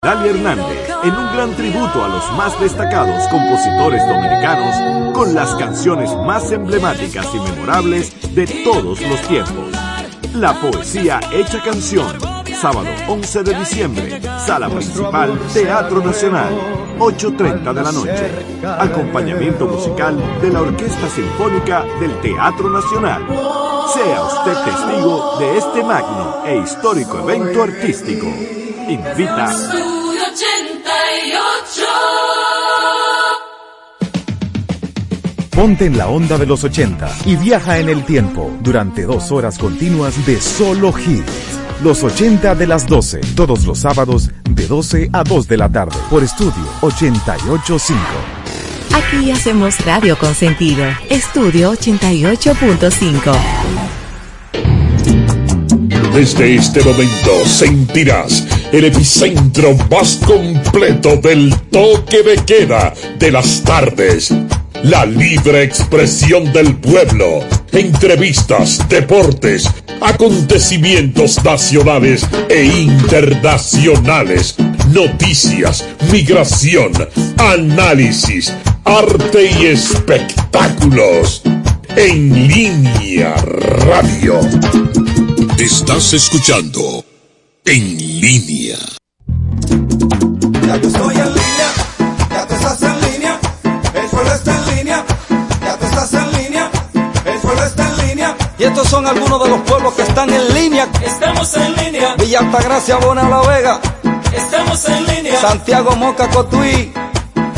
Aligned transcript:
Dali 0.00 0.28
Hernández 0.28 0.88
en 1.02 1.10
un 1.10 1.26
gran 1.34 1.56
tributo 1.56 2.04
a 2.04 2.08
los 2.08 2.32
más 2.34 2.58
destacados 2.60 3.26
compositores 3.26 4.00
dominicanos 4.06 5.12
con 5.12 5.34
las 5.34 5.56
canciones 5.56 6.14
más 6.24 6.52
emblemáticas 6.52 7.26
y 7.34 7.40
memorables 7.40 8.32
de 8.32 8.46
todos 8.62 9.00
los 9.00 9.20
tiempos. 9.22 9.74
La 10.34 10.54
poesía 10.54 11.18
hecha 11.32 11.60
canción, 11.64 12.06
sábado 12.60 12.86
11 13.08 13.42
de 13.42 13.58
diciembre, 13.58 14.20
sala 14.46 14.68
principal, 14.68 15.36
Teatro 15.52 16.00
Nacional, 16.00 16.54
8.30 17.00 17.74
de 17.74 17.82
la 17.82 17.90
noche. 17.90 18.30
Acompañamiento 18.78 19.66
musical 19.66 20.16
de 20.40 20.50
la 20.50 20.60
Orquesta 20.60 21.08
Sinfónica 21.08 21.84
del 21.98 22.20
Teatro 22.20 22.70
Nacional. 22.70 23.26
Sea 23.92 24.22
usted 24.22 24.64
testigo 24.64 25.38
de 25.40 25.58
este 25.58 25.82
magno 25.82 26.44
e 26.46 26.56
histórico 26.58 27.18
evento 27.18 27.64
artístico 27.64 28.57
invita. 28.88 29.54
Ponte 35.50 35.86
en 35.86 35.98
la 35.98 36.08
onda 36.08 36.38
de 36.38 36.46
los 36.46 36.62
80 36.62 37.10
y 37.26 37.34
viaja 37.36 37.78
en 37.78 37.88
el 37.88 38.04
tiempo 38.04 38.56
durante 38.60 39.02
dos 39.02 39.32
horas 39.32 39.58
continuas 39.58 40.24
de 40.24 40.40
solo 40.40 40.94
hits. 40.96 41.58
Los 41.82 42.04
80 42.04 42.54
de 42.54 42.66
las 42.66 42.86
12, 42.86 43.20
todos 43.34 43.64
los 43.64 43.80
sábados 43.80 44.30
de 44.48 44.66
12 44.66 45.10
a 45.12 45.24
2 45.24 45.48
de 45.48 45.56
la 45.56 45.68
tarde 45.68 45.96
por 46.10 46.22
Estudio 46.22 46.62
885. 46.80 47.98
Aquí 48.94 49.30
hacemos 49.30 49.84
radio 49.84 50.16
con 50.18 50.34
sentido. 50.34 50.84
Estudio 51.08 51.72
88.5. 51.72 53.68
Desde 56.12 56.54
este 56.56 56.82
momento 56.82 57.44
sentirás 57.46 58.44
el 58.72 58.84
epicentro 58.84 59.74
más 59.90 60.20
completo 60.26 61.16
del 61.16 61.54
toque 61.70 62.22
de 62.22 62.36
queda 62.44 62.92
de 63.18 63.32
las 63.32 63.62
tardes. 63.62 64.32
La 64.82 65.04
libre 65.06 65.62
expresión 65.62 66.52
del 66.52 66.76
pueblo. 66.76 67.40
Entrevistas, 67.72 68.86
deportes, 68.88 69.68
acontecimientos 70.00 71.42
nacionales 71.42 72.26
e 72.48 72.64
internacionales. 72.64 74.54
Noticias, 74.92 75.84
migración, 76.12 76.92
análisis, 77.38 78.52
arte 78.84 79.50
y 79.60 79.66
espectáculos. 79.66 81.42
En 81.96 82.46
línea 82.46 83.34
radio. 83.34 84.38
Estás 85.58 86.12
escuchando 86.12 87.07
En 87.70 87.98
línea. 87.98 88.78
Ya 90.66 90.76
yo 90.76 90.88
estoy 90.88 91.16
en 91.16 91.34
línea, 91.34 91.68
ya 92.30 92.46
tú 92.46 92.54
estás 92.54 92.82
en 92.82 93.00
línea, 93.02 93.38
el 93.94 94.06
pueblo 94.06 94.32
está 94.32 94.56
en 94.56 94.76
línea, 94.76 95.04
ya 95.60 95.76
tú 95.76 95.84
estás 95.84 96.14
en 96.14 96.32
línea, 96.32 96.70
el 97.26 97.38
pueblo 97.40 97.64
está 97.64 97.88
en 97.90 98.08
línea. 98.08 98.36
Y 98.58 98.64
estos 98.64 98.88
son 98.88 99.06
algunos 99.06 99.44
de 99.44 99.50
los 99.50 99.60
pueblos 99.60 99.92
que 99.92 100.00
están 100.00 100.30
en 100.30 100.54
línea. 100.54 100.88
Estamos 101.04 101.54
en 101.58 101.76
línea, 101.76 102.14
Villa 102.14 102.38
Altagracia, 102.38 102.96
Bona 102.96 103.28
La 103.28 103.40
Vega, 103.42 103.80
estamos 104.34 104.88
en 104.88 105.06
línea, 105.06 105.38
Santiago 105.38 105.94
Moca 105.94 106.26
Cotuí, 106.30 106.90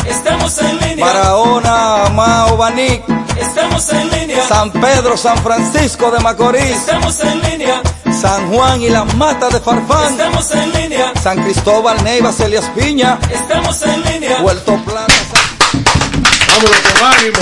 estamos 0.08 0.58
en 0.60 0.88
línea, 0.88 1.06
Barahona, 1.06 2.08
Mao, 2.12 2.56
Baní, 2.56 3.00
estamos 3.40 3.92
en 3.92 4.10
línea, 4.10 4.46
San 4.46 4.70
Pedro, 4.72 5.16
San 5.16 5.38
Francisco 5.38 6.10
de 6.10 6.20
Macorís, 6.20 6.62
estamos 6.76 7.18
en 7.20 7.40
línea, 7.42 7.82
San 8.20 8.48
Juan 8.52 8.80
y 8.82 8.88
las 8.90 9.14
Matas 9.14 9.52
de 9.52 9.60
Farfán, 9.60 10.12
estamos 10.12 10.50
en 10.52 10.72
línea, 10.72 11.12
San 11.22 11.42
Cristóbal, 11.42 12.02
Neiva, 12.04 12.32
Celias 12.32 12.64
Piña, 12.76 13.18
estamos 13.32 13.80
en 13.82 14.02
línea. 14.04 14.38
Puerto 14.42 14.76
Plata, 14.84 15.12
San- 15.32 15.84
Vámonos 16.48 16.76
con 16.80 17.12
ánimo. 17.12 17.38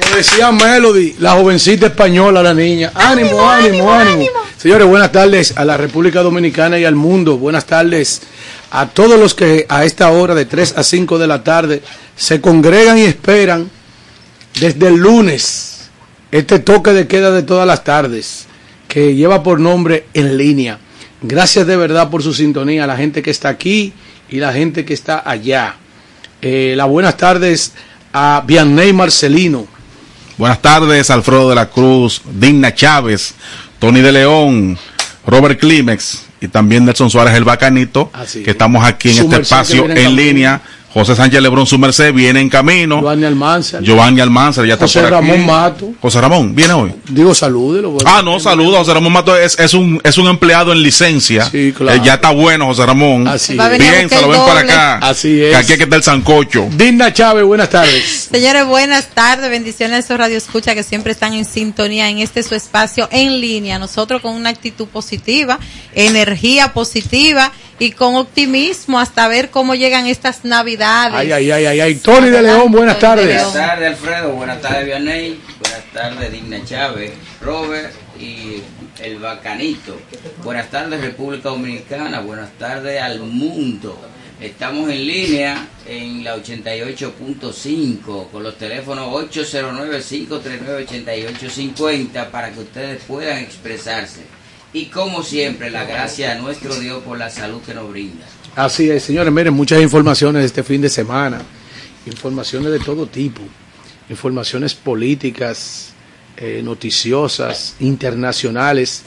Como 0.00 0.16
decía 0.16 0.52
Melody, 0.52 1.16
la 1.18 1.32
jovencita 1.32 1.86
española, 1.86 2.42
la 2.42 2.54
niña. 2.54 2.92
Ánimo, 2.94 3.48
ánimo, 3.50 3.90
ánimo. 3.90 4.45
Señores, 4.58 4.86
buenas 4.86 5.12
tardes 5.12 5.52
a 5.58 5.66
la 5.66 5.76
República 5.76 6.22
Dominicana 6.22 6.78
y 6.78 6.86
al 6.86 6.94
mundo. 6.94 7.36
Buenas 7.36 7.66
tardes 7.66 8.22
a 8.70 8.86
todos 8.86 9.20
los 9.20 9.34
que 9.34 9.66
a 9.68 9.84
esta 9.84 10.10
hora 10.10 10.34
de 10.34 10.46
3 10.46 10.78
a 10.78 10.82
5 10.82 11.18
de 11.18 11.26
la 11.26 11.44
tarde 11.44 11.82
se 12.16 12.40
congregan 12.40 12.96
y 12.96 13.02
esperan 13.02 13.70
desde 14.58 14.88
el 14.88 14.94
lunes 14.96 15.90
este 16.32 16.58
toque 16.58 16.94
de 16.94 17.06
queda 17.06 17.32
de 17.32 17.42
todas 17.42 17.66
las 17.66 17.84
tardes 17.84 18.46
que 18.88 19.14
lleva 19.14 19.42
por 19.42 19.60
nombre 19.60 20.06
en 20.14 20.38
línea. 20.38 20.78
Gracias 21.20 21.66
de 21.66 21.76
verdad 21.76 22.08
por 22.08 22.22
su 22.22 22.32
sintonía 22.32 22.84
a 22.84 22.86
la 22.86 22.96
gente 22.96 23.20
que 23.20 23.30
está 23.30 23.50
aquí 23.50 23.92
y 24.30 24.38
la 24.38 24.54
gente 24.54 24.86
que 24.86 24.94
está 24.94 25.22
allá. 25.28 25.76
Eh, 26.40 26.72
las 26.78 26.88
buenas 26.88 27.18
tardes 27.18 27.74
a 28.10 28.42
Vianney 28.46 28.94
Marcelino. 28.94 29.66
Buenas 30.38 30.60
tardes, 30.60 31.10
Alfredo 31.10 31.48
de 31.48 31.54
la 31.54 31.70
Cruz, 31.70 32.20
Digna 32.38 32.74
Chávez, 32.74 33.34
Tony 33.78 34.00
de 34.00 34.12
León, 34.12 34.78
Robert 35.26 35.58
Climex 35.58 36.22
y 36.40 36.48
también 36.48 36.84
Nelson 36.84 37.10
Suárez 37.10 37.34
el 37.34 37.44
Bacanito, 37.44 38.10
Así 38.12 38.42
que 38.42 38.50
es. 38.50 38.54
estamos 38.54 38.84
aquí 38.84 39.10
en 39.10 39.24
este 39.24 39.40
espacio 39.40 39.88
en 39.88 40.16
línea. 40.16 40.60
José 40.96 41.14
Sánchez 41.14 41.42
Lebrón, 41.42 41.66
su 41.66 41.78
merced, 41.78 42.10
viene 42.14 42.40
en 42.40 42.48
camino. 42.48 43.00
Giovanni 43.00 43.26
Almanzar. 43.26 43.82
Giovanni 43.82 44.22
Almanzar, 44.22 44.64
ya 44.64 44.72
está 44.72 44.86
José 44.86 45.00
por 45.00 45.12
aquí. 45.12 45.28
Ramón 45.28 45.44
Mato. 45.44 45.92
José 46.00 46.22
Ramón, 46.22 46.54
viene 46.54 46.72
hoy. 46.72 46.94
Digo, 47.10 47.34
salúdelo. 47.34 47.90
bueno. 47.90 48.10
Ah, 48.10 48.22
no, 48.24 48.40
saludos. 48.40 48.78
José 48.78 48.94
Ramón 48.94 49.12
Mato 49.12 49.36
es, 49.36 49.58
es, 49.58 49.74
un, 49.74 50.00
es 50.02 50.16
un 50.16 50.26
empleado 50.26 50.72
en 50.72 50.82
licencia. 50.82 51.50
Sí, 51.50 51.74
claro. 51.76 51.98
Eh, 51.98 52.02
ya 52.02 52.14
está 52.14 52.30
bueno, 52.30 52.64
José 52.64 52.86
Ramón. 52.86 53.28
Así 53.28 53.52
el 53.52 53.58
ven 53.58 54.08
para 54.08 54.60
acá. 54.60 54.96
Así 55.02 55.38
es. 55.42 55.50
Que 55.50 55.56
aquí 55.56 55.72
es 55.72 55.76
que 55.76 55.84
está 55.84 55.96
el 55.96 56.02
sancocho. 56.02 56.66
Digna 56.72 57.12
Chávez, 57.12 57.44
buenas 57.44 57.68
tardes. 57.68 58.28
Señores, 58.32 58.64
buenas 58.64 59.08
tardes, 59.08 59.50
bendiciones 59.50 59.96
a 59.96 59.98
esos 59.98 60.16
radio 60.16 60.38
escucha 60.38 60.74
que 60.74 60.82
siempre 60.82 61.12
están 61.12 61.34
en 61.34 61.44
sintonía 61.44 62.08
en 62.08 62.20
este 62.20 62.42
su 62.42 62.54
espacio 62.54 63.06
en 63.12 63.38
línea. 63.38 63.78
Nosotros 63.78 64.22
con 64.22 64.34
una 64.34 64.48
actitud 64.48 64.86
positiva, 64.86 65.58
energía 65.94 66.72
positiva 66.72 67.52
y 67.78 67.92
con 67.92 68.16
optimismo 68.16 68.98
hasta 68.98 69.28
ver 69.28 69.50
cómo 69.50 69.74
llegan 69.74 70.06
estas 70.06 70.44
navidades. 70.44 71.14
Ay, 71.14 71.32
ay, 71.32 71.50
ay, 71.50 71.66
ay, 71.66 71.80
ay. 71.80 71.94
Tony 71.96 72.30
de 72.30 72.42
León, 72.42 72.72
buenas 72.72 72.98
tardes. 72.98 73.26
Buenas 73.26 73.52
tardes, 73.52 73.88
Alfredo. 73.88 74.32
Buenas 74.32 74.60
tardes, 74.60 74.86
Vianney. 74.86 75.40
Buenas 75.60 75.84
tardes, 75.92 76.32
Digna 76.32 76.64
Chávez, 76.64 77.12
Robert 77.40 77.92
y 78.18 78.62
el 79.00 79.18
Bacanito. 79.18 79.98
Buenas 80.42 80.70
tardes, 80.70 81.00
República 81.00 81.50
Dominicana. 81.50 82.20
Buenas 82.20 82.50
tardes 82.58 83.00
al 83.00 83.20
mundo. 83.20 83.98
Estamos 84.40 84.90
en 84.90 85.06
línea 85.06 85.66
en 85.86 86.22
la 86.22 86.36
88.5 86.36 88.30
con 88.30 88.42
los 88.42 88.58
teléfonos 88.58 89.08
809-539-8850 89.32 92.30
para 92.30 92.52
que 92.52 92.60
ustedes 92.60 93.02
puedan 93.04 93.38
expresarse. 93.38 94.26
Y 94.72 94.86
como 94.86 95.22
siempre, 95.22 95.70
la 95.70 95.84
gracia 95.84 96.32
a 96.32 96.34
nuestro 96.36 96.74
Dios 96.74 97.02
por 97.02 97.18
la 97.18 97.30
salud 97.30 97.62
que 97.62 97.74
nos 97.74 97.90
brinda. 97.90 98.26
Así 98.54 98.90
es, 98.90 99.04
señores, 99.04 99.32
miren, 99.32 99.54
muchas 99.54 99.82
informaciones 99.82 100.44
este 100.44 100.62
fin 100.62 100.80
de 100.80 100.88
semana, 100.88 101.40
informaciones 102.06 102.72
de 102.72 102.78
todo 102.78 103.06
tipo, 103.06 103.42
informaciones 104.08 104.74
políticas, 104.74 105.92
eh, 106.36 106.60
noticiosas, 106.62 107.76
internacionales. 107.80 109.02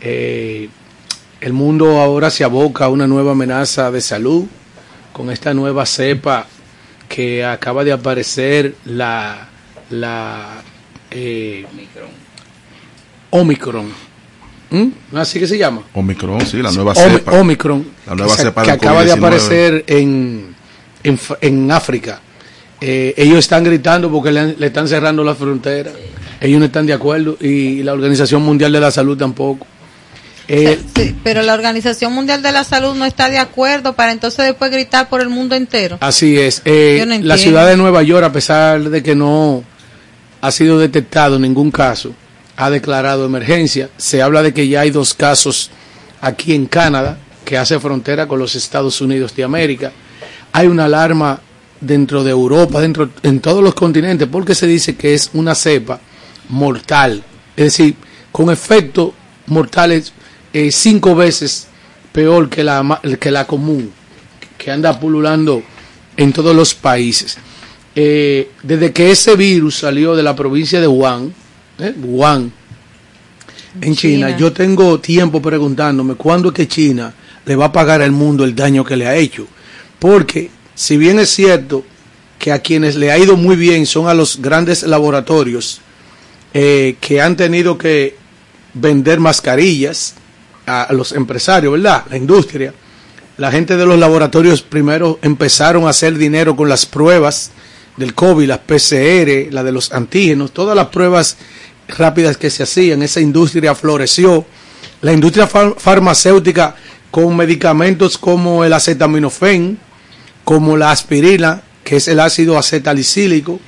Eh, 0.00 0.68
el 1.40 1.52
mundo 1.52 2.00
ahora 2.00 2.30
se 2.30 2.44
aboca 2.44 2.86
a 2.86 2.88
una 2.88 3.06
nueva 3.06 3.32
amenaza 3.32 3.90
de 3.90 4.00
salud 4.00 4.46
con 5.12 5.30
esta 5.30 5.54
nueva 5.54 5.86
cepa 5.86 6.46
que 7.08 7.44
acaba 7.44 7.84
de 7.84 7.92
aparecer, 7.92 8.74
la, 8.84 9.48
la 9.90 10.62
eh, 11.10 11.66
Omicron. 11.70 12.08
Omicron. 13.30 14.11
¿Mm? 14.72 14.88
¿No 15.12 15.20
así 15.20 15.38
que 15.38 15.46
se 15.46 15.58
llama? 15.58 15.82
Omicron, 15.94 16.44
sí, 16.46 16.56
la 16.62 16.72
nueva 16.72 16.94
Omi- 16.94 17.10
cepa. 17.12 17.32
Omicron, 17.32 17.86
La 18.06 18.14
nueva 18.14 18.36
que, 18.36 18.42
cepa 18.42 18.62
que 18.62 18.70
acaba 18.72 19.04
de 19.04 19.12
COVID-19. 19.12 19.16
aparecer 19.18 19.84
en, 19.86 20.54
en, 21.04 21.18
en 21.40 21.70
África. 21.70 22.20
Eh, 22.80 23.14
ellos 23.16 23.38
están 23.38 23.62
gritando 23.64 24.10
porque 24.10 24.32
le, 24.32 24.40
han- 24.40 24.56
le 24.58 24.66
están 24.68 24.88
cerrando 24.88 25.22
la 25.22 25.34
frontera. 25.34 25.92
Ellos 26.40 26.58
no 26.58 26.66
están 26.66 26.86
de 26.86 26.92
acuerdo 26.94 27.36
y 27.40 27.82
la 27.84 27.92
Organización 27.92 28.42
Mundial 28.42 28.72
de 28.72 28.80
la 28.80 28.90
Salud 28.90 29.16
tampoco. 29.16 29.66
Eh, 30.48 30.76
Sí, 30.96 31.14
pero 31.22 31.42
la 31.42 31.54
Organización 31.54 32.12
Mundial 32.12 32.42
de 32.42 32.50
la 32.50 32.64
Salud 32.64 32.94
no 32.96 33.04
está 33.04 33.28
de 33.30 33.38
acuerdo 33.38 33.92
para 33.92 34.10
entonces 34.10 34.44
después 34.46 34.70
gritar 34.72 35.08
por 35.08 35.20
el 35.20 35.28
mundo 35.28 35.54
entero. 35.54 35.98
Así 36.00 36.36
es. 36.36 36.62
Eh, 36.64 37.04
no 37.06 37.16
la 37.26 37.36
ciudad 37.38 37.66
de 37.68 37.76
Nueva 37.76 38.02
York, 38.02 38.24
a 38.24 38.32
pesar 38.32 38.82
de 38.82 39.02
que 39.02 39.14
no 39.14 39.62
ha 40.40 40.50
sido 40.50 40.78
detectado 40.80 41.38
ningún 41.38 41.70
caso, 41.70 42.12
ha 42.64 42.70
declarado 42.70 43.24
emergencia. 43.24 43.90
Se 43.96 44.22
habla 44.22 44.42
de 44.42 44.54
que 44.54 44.68
ya 44.68 44.82
hay 44.82 44.90
dos 44.90 45.14
casos 45.14 45.70
aquí 46.20 46.54
en 46.54 46.66
Canadá, 46.66 47.18
que 47.44 47.58
hace 47.58 47.80
frontera 47.80 48.28
con 48.28 48.38
los 48.38 48.54
Estados 48.54 49.00
Unidos 49.00 49.34
de 49.34 49.44
América. 49.44 49.92
Hay 50.52 50.68
una 50.68 50.84
alarma 50.84 51.40
dentro 51.80 52.22
de 52.22 52.30
Europa, 52.30 52.80
dentro 52.80 53.10
en 53.22 53.40
todos 53.40 53.62
los 53.62 53.74
continentes, 53.74 54.28
porque 54.30 54.54
se 54.54 54.66
dice 54.66 54.96
que 54.96 55.14
es 55.14 55.30
una 55.34 55.54
cepa 55.54 56.00
mortal, 56.48 57.22
es 57.56 57.64
decir, 57.64 57.96
con 58.30 58.50
efectos 58.50 59.12
mortales 59.46 60.12
eh, 60.52 60.70
cinco 60.70 61.14
veces 61.14 61.66
peor 62.12 62.48
que 62.48 62.62
la, 62.62 63.00
que 63.18 63.30
la 63.30 63.46
común, 63.46 63.90
que 64.56 64.70
anda 64.70 64.98
pululando 64.98 65.62
en 66.16 66.32
todos 66.32 66.54
los 66.54 66.74
países. 66.74 67.38
Eh, 67.94 68.50
desde 68.62 68.92
que 68.92 69.10
ese 69.10 69.34
virus 69.34 69.78
salió 69.78 70.14
de 70.14 70.22
la 70.22 70.36
provincia 70.36 70.80
de 70.80 70.86
Wuhan, 70.86 71.34
¿eh? 71.78 71.94
Wuhan, 72.02 72.52
en 73.80 73.94
China, 73.96 74.26
China. 74.28 74.38
yo 74.38 74.52
tengo 74.52 75.00
tiempo 75.00 75.40
preguntándome 75.40 76.14
cuándo 76.14 76.48
es 76.48 76.54
que 76.54 76.68
China 76.68 77.14
le 77.44 77.56
va 77.56 77.66
a 77.66 77.72
pagar 77.72 78.02
al 78.02 78.12
mundo 78.12 78.44
el 78.44 78.54
daño 78.54 78.84
que 78.84 78.96
le 78.96 79.06
ha 79.06 79.16
hecho. 79.16 79.46
Porque 79.98 80.50
si 80.74 80.96
bien 80.96 81.18
es 81.18 81.30
cierto 81.30 81.84
que 82.38 82.52
a 82.52 82.58
quienes 82.58 82.96
le 82.96 83.10
ha 83.10 83.18
ido 83.18 83.36
muy 83.36 83.56
bien 83.56 83.86
son 83.86 84.08
a 84.08 84.14
los 84.14 84.42
grandes 84.42 84.82
laboratorios 84.82 85.80
eh, 86.54 86.96
que 87.00 87.20
han 87.20 87.36
tenido 87.36 87.78
que 87.78 88.16
vender 88.74 89.20
mascarillas 89.20 90.14
a, 90.66 90.82
a 90.82 90.92
los 90.92 91.12
empresarios, 91.12 91.72
¿verdad? 91.72 92.04
La 92.10 92.16
industria. 92.16 92.74
La 93.38 93.50
gente 93.50 93.76
de 93.76 93.86
los 93.86 93.98
laboratorios 93.98 94.60
primero 94.60 95.18
empezaron 95.22 95.86
a 95.86 95.90
hacer 95.90 96.18
dinero 96.18 96.54
con 96.54 96.68
las 96.68 96.84
pruebas 96.84 97.50
del 97.96 98.14
COVID, 98.14 98.48
las 98.48 98.58
PCR, 98.58 99.52
la 99.52 99.62
de 99.62 99.72
los 99.72 99.92
antígenos, 99.92 100.52
todas 100.52 100.74
las 100.76 100.88
pruebas 100.88 101.36
rápidas 101.88 102.36
que 102.36 102.50
se 102.50 102.62
hacían. 102.62 103.02
Esa 103.02 103.20
industria 103.20 103.74
floreció. 103.74 104.44
La 105.02 105.12
industria 105.12 105.46
far- 105.46 105.74
farmacéutica 105.78 106.74
con 107.10 107.36
medicamentos 107.36 108.16
como 108.18 108.64
el 108.64 108.72
acetaminofén, 108.72 109.78
como 110.44 110.76
la 110.76 110.90
aspirina, 110.90 111.62
que 111.84 111.96
es 111.96 112.08
el 112.08 112.20
ácido 112.20 112.56
acetalicílico, 112.56 113.60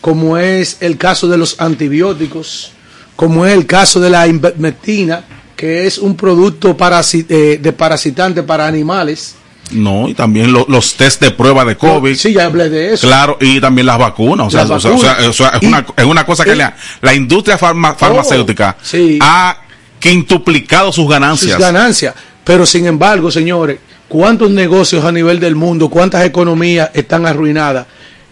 como 0.00 0.38
es 0.38 0.76
el 0.80 0.96
caso 0.98 1.26
de 1.28 1.36
los 1.38 1.60
antibióticos, 1.60 2.72
como 3.16 3.44
es 3.46 3.54
el 3.54 3.66
caso 3.66 3.98
de 4.00 4.10
la 4.10 4.28
invermectina, 4.28 5.24
que 5.56 5.86
es 5.86 5.98
un 5.98 6.16
producto 6.16 6.76
eh, 6.78 7.58
de 7.60 7.72
parasitante 7.72 8.42
para 8.42 8.66
animales. 8.66 9.34
No, 9.72 10.08
y 10.08 10.14
también 10.14 10.52
lo- 10.52 10.64
los 10.68 10.94
test 10.94 11.20
de 11.20 11.30
prueba 11.32 11.64
de 11.64 11.76
COVID. 11.76 12.14
Sí, 12.16 12.32
ya 12.32 12.44
hablé 12.46 12.68
de 12.70 12.94
eso. 12.94 13.06
Claro, 13.06 13.36
y 13.40 13.60
también 13.60 13.86
las 13.86 13.98
vacunas. 13.98 14.46
O 14.46 14.50
sea, 14.50 14.60
Las 14.64 14.70
o 14.70 14.80
sea, 14.80 14.92
o 14.92 14.98
sea, 15.32 15.50
vacunas. 15.50 15.54
es, 15.56 15.62
Y- 15.62 15.66
una, 15.66 15.86
es 15.96 16.04
una 16.04 16.24
cosa 16.26 16.44
que 16.44 16.52
y- 16.52 16.56
la, 16.56 16.76
la 17.02 17.14
industria 17.14 17.58
farma- 17.58 17.96
farmacéutica 17.96 18.76
sí. 18.82 19.18
ha 19.20 19.58
quintuplicado 19.98 20.92
sus 20.92 21.08
ganancias. 21.08 21.52
sus 21.56 21.60
ganancias. 21.60 22.14
Pero 22.44 22.64
sin 22.64 22.86
embargo, 22.86 23.30
señores, 23.30 23.78
¿cuántos 24.08 24.50
negocios 24.50 25.04
a 25.04 25.10
nivel 25.10 25.40
del 25.40 25.56
mundo, 25.56 25.88
cuántas 25.88 26.24
economías 26.24 26.90
están 26.94 27.26
arruinadas 27.26 27.86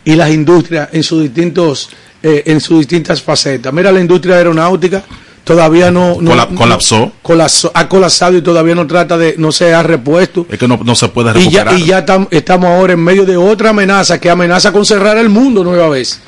y 0.05 0.15
las 0.15 0.31
industrias 0.31 0.89
en 0.93 1.03
sus 1.03 1.23
distintos, 1.25 1.91
eh, 2.23 2.45
en 2.47 2.61
sus 2.61 2.79
distintas 2.79 3.21
facetas? 3.21 3.73
Mira 3.73 3.91
la 3.91 3.99
industria 4.01 4.37
aeronáutica 4.37 5.03
todavía 5.45 5.91
no, 5.91 6.21
no- 6.21 6.31
Cola- 6.31 6.49
no- 6.51 6.57
colapsó. 6.59 7.13
colapsó- 7.23 7.71
ha 7.75 7.89
colapsado 7.89 8.37
y 8.37 8.43
todavía 8.43 8.75
no 8.75 8.87
trata 8.87 9.17
de, 9.19 9.35
no 9.39 9.53
se 9.53 9.73
ha 9.75 9.83
repuesto. 9.83 10.47
Es 10.51 10.59
que 10.59 10.67
no, 10.67 10.79
no 10.83 10.95
se 10.95 11.09
puede 11.09 11.31
Y 11.41 11.51
ya, 11.51 11.65
recuperar. 11.65 11.79
y 11.81 11.85
ya 11.85 12.07
tam- 12.07 12.29
estamos 12.31 12.69
ahora 12.71 12.95
en 12.95 13.01
medio 13.05 13.25
de 13.25 13.37
otra 13.37 13.71
amenaza 13.71 14.19
que 14.19 14.31
amenaza 14.31 14.73
con 14.73 14.85
cerrar 14.87 15.17
el 15.19 15.29
mundo 15.29 15.63
nueva 15.63 15.89
vez. 15.89 16.21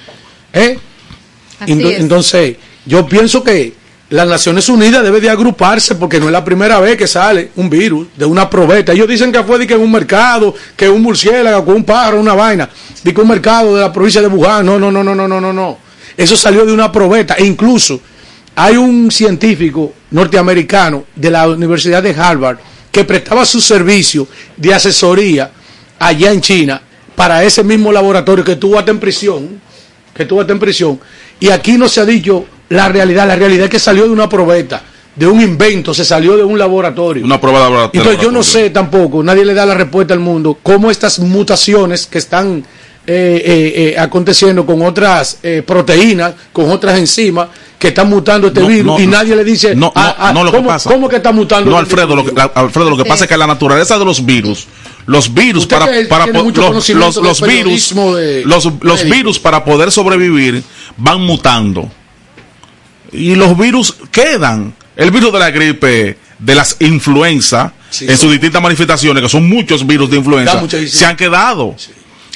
¿Eh? 0.53 0.79
Así 1.61 1.73
Ento- 1.73 1.91
es. 1.91 2.01
Entonces, 2.01 2.57
yo 2.85 3.07
pienso 3.07 3.43
que 3.43 3.75
las 4.11 4.29
Naciones 4.29 4.69
Unidas 4.69 5.03
debe 5.03 5.21
de 5.21 5.29
agruparse 5.31 5.97
porque 5.97 6.21
no 6.21 6.27
es 6.27 6.33
la 6.33 6.45
primera 6.45 6.79
vez 6.79 6.97
que 6.97 7.07
sale 7.09 7.51
un 7.57 7.69
virus 7.69 8.07
de 8.17 8.25
una 8.25 8.49
probeta. 8.49 8.93
Ellos 8.93 9.09
dicen 9.09 9.33
que 9.33 9.43
fue 9.43 9.59
de 9.59 9.67
que 9.67 9.75
en 9.75 9.81
un 9.81 9.91
mercado, 9.91 10.55
que 10.77 10.89
un 10.89 11.03
murciélago, 11.03 11.65
que 11.65 11.73
un 11.73 11.83
pájaro, 11.85 12.21
una 12.21 12.35
vaina, 12.35 12.69
de 13.03 13.13
que 13.15 13.21
un 13.21 13.27
mercado 13.29 13.75
de 13.75 13.81
la 13.81 13.93
provincia 13.93 14.21
de 14.21 14.29
Wuhan. 14.29 14.65
No, 14.65 14.79
no, 14.79 14.93
no, 14.93 15.03
no, 15.03 15.15
no, 15.15 15.27
no, 15.27 15.41
no, 15.41 15.53
no. 15.53 15.79
Eso 16.17 16.37
salió 16.37 16.65
de 16.65 16.73
una 16.73 16.93
probeta. 16.93 17.35
E 17.35 17.45
incluso 17.45 18.01
hay 18.57 18.77
un 18.77 19.11
científico 19.11 19.93
norteamericano 20.11 21.05
de 21.15 21.31
la 21.31 21.49
Universidad 21.49 22.03
de 22.03 22.11
Harvard 22.11 22.59
que 22.91 23.05
prestaba 23.05 23.45
su 23.45 23.61
servicio 23.61 24.27
de 24.57 24.75
asesoría 24.75 25.51
allá 25.99 26.33
en 26.33 26.41
China 26.41 26.83
para 27.15 27.45
ese 27.45 27.63
mismo 27.63 27.93
laboratorio 27.93 28.45
que 28.45 28.57
tuvo 28.57 28.79
hasta 28.79 28.91
en 28.91 28.99
prisión 28.99 29.61
que 30.17 30.25
tuvo 30.25 30.41
hasta 30.41 30.53
en 30.53 30.59
prisión. 30.59 30.99
Y 31.39 31.51
aquí 31.51 31.73
no 31.73 31.89
se 31.89 32.01
ha 32.01 32.07
dicho 32.07 32.47
la 32.71 32.89
realidad. 32.89 33.27
La 33.29 33.37
realidad 33.37 33.67
es 33.67 33.71
que 33.71 33.79
salió 33.79 34.05
de 34.05 34.11
una 34.11 34.29
probeta, 34.29 34.83
de 35.15 35.27
un 35.27 35.41
invento, 35.41 35.93
se 35.93 36.05
salió 36.05 36.37
de 36.37 36.43
un 36.43 36.59
laboratorio. 36.59 37.25
Una 37.25 37.41
prueba 37.41 37.59
de 37.59 37.65
laboratorio. 37.65 38.01
Entonces 38.01 38.23
yo 38.23 38.33
no 38.33 38.43
sé 38.43 38.71
tampoco, 38.71 39.23
nadie 39.23 39.45
le 39.45 39.53
da 39.53 39.67
la 39.67 39.75
respuesta 39.75 40.15
al 40.15 40.21
mundo, 40.21 40.59
cómo 40.63 40.91
estas 40.91 41.19
mutaciones 41.19 42.07
que 42.07 42.19
están 42.19 42.65
eh, 43.07 43.43
eh, 43.45 43.93
eh, 43.95 43.99
aconteciendo 43.99 44.67
con 44.67 44.83
otras 44.83 45.39
eh, 45.43 45.63
proteínas, 45.67 46.35
con 46.53 46.71
otras 46.71 46.99
enzimas, 46.99 47.49
que 47.79 47.89
están 47.89 48.09
mutando 48.09 48.49
este 48.49 48.61
No, 48.61 48.67
virus 48.69 48.87
no, 48.87 49.01
y 49.01 49.07
nadie 49.07 49.37
le 49.37 49.45
dice, 49.45 49.75
No, 49.75 49.87
no, 49.87 49.93
ah, 49.95 50.17
ah, 50.19 50.33
no, 50.33 50.45
lo 50.45 50.51
que 50.51 50.57
¿cómo, 50.57 50.69
pasa. 50.71 50.91
cómo 50.91 51.09
que 51.09 51.17
está 51.17 51.31
mutando? 51.31 51.71
No, 51.71 51.81
este 51.81 51.93
Alfredo, 51.95 52.17
lo 52.17 52.25
que, 52.25 52.33
la- 52.33 52.51
Alfredo, 52.55 52.91
lo 52.91 52.97
que 52.97 53.03
Sí. 53.05 53.09
pasa 53.09 53.25
es 53.25 53.29
que 53.31 53.37
la 53.37 53.47
naturaleza 53.47 53.99
de 53.99 54.05
los 54.05 54.25
virus, 54.25 54.67
los 55.07 55.33
virus 55.33 55.67
para, 55.67 55.87
que 55.91 56.05
para 56.07 56.27
los, 56.27 56.57
los, 56.57 57.17
los 57.17 57.41
virus, 57.43 57.95
de- 57.95 58.43
los, 58.45 58.69
los 58.81 59.05
virus 59.05 59.39
para 59.39 59.65
poder 59.65 59.93
sobrevivir 59.93 60.63
van 60.97 61.21
mutando. 61.21 61.89
Y 63.13 63.35
los 63.35 63.57
virus 63.57 63.95
quedan. 64.11 64.75
El 64.97 65.11
virus 65.11 65.33
de 65.33 65.39
la 65.39 65.51
gripe, 65.51 66.19
de 66.39 66.55
las 66.55 66.77
influenza, 66.81 67.73
Sí. 67.91 68.07
en 68.09 68.19
sus 68.19 68.33
distintas 68.33 68.61
manifestaciones, 68.61 69.23
que 69.23 69.29
son 69.29 69.49
muchos 69.49 69.87
virus 69.87 70.11
de 70.11 70.17
influenza, 70.17 70.61
se 70.89 71.07
han 71.07 71.17
quedado. 71.17 71.77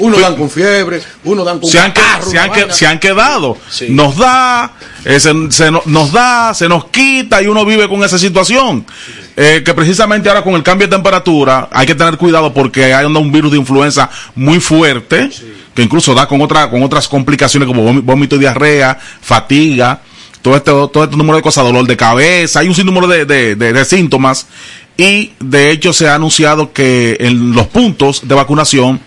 Uno 0.00 0.18
dan 0.18 0.36
con 0.36 0.50
fiebre, 0.50 1.00
uno 1.24 1.44
dan 1.44 1.58
con 1.60 1.70
se 1.70 1.78
han, 1.78 1.92
se, 2.28 2.38
han 2.38 2.50
que- 2.52 2.60
vaina. 2.60 2.74
se 2.74 2.86
han 2.86 2.98
quedado. 2.98 3.56
Sí. 3.70 3.86
Nos 3.90 4.16
da, 4.16 4.72
eh, 5.04 5.20
se, 5.20 5.32
se 5.50 5.70
no- 5.70 5.82
nos 5.86 6.12
da, 6.12 6.52
se 6.54 6.68
nos 6.68 6.86
quita 6.86 7.40
y 7.42 7.46
uno 7.46 7.64
vive 7.64 7.88
con 7.88 8.02
esa 8.04 8.18
situación. 8.18 8.84
Eh, 9.36 9.62
que 9.64 9.72
precisamente 9.72 10.28
ahora 10.28 10.42
con 10.42 10.54
el 10.54 10.62
cambio 10.62 10.86
de 10.86 10.96
temperatura 10.96 11.68
hay 11.72 11.86
que 11.86 11.94
tener 11.94 12.16
cuidado 12.18 12.52
porque 12.52 12.92
hay 12.92 13.06
un 13.06 13.32
virus 13.32 13.52
de 13.52 13.58
influenza 13.58 14.10
muy 14.34 14.60
fuerte 14.60 15.30
que 15.74 15.82
incluso 15.82 16.12
da 16.14 16.26
con, 16.26 16.42
otra, 16.42 16.68
con 16.68 16.82
otras 16.82 17.08
complicaciones 17.08 17.66
como 17.66 17.88
vómi- 17.88 18.02
vómito 18.02 18.36
y 18.36 18.40
diarrea, 18.40 18.98
fatiga, 19.22 20.00
todo 20.42 20.56
este, 20.56 20.70
todo 20.70 21.04
este 21.04 21.16
número 21.16 21.36
de 21.36 21.42
cosas, 21.42 21.64
dolor 21.64 21.86
de 21.86 21.96
cabeza, 21.96 22.60
hay 22.60 22.68
un 22.68 22.74
sinnúmero 22.74 23.06
de, 23.06 23.24
de- 23.24 23.54
de- 23.54 23.72
de 23.72 23.84
síntomas 23.84 24.46
y 24.96 25.32
de 25.38 25.70
hecho 25.70 25.92
se 25.94 26.08
ha 26.08 26.16
anunciado 26.16 26.72
que 26.72 27.16
en 27.20 27.52
los 27.52 27.68
puntos 27.68 28.22
de 28.28 28.34
vacunación 28.34 29.00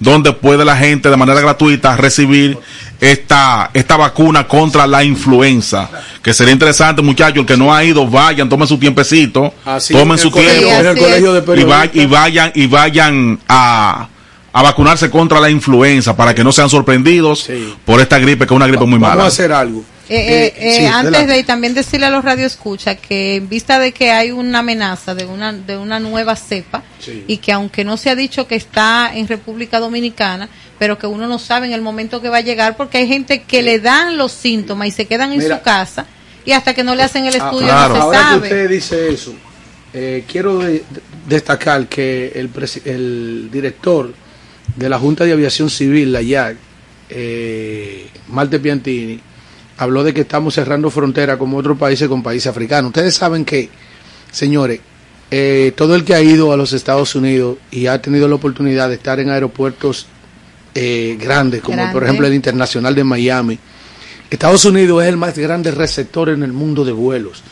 donde 0.00 0.32
puede 0.32 0.64
la 0.64 0.76
gente 0.76 1.08
de 1.10 1.16
manera 1.16 1.40
gratuita 1.40 1.96
recibir 1.96 2.58
esta, 3.00 3.70
esta 3.74 3.96
vacuna 3.96 4.46
contra 4.48 4.86
la 4.86 5.04
influenza. 5.04 5.88
Que 6.22 6.34
sería 6.34 6.52
interesante, 6.52 7.02
muchachos, 7.02 7.38
el 7.38 7.46
que 7.46 7.56
no 7.56 7.72
ha 7.72 7.84
ido, 7.84 8.06
vayan, 8.06 8.48
tomen 8.48 8.66
su 8.66 8.78
tiempecito, 8.78 9.52
Así 9.64 9.94
tomen 9.94 10.12
en 10.12 10.18
su 10.18 10.30
colegio- 10.30 10.68
tiempo 10.94 11.54
y, 11.54 11.64
va- 11.64 11.86
y 11.92 12.06
vayan, 12.06 12.52
y 12.54 12.66
vayan 12.66 13.38
a, 13.48 14.08
a 14.52 14.62
vacunarse 14.62 15.08
contra 15.10 15.38
la 15.40 15.48
influenza 15.50 16.16
para 16.16 16.34
que 16.34 16.42
no 16.44 16.50
sean 16.52 16.68
sorprendidos 16.68 17.40
Sí. 17.44 17.74
por 17.84 18.00
esta 18.00 18.18
gripe, 18.18 18.46
que 18.46 18.52
es 18.54 18.56
una 18.56 18.66
gripe 18.66 18.84
muy 18.84 18.98
Vamos 18.98 19.08
mala. 19.10 19.24
a 19.24 19.28
hacer 19.28 19.52
algo. 19.52 19.84
Eh, 20.12 20.46
eh, 20.46 20.54
Eh, 20.56 20.72
sí, 20.80 20.84
antes 20.86 21.14
adelante. 21.14 21.32
de 21.34 21.44
también 21.44 21.72
decirle 21.74 22.06
a 22.06 22.10
los 22.10 22.24
radioescuchas 22.24 22.96
que 22.98 23.36
en 23.36 23.48
vista 23.48 23.78
de 23.78 23.92
que 23.92 24.10
hay 24.10 24.32
una 24.32 24.58
amenaza 24.58 25.14
de 25.14 25.24
una 25.24 25.52
de 25.52 25.76
una 25.76 26.00
nueva 26.00 26.34
cepa 26.34 26.82
Sí. 26.98 27.24
y 27.28 27.36
que 27.36 27.52
aunque 27.52 27.84
no 27.84 27.96
se 27.96 28.10
ha 28.10 28.16
dicho 28.16 28.48
que 28.48 28.56
está 28.56 29.12
en 29.14 29.28
República 29.28 29.78
Dominicana, 29.78 30.48
pero 30.80 30.98
que 30.98 31.06
uno 31.06 31.28
no 31.28 31.38
sabe 31.38 31.66
en 31.68 31.72
el 31.74 31.80
momento 31.80 32.20
que 32.20 32.28
va 32.28 32.38
a 32.38 32.40
llegar 32.40 32.76
porque 32.76 32.98
hay 32.98 33.06
gente 33.06 33.42
que 33.42 33.62
le 33.62 33.78
dan 33.78 34.16
los 34.16 34.32
síntomas 34.32 34.88
y 34.88 34.90
se 34.90 35.06
quedan 35.06 35.32
en 35.32 35.42
su 35.42 35.62
casa 35.62 36.06
y 36.44 36.52
hasta 36.52 36.74
que 36.74 36.82
no 36.82 36.94
le 36.96 37.04
hacen 37.04 37.26
el 37.26 37.34
Ah, 37.34 37.44
estudio 37.44 37.68
claro. 37.68 37.94
no 37.94 38.00
se 38.00 38.00
Ahora 38.02 38.18
que 38.18 38.24
sabe. 38.24 38.46
usted 38.48 38.68
dice 38.70 39.08
eso, 39.12 39.34
eh, 39.94 40.24
quiero 40.26 40.58
de- 40.58 40.72
de- 40.72 40.84
destacar 41.28 41.86
que 41.86 42.32
el, 42.34 42.50
el 42.84 43.48
director 43.52 44.12
de 44.74 44.88
la 44.88 44.98
Junta 44.98 45.22
de 45.24 45.32
Aviación 45.34 45.70
Civil, 45.70 46.12
la 46.12 46.22
YAC, 46.22 46.56
eh, 47.10 48.06
Malte 48.28 48.58
Piantini, 48.60 49.20
habló 49.80 50.04
de 50.04 50.12
que 50.12 50.20
estamos 50.20 50.54
cerrando 50.54 50.90
frontera 50.90 51.38
como 51.38 51.56
otros 51.56 51.78
países 51.78 52.06
con 52.06 52.22
países 52.22 52.48
africanos. 52.48 52.90
Ustedes 52.90 53.14
saben 53.14 53.46
que, 53.46 53.70
señores, 54.30 54.80
eh, 55.30 55.72
todo 55.74 55.94
el 55.94 56.04
que 56.04 56.14
ha 56.14 56.20
ido 56.20 56.52
a 56.52 56.56
los 56.58 56.74
Estados 56.74 57.14
Unidos 57.14 57.56
y 57.70 57.86
ha 57.86 58.00
tenido 58.02 58.28
la 58.28 58.34
oportunidad 58.34 58.90
de 58.90 58.96
estar 58.96 59.18
en 59.20 59.30
aeropuertos 59.30 60.06
eh, 60.74 61.16
grandes, 61.18 61.62
como 61.62 61.78
Grande. 61.78 61.94
por 61.94 62.04
ejemplo 62.04 62.26
el 62.26 62.34
Internacional 62.34 62.94
de 62.94 63.04
Miami, 63.04 63.58
Estados 64.28 64.66
Unidos 64.66 65.02
es 65.02 65.08
el 65.08 65.16
más 65.16 65.36
grande 65.38 65.70
receptor 65.70 66.28
en 66.28 66.42
el 66.42 66.52
mundo 66.52 66.84
de 66.84 66.92
vuelos. 66.92 67.42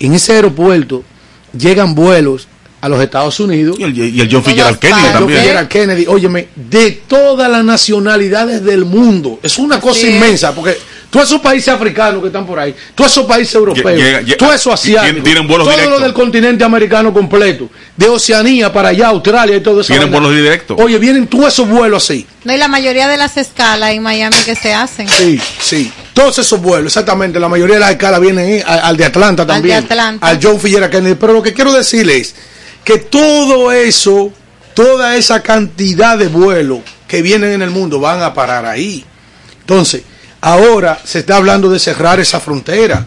En 0.00 0.14
ese 0.14 0.32
aeropuerto 0.32 1.04
llegan 1.56 1.94
vuelos 1.94 2.48
a 2.80 2.88
los 2.88 3.00
Estados 3.00 3.38
Unidos. 3.38 3.78
Y 3.78 3.84
el, 3.84 3.96
y 3.96 4.20
el 4.20 4.28
John 4.30 4.42
Fitzgerald 4.42 4.80
Kennedy. 4.80 5.00
John 5.04 5.12
también. 5.12 5.38
Fitzgerald 5.38 5.68
Kennedy, 5.68 6.06
óyeme, 6.08 6.48
de 6.56 7.02
todas 7.06 7.48
las 7.48 7.64
nacionalidades 7.64 8.64
del 8.64 8.84
mundo. 8.84 9.38
Es 9.44 9.58
una 9.58 9.80
cosa 9.80 10.06
es. 10.08 10.14
inmensa, 10.14 10.52
porque 10.52 10.76
todos 11.10 11.26
esos 11.26 11.40
países 11.40 11.68
africanos 11.68 12.20
que 12.20 12.26
están 12.26 12.46
por 12.46 12.58
ahí, 12.58 12.74
todos 12.94 13.10
esos 13.10 13.24
países 13.24 13.54
europeos, 13.54 14.00
todos 14.36 14.54
esos 14.54 14.74
asiáticos, 14.74 15.22
tienen 15.24 15.46
vuelos 15.46 15.66
todo 15.66 15.76
directos. 15.76 15.98
lo 15.98 16.04
del 16.04 16.12
continente 16.12 16.64
americano 16.64 17.12
completo, 17.14 17.70
de 17.96 18.08
Oceanía 18.08 18.70
para 18.72 18.90
allá, 18.90 19.08
Australia 19.08 19.56
y 19.56 19.60
todo 19.60 19.80
eso. 19.80 19.88
Tienen 19.88 20.10
vuelos 20.10 20.34
directos. 20.34 20.78
Oye, 20.78 20.98
vienen 20.98 21.26
todos 21.26 21.52
esos 21.52 21.66
vuelos 21.66 22.04
así. 22.04 22.26
No, 22.44 22.52
y 22.52 22.58
la 22.58 22.68
mayoría 22.68 23.08
de 23.08 23.16
las 23.16 23.36
escalas 23.38 23.90
en 23.92 24.02
Miami 24.02 24.36
que 24.44 24.54
se 24.54 24.74
hacen. 24.74 25.08
Sí, 25.08 25.40
sí. 25.60 25.90
Todos 26.12 26.38
esos 26.38 26.60
vuelos, 26.60 26.86
exactamente. 26.88 27.40
La 27.40 27.48
mayoría 27.48 27.76
de 27.76 27.80
las 27.80 27.90
escalas 27.92 28.20
vienen 28.20 28.46
ahí, 28.46 28.62
al 28.66 28.96
de 28.96 29.04
Atlanta 29.04 29.42
Al 29.42 29.48
de 29.48 29.54
también. 29.54 29.76
Atlanta. 29.78 30.26
Al 30.26 30.38
John 30.42 30.60
Fitzgerald 30.60 30.92
Kennedy. 30.92 31.14
Pero 31.14 31.32
lo 31.32 31.42
que 31.42 31.54
quiero 31.54 31.72
decirles 31.72 32.16
es 32.28 32.34
que 32.84 32.98
todo 32.98 33.72
eso, 33.72 34.30
toda 34.74 35.16
esa 35.16 35.42
cantidad 35.42 36.18
de 36.18 36.28
vuelos 36.28 36.80
que 37.06 37.22
vienen 37.22 37.52
en 37.52 37.62
el 37.62 37.70
mundo 37.70 37.98
van 37.98 38.22
a 38.22 38.34
parar 38.34 38.66
ahí. 38.66 39.04
Entonces, 39.60 40.02
ahora 40.40 41.00
se 41.04 41.20
está 41.20 41.36
hablando 41.36 41.70
de 41.70 41.78
cerrar 41.78 42.20
esa 42.20 42.40
frontera. 42.40 43.06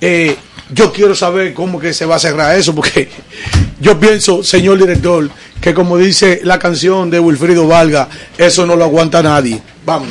Eh, 0.00 0.36
yo 0.70 0.92
quiero 0.92 1.14
saber 1.14 1.54
cómo 1.54 1.78
que 1.78 1.92
se 1.92 2.06
va 2.06 2.16
a 2.16 2.18
cerrar 2.18 2.56
eso, 2.56 2.74
porque 2.74 3.08
yo 3.80 3.98
pienso, 3.98 4.42
señor 4.42 4.78
director, 4.78 5.30
que 5.60 5.74
como 5.74 5.98
dice 5.98 6.40
la 6.44 6.58
canción 6.58 7.10
de 7.10 7.20
Wilfrido 7.20 7.66
Valga, 7.66 8.08
eso 8.36 8.66
no 8.66 8.76
lo 8.76 8.84
aguanta 8.84 9.22
nadie. 9.22 9.60
Vamos. 9.84 10.08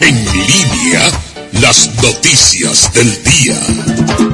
En 0.00 0.24
línea, 0.24 1.02
las 1.60 1.90
noticias 2.02 2.92
del 2.92 3.22
día. 3.22 4.29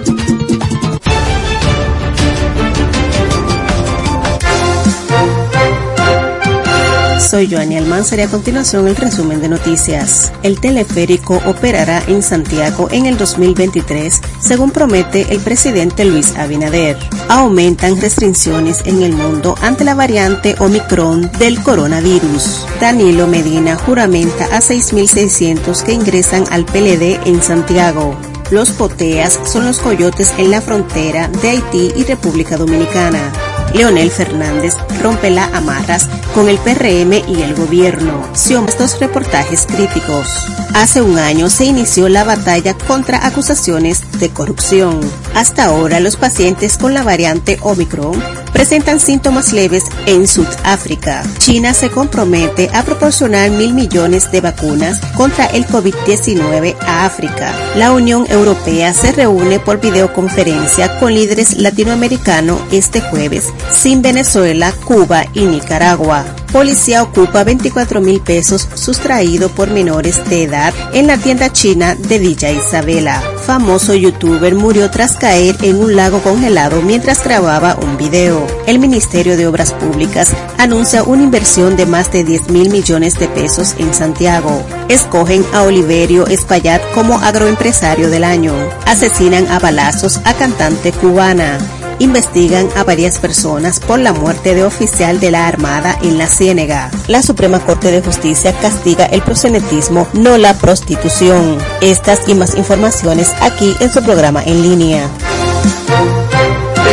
Soy 7.37 7.51
Joanny 7.51 7.77
Almanzar 7.77 8.19
y 8.19 8.23
a 8.23 8.29
continuación 8.29 8.89
el 8.89 8.97
resumen 8.97 9.43
de 9.43 9.51
noticias. 9.51 10.33
El 10.43 10.59
teleférico 10.59 11.39
operará 11.45 12.03
en 12.07 12.23
Santiago 12.23 12.89
en 12.91 13.05
el 13.05 13.19
2023, 13.19 14.23
según 14.41 14.71
promete 14.71 15.27
el 15.29 15.41
presidente 15.41 16.07
Luis 16.07 16.35
Abinader. 16.35 16.97
Aumentan 17.29 18.01
restricciones 18.01 18.81
en 18.87 19.03
el 19.03 19.13
mundo 19.13 19.55
ante 19.61 19.85
la 19.85 19.95
variante 19.95 20.57
Omicron 20.61 21.31
del 21.39 21.63
coronavirus. 21.63 22.67
Danilo 22.81 23.27
Medina 23.27 23.77
juramenta 23.77 24.47
a 24.47 24.61
6.600 24.61 25.83
que 25.83 25.93
ingresan 25.93 26.45
al 26.51 26.65
PLD 26.65 27.21
en 27.27 27.43
Santiago. 27.43 28.17
Los 28.51 28.71
poteas 28.71 29.39
son 29.45 29.67
los 29.67 29.81
coyotes 29.81 30.33
en 30.39 30.53
la 30.53 30.63
frontera 30.63 31.29
de 31.29 31.51
Haití 31.51 31.93
y 31.97 32.05
República 32.05 32.57
Dominicana. 32.57 33.31
Leonel 33.75 34.11
Fernández 34.11 34.75
rompe 35.03 35.31
la 35.31 35.45
amarras 35.47 36.09
con 36.35 36.49
el 36.49 36.59
PRM 36.59 37.13
y 37.29 37.43
el 37.43 37.55
gobierno. 37.55 38.27
Estos 38.35 39.01
reportajes 39.01 39.67
críticos. 39.67 40.27
Hace 40.75 41.01
un 41.01 41.19
año 41.19 41.49
se 41.49 41.65
inició 41.65 42.09
la 42.09 42.25
batalla 42.25 42.75
contra 42.75 43.27
acusaciones 43.27 44.03
de 44.19 44.29
corrupción. 44.29 45.01
Hasta 45.35 45.65
ahora 45.65 46.01
los 46.01 46.17
pacientes 46.17 46.77
con 46.77 46.93
la 46.93 47.03
variante 47.03 47.59
Omicron 47.63 48.23
presentan 48.53 49.01
síntomas 49.01 49.53
leves 49.53 49.85
en 50.07 50.29
Sudáfrica. 50.29 51.23
China 51.39 51.75
se 51.75 51.91
compromete 51.91 52.71
a 52.75 52.83
proporcionar 52.83 53.51
mil 53.51 53.75
millones 53.75 54.31
de 54.31 54.41
vacunas 54.41 55.01
contra 55.15 55.47
el 55.47 55.67
COVID-19 55.67 56.77
a 56.81 57.07
África. 57.07 57.55
La 57.77 57.93
Unión 57.93 58.27
Europea 58.29 58.93
se 58.93 59.13
reúne 59.13 59.59
por 59.59 59.81
videoconferencia 59.81 60.99
con 60.99 61.15
líderes 61.15 61.57
latinoamericanos 61.57 62.61
este 62.71 63.01
jueves 63.01 63.46
sin 63.71 64.03
Venezuela, 64.03 64.73
Cuba 64.85 65.25
y 65.33 65.47
Nicaragua. 65.47 66.25
Policía 66.53 67.03
ocupa 67.03 67.45
24 67.45 68.01
mil 68.01 68.21
pesos 68.21 68.69
sustraído 68.75 69.51
por 69.51 69.71
menores 69.71 70.27
de 70.31 70.45
edad 70.45 70.73
en 70.95 71.07
la 71.07 71.19
tienda 71.19 71.53
china 71.53 71.95
de 71.95 72.19
Villa 72.19 72.51
Isabela. 72.51 73.23
Famoso 73.45 73.95
youtuber 73.95 74.55
murió 74.55 74.91
tras 74.91 75.17
caer 75.17 75.57
en 75.63 75.77
un 75.77 75.97
lago 75.97 76.21
congelado 76.21 76.81
mientras 76.83 77.23
grababa 77.23 77.77
un 77.83 77.99
video. 77.99 78.47
El 78.67 78.79
Ministerio 78.79 79.37
de 79.37 79.47
Obras 79.47 79.73
Públicas 79.73 80.33
anuncia 80.57 81.03
una 81.03 81.25
inversión 81.25 81.77
de 81.77 81.85
más 81.85 82.11
de 82.11 82.25
10 82.25 82.49
mil 82.49 82.71
millones 82.71 83.19
de 83.19 83.29
pesos 83.29 83.75
en 83.79 83.93
Santiago. 83.93 84.65
Escogen 84.89 85.45
a 85.53 85.63
Oliverio 85.63 86.27
Espaillat 86.27 86.81
como 86.95 87.19
agroempresario 87.19 88.09
del 88.09 88.25
año. 88.25 88.55
Asesinan 88.87 89.47
a 89.49 89.59
balazos 89.59 90.21
a 90.25 90.33
cantante 90.33 90.93
cubana 90.93 91.59
investigan 91.99 92.69
a 92.77 92.85
varias 92.85 93.19
personas 93.19 93.81
por 93.81 93.99
la 93.99 94.13
muerte 94.13 94.55
de 94.55 94.65
oficial 94.65 95.21
de 95.21 95.31
la 95.31 95.47
Armada 95.47 95.99
en 96.03 96.19
la 96.19 96.27
Ciénega. 96.27 96.91
La 97.09 97.23
Suprema 97.23 97.61
Corte 97.61 97.91
de 97.91 98.03
Justicia 98.03 98.53
castiga 98.53 99.07
el 99.07 99.23
prosenetismo, 99.23 100.09
no 100.13 100.39
la 100.39 100.55
prostitución. 100.59 101.59
Estas 101.81 102.29
y 102.29 102.35
más 102.35 102.57
informaciones 102.57 103.33
aquí 103.41 103.75
en 103.81 103.91
su 103.91 104.03
programa 104.03 104.43
en 104.45 104.63
línea. 104.63 105.09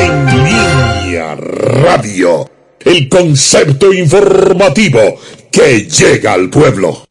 En 0.01 0.25
línea 0.25 1.35
radio. 1.35 2.49
El 2.79 3.07
concepto 3.07 3.93
informativo 3.93 4.99
que 5.51 5.87
llega 5.87 6.33
al 6.33 6.49
pueblo. 6.49 7.05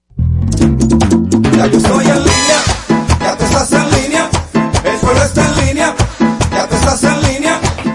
Ya 1.57 1.67
yo 1.67 1.79
estoy 1.79 2.12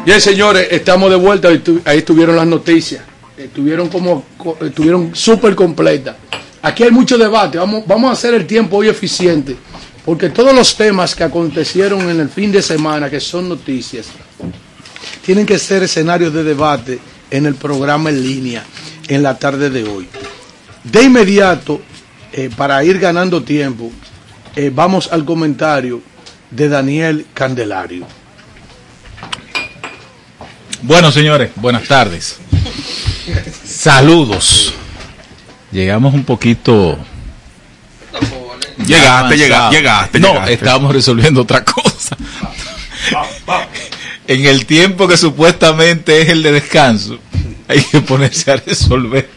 Bien, 0.07 0.21
señores, 0.21 0.69
estamos 0.71 1.09
de 1.09 1.17
vuelta. 1.17 1.49
Ahí 1.49 1.59
tu- 1.59 1.81
Ahí 1.83 1.97
estuvieron 1.97 2.37
las 2.37 2.47
noticias. 2.47 3.03
Estuvieron 3.37 3.89
como, 3.89 4.23
co- 4.37 4.57
estuvieron 4.61 5.13
súper 5.13 5.53
completas. 5.53 6.15
Aquí 6.61 6.83
hay 6.83 6.91
mucho 6.91 7.17
debate. 7.17 7.57
Vamos, 7.57 7.83
vamos 7.85 8.09
a 8.09 8.13
hacer 8.13 8.33
el 8.33 8.47
tiempo 8.47 8.77
hoy 8.77 8.87
eficiente. 8.87 9.57
Porque 10.05 10.29
todos 10.29 10.55
los 10.55 10.77
temas 10.77 11.13
que 11.13 11.25
acontecieron 11.25 12.09
en 12.09 12.21
el 12.21 12.29
fin 12.29 12.53
de 12.53 12.61
semana, 12.61 13.09
que 13.09 13.19
son 13.19 13.49
noticias, 13.49 14.05
tienen 15.25 15.45
que 15.45 15.59
ser 15.59 15.83
escenarios 15.83 16.33
de 16.33 16.45
debate 16.45 16.99
en 17.29 17.45
el 17.45 17.55
programa 17.55 18.09
en 18.09 18.23
línea 18.23 18.63
en 19.09 19.21
la 19.23 19.37
tarde 19.37 19.69
de 19.69 19.83
hoy. 19.83 20.07
De 20.85 21.03
inmediato, 21.03 21.81
eh, 22.31 22.49
para 22.55 22.81
ir 22.85 22.97
ganando 22.97 23.43
tiempo, 23.43 23.91
eh, 24.55 24.71
vamos 24.73 25.09
al 25.11 25.25
comentario 25.25 26.01
de 26.49 26.69
Daniel 26.69 27.25
Candelario. 27.33 28.07
Bueno, 30.83 31.11
señores, 31.11 31.51
buenas 31.55 31.83
tardes. 31.87 32.37
Saludos. 33.65 34.73
Llegamos 35.71 36.13
un 36.13 36.23
poquito. 36.23 36.97
Llegaste, 38.77 39.07
avanzado. 39.07 39.35
llega- 39.35 39.69
llegaste, 39.71 40.19
No, 40.19 40.29
llegaste. 40.33 40.53
estábamos 40.53 40.93
resolviendo 40.93 41.41
otra 41.41 41.63
cosa. 41.63 42.15
En 44.29 44.45
el 44.45 44.65
tiempo 44.65 45.07
que 45.07 45.15
supuestamente 45.15 46.21
es 46.21 46.27
el 46.27 46.43
de 46.43 46.51
descanso, 46.51 47.17
hay 47.69 47.81
que 47.81 48.01
ponerse 48.01 48.51
a 48.51 48.57
resolver, 48.57 49.29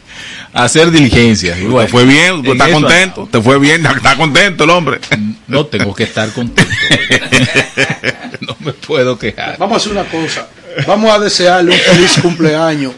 a 0.53 0.65
hacer 0.65 0.91
diligencias. 0.91 1.59
Y 1.59 1.65
bueno, 1.65 1.87
te 1.87 1.89
fue 1.89 2.05
bien, 2.05 2.43
tú 2.43 2.53
estás 2.53 2.71
contento, 2.71 3.29
te 3.31 3.41
fue 3.41 3.59
bien, 3.59 3.85
está 3.87 4.17
contento 4.17 4.65
el 4.65 4.71
hombre. 4.71 5.01
No 5.47 5.67
tengo 5.67 5.95
que 5.95 6.05
estar 6.05 6.31
contento. 6.33 6.71
no 8.41 8.57
me 8.61 8.73
puedo 8.73 9.19
quejar. 9.19 9.57
Vamos 9.59 9.75
a 9.75 9.77
hacer 9.79 9.93
una 9.93 10.05
cosa. 10.05 10.49
Vamos 10.87 11.13
a 11.13 11.19
desearle 11.19 11.73
un 11.73 11.79
feliz 11.79 12.19
cumpleaños 12.21 12.95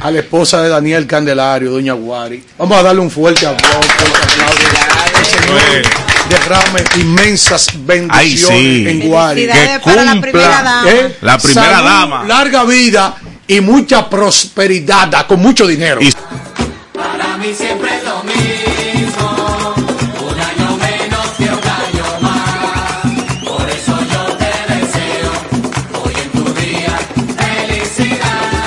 a 0.00 0.10
la 0.10 0.20
esposa 0.20 0.62
de 0.62 0.68
Daniel 0.68 1.06
Candelario, 1.06 1.70
doña 1.70 1.92
Guari. 1.92 2.44
Vamos 2.58 2.78
a 2.78 2.82
darle 2.82 3.00
un 3.00 3.10
fuerte 3.10 3.46
aplauso. 3.46 3.88
derrame 6.28 6.82
inmensas 6.96 7.68
bendiciones 7.84 8.10
Ay, 8.10 8.36
sí. 8.38 8.88
en 8.88 9.08
Guari. 9.08 9.42
Felicidades 9.42 9.82
para 9.82 10.04
la 10.04 10.20
primera 10.20 10.62
dama. 10.62 10.90
¿Eh? 10.90 11.16
La 11.20 11.38
primera 11.38 11.70
Salud, 11.70 11.88
dama. 11.88 12.24
Larga 12.24 12.64
vida 12.64 13.14
y 13.46 13.60
mucha 13.60 14.08
prosperidad, 14.08 15.08
da 15.08 15.26
con 15.26 15.40
mucho 15.40 15.66
dinero. 15.66 16.00
Para 16.00 16.43
mí 17.44 17.54
siempre 17.54 17.88
es 17.96 18.04
lo 18.04 18.22
mismo. 18.24 19.26
Un 20.30 20.40
año 20.40 20.76
menos 20.78 21.26
que 21.36 21.44
un 21.44 21.66
año 21.84 22.06
más. 22.22 23.02
Por 23.44 23.68
eso 23.68 23.94
yo 24.12 24.22
te 24.36 24.52
deseo 24.74 25.32
hoy 26.02 26.14
en 26.24 26.30
tu 26.32 26.44
día 26.54 26.98
felicidad. 27.36 28.64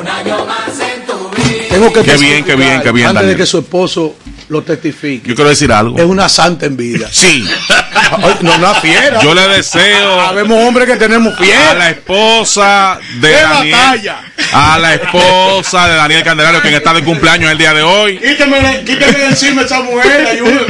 Un 0.00 0.08
año 0.08 0.46
más 0.46 0.80
en 0.80 1.06
tu 1.06 1.18
vida. 1.36 1.68
Tengo 1.68 1.92
que 1.92 2.02
Qué 2.02 2.16
bien, 2.16 2.44
qué 2.44 2.56
bien, 2.56 2.80
qué 2.82 2.92
bien, 2.92 3.08
Antes 3.08 3.22
Daniel. 3.22 3.36
de 3.36 3.42
que 3.42 3.46
su 3.46 3.58
esposo 3.58 4.14
lo 4.50 4.62
testifique. 4.62 5.28
Yo 5.28 5.34
quiero 5.34 5.48
decir 5.50 5.72
algo. 5.72 5.96
Es 5.98 6.04
una 6.04 6.28
santa 6.28 6.66
en 6.66 6.76
vida. 6.76 7.08
Sí. 7.12 7.44
Ay, 8.12 8.34
No, 8.42 8.54
una 8.56 8.74
fiera. 8.74 9.20
Yo 9.22 9.34
le 9.34 9.46
deseo 9.48 10.20
Habemos 10.20 10.58
hombres 10.66 10.86
que 10.88 10.96
tenemos 10.96 11.32
a 11.34 11.36
fiera. 11.36 11.74
la 11.74 11.90
esposa 11.90 12.98
de 13.20 13.28
¡Qué 13.30 13.34
Daniel, 13.42 13.72
batalla! 13.76 14.16
a 14.52 14.78
la 14.78 14.94
esposa 14.94 15.86
de 15.88 15.94
Daniel 15.96 16.24
Candelario, 16.24 16.60
quien 16.62 16.74
está 16.74 16.92
de 16.94 17.04
cumpleaños 17.04 17.50
el 17.52 17.58
día 17.58 17.72
de 17.74 17.82
hoy. 17.82 18.18
Quítame, 18.18 18.82
quítame 18.84 19.12
de 19.12 19.26
encima 19.26 19.62
esa 19.62 19.80
mujer. 19.82 20.26
ayúdame. 20.26 20.60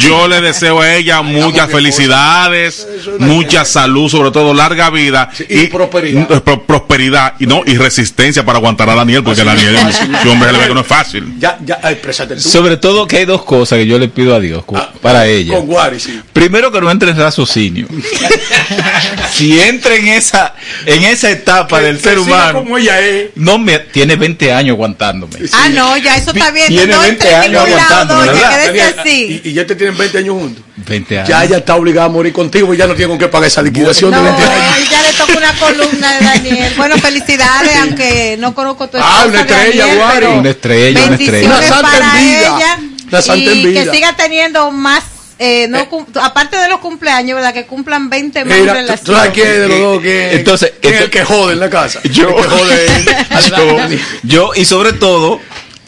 Yo 0.00 0.26
le 0.26 0.40
deseo 0.40 0.80
a 0.80 0.94
ella 0.94 1.22
muchas 1.22 1.70
felicidades, 1.70 2.88
mucha 3.18 3.64
salud, 3.64 4.08
sobre 4.10 4.30
todo 4.30 4.54
larga 4.54 4.90
vida 4.90 5.30
y 5.48 5.66
prosperidad. 5.68 6.22
y 6.30 6.40
pro- 6.40 6.62
prosperidad 6.64 7.34
y 7.38 7.46
no 7.46 7.62
y 7.66 7.76
resistencia 7.76 8.44
para 8.44 8.58
aguantar 8.58 8.88
a 8.90 8.94
Daniel, 8.94 9.22
porque 9.22 9.44
Daniel 9.44 9.76
es 9.88 10.00
un 10.00 10.28
hombre 10.30 10.50
que 10.66 10.74
no 10.74 10.80
es 10.80 10.86
fácil. 10.86 11.34
Ya, 11.38 11.58
ya, 11.64 11.78
ay, 11.82 11.96
présate 11.96 12.34
tú. 12.34 12.40
Sobre 12.40 12.76
todo 12.76 13.06
que 13.12 13.18
hay 13.18 13.24
dos 13.26 13.44
cosas 13.44 13.78
que 13.78 13.86
yo 13.86 13.98
le 13.98 14.08
pido 14.08 14.34
a 14.34 14.40
Dios 14.40 14.64
cu- 14.64 14.76
para 15.02 15.26
ella. 15.26 15.54
Con 15.54 15.66
Guari, 15.66 16.00
sí. 16.00 16.18
Primero 16.32 16.72
que 16.72 16.80
no 16.80 16.90
entre 16.90 17.10
en 17.10 17.18
raciocinio. 17.18 17.86
si 19.32 19.60
entra 19.60 19.94
en 19.96 20.08
esa, 20.08 20.54
en 20.86 21.04
esa 21.04 21.30
etapa 21.30 21.80
del 21.80 21.96
Que 21.96 22.02
ser 22.02 22.18
siga 22.18 22.22
humano, 22.22 22.58
como 22.60 22.78
ella 22.78 23.00
es. 23.00 23.30
no 23.36 23.58
me 23.58 23.78
tiene 23.80 24.16
20 24.16 24.52
años 24.52 24.74
aguantándome. 24.74 25.34
Ah, 25.52 25.68
no, 25.68 25.96
ya 25.96 26.16
eso 26.16 26.30
está 26.32 26.50
bien. 26.50 26.68
Tiene 26.68 26.86
no 26.94 27.00
20 27.00 27.12
entre 27.12 27.30
en 27.30 27.36
años 27.36 27.52
lado, 27.52 27.66
aguantándome, 27.66 28.26
doña, 28.26 28.56
¿verdad? 28.56 28.94
así. 29.00 29.40
Y, 29.44 29.48
y 29.50 29.52
ya 29.52 29.66
te 29.66 29.74
tienen 29.76 29.96
20 29.96 30.18
años 30.18 30.34
juntos. 30.34 30.64
20 30.86 31.18
años. 31.18 31.28
Ya 31.28 31.44
ella 31.44 31.58
está 31.58 31.76
obligada 31.76 32.06
a 32.06 32.10
morir 32.10 32.32
contigo 32.32 32.72
y 32.74 32.76
ya 32.76 32.86
no 32.86 32.94
tiene 32.94 33.10
con 33.10 33.18
qué 33.18 33.28
pagar 33.28 33.46
esa 33.48 33.62
liquidación 33.62 34.10
No, 34.10 34.16
de 34.18 34.24
20 34.30 34.42
años. 34.42 34.76
y 34.86 34.90
ya 34.90 35.02
le 35.02 35.12
toca 35.12 35.36
una 35.38 35.52
columna 35.54 36.12
de 36.18 36.24
Daniel. 36.24 36.72
Bueno, 36.76 36.96
felicidades, 36.98 37.76
aunque 37.82 38.36
no 38.38 38.54
conozco 38.54 38.88
tu 38.88 38.96
Ah, 38.98 39.00
esposa, 39.00 39.28
una 39.28 39.40
estrella, 39.42 39.86
Daniel, 39.86 39.96
Guari. 39.98 40.26
Una 40.26 40.50
estrella, 40.50 41.04
una 41.04 41.14
estrella. 41.16 41.46
Una 41.48 41.62
santa 41.62 41.90
para 41.90 42.18
en 42.18 42.24
vida. 42.24 42.56
ella 42.56 42.78
Una 43.12 43.22
santa 43.22 43.52
en 43.52 43.58
y 43.58 43.72
que 43.74 43.90
siga 43.90 44.14
teniendo 44.16 44.70
más, 44.72 45.04
eh, 45.38 45.66
no 45.68 45.88
cum- 45.88 46.06
aparte 46.20 46.56
de 46.56 46.68
los 46.68 46.80
cumpleaños, 46.80 47.36
¿verdad? 47.36 47.52
Que 47.54 47.66
cumplan 47.66 48.08
20 48.10 48.44
más 48.44 48.58
Mira, 48.58 48.72
relaciones. 48.74 49.04
¿tú 49.04 49.12
sabes 49.12 49.30
quién 49.32 49.46
es 49.48 49.58
de 49.60 49.68
los 49.68 49.78
dos? 49.80 50.00
¿Quién 50.02 50.20
es? 50.20 50.34
Entonces, 50.36 50.72
¿Quién 50.80 50.94
es 50.94 51.00
el 51.00 51.04
esto- 51.06 51.18
que 51.18 51.24
jode 51.24 51.52
en 51.52 51.60
la 51.60 51.70
casa? 51.70 52.00
Yo, 52.10 52.28
El 52.28 52.34
que 52.36 52.42
jode 52.42 52.86
yo, 53.56 53.78
yo, 54.22 54.50
y 54.54 54.64
sobre 54.64 54.92
todo 54.94 55.40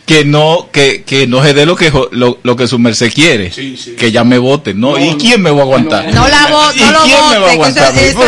que 0.06 0.22
no 0.26 0.68
que, 0.70 1.02
que 1.02 1.26
no 1.26 1.42
se 1.42 1.54
dé 1.54 1.64
lo 1.64 1.76
que 1.76 1.90
jo- 1.90 2.10
lo, 2.12 2.38
lo 2.42 2.56
que 2.56 2.68
su 2.68 2.78
merced 2.78 3.10
quiere 3.10 3.50
que 3.98 4.12
ya 4.12 4.22
me 4.22 4.36
vote 4.36 4.74
no, 4.74 4.98
y 4.98 5.14
quién 5.16 5.40
me 5.40 5.50
va 5.50 5.60
a 5.60 5.62
aguantar 5.62 6.12
No 6.12 6.28
la 6.28 6.46
vo- 6.50 6.72
¿Y 6.76 6.80
no 6.80 6.90
lo 6.92 7.02
quién 7.04 7.16
me 7.30 7.38
va 7.38 7.52
a 7.52 7.56
vote, 7.56 7.56
que 7.72 7.80
aguantar 7.80 7.98
eso- 7.98 8.18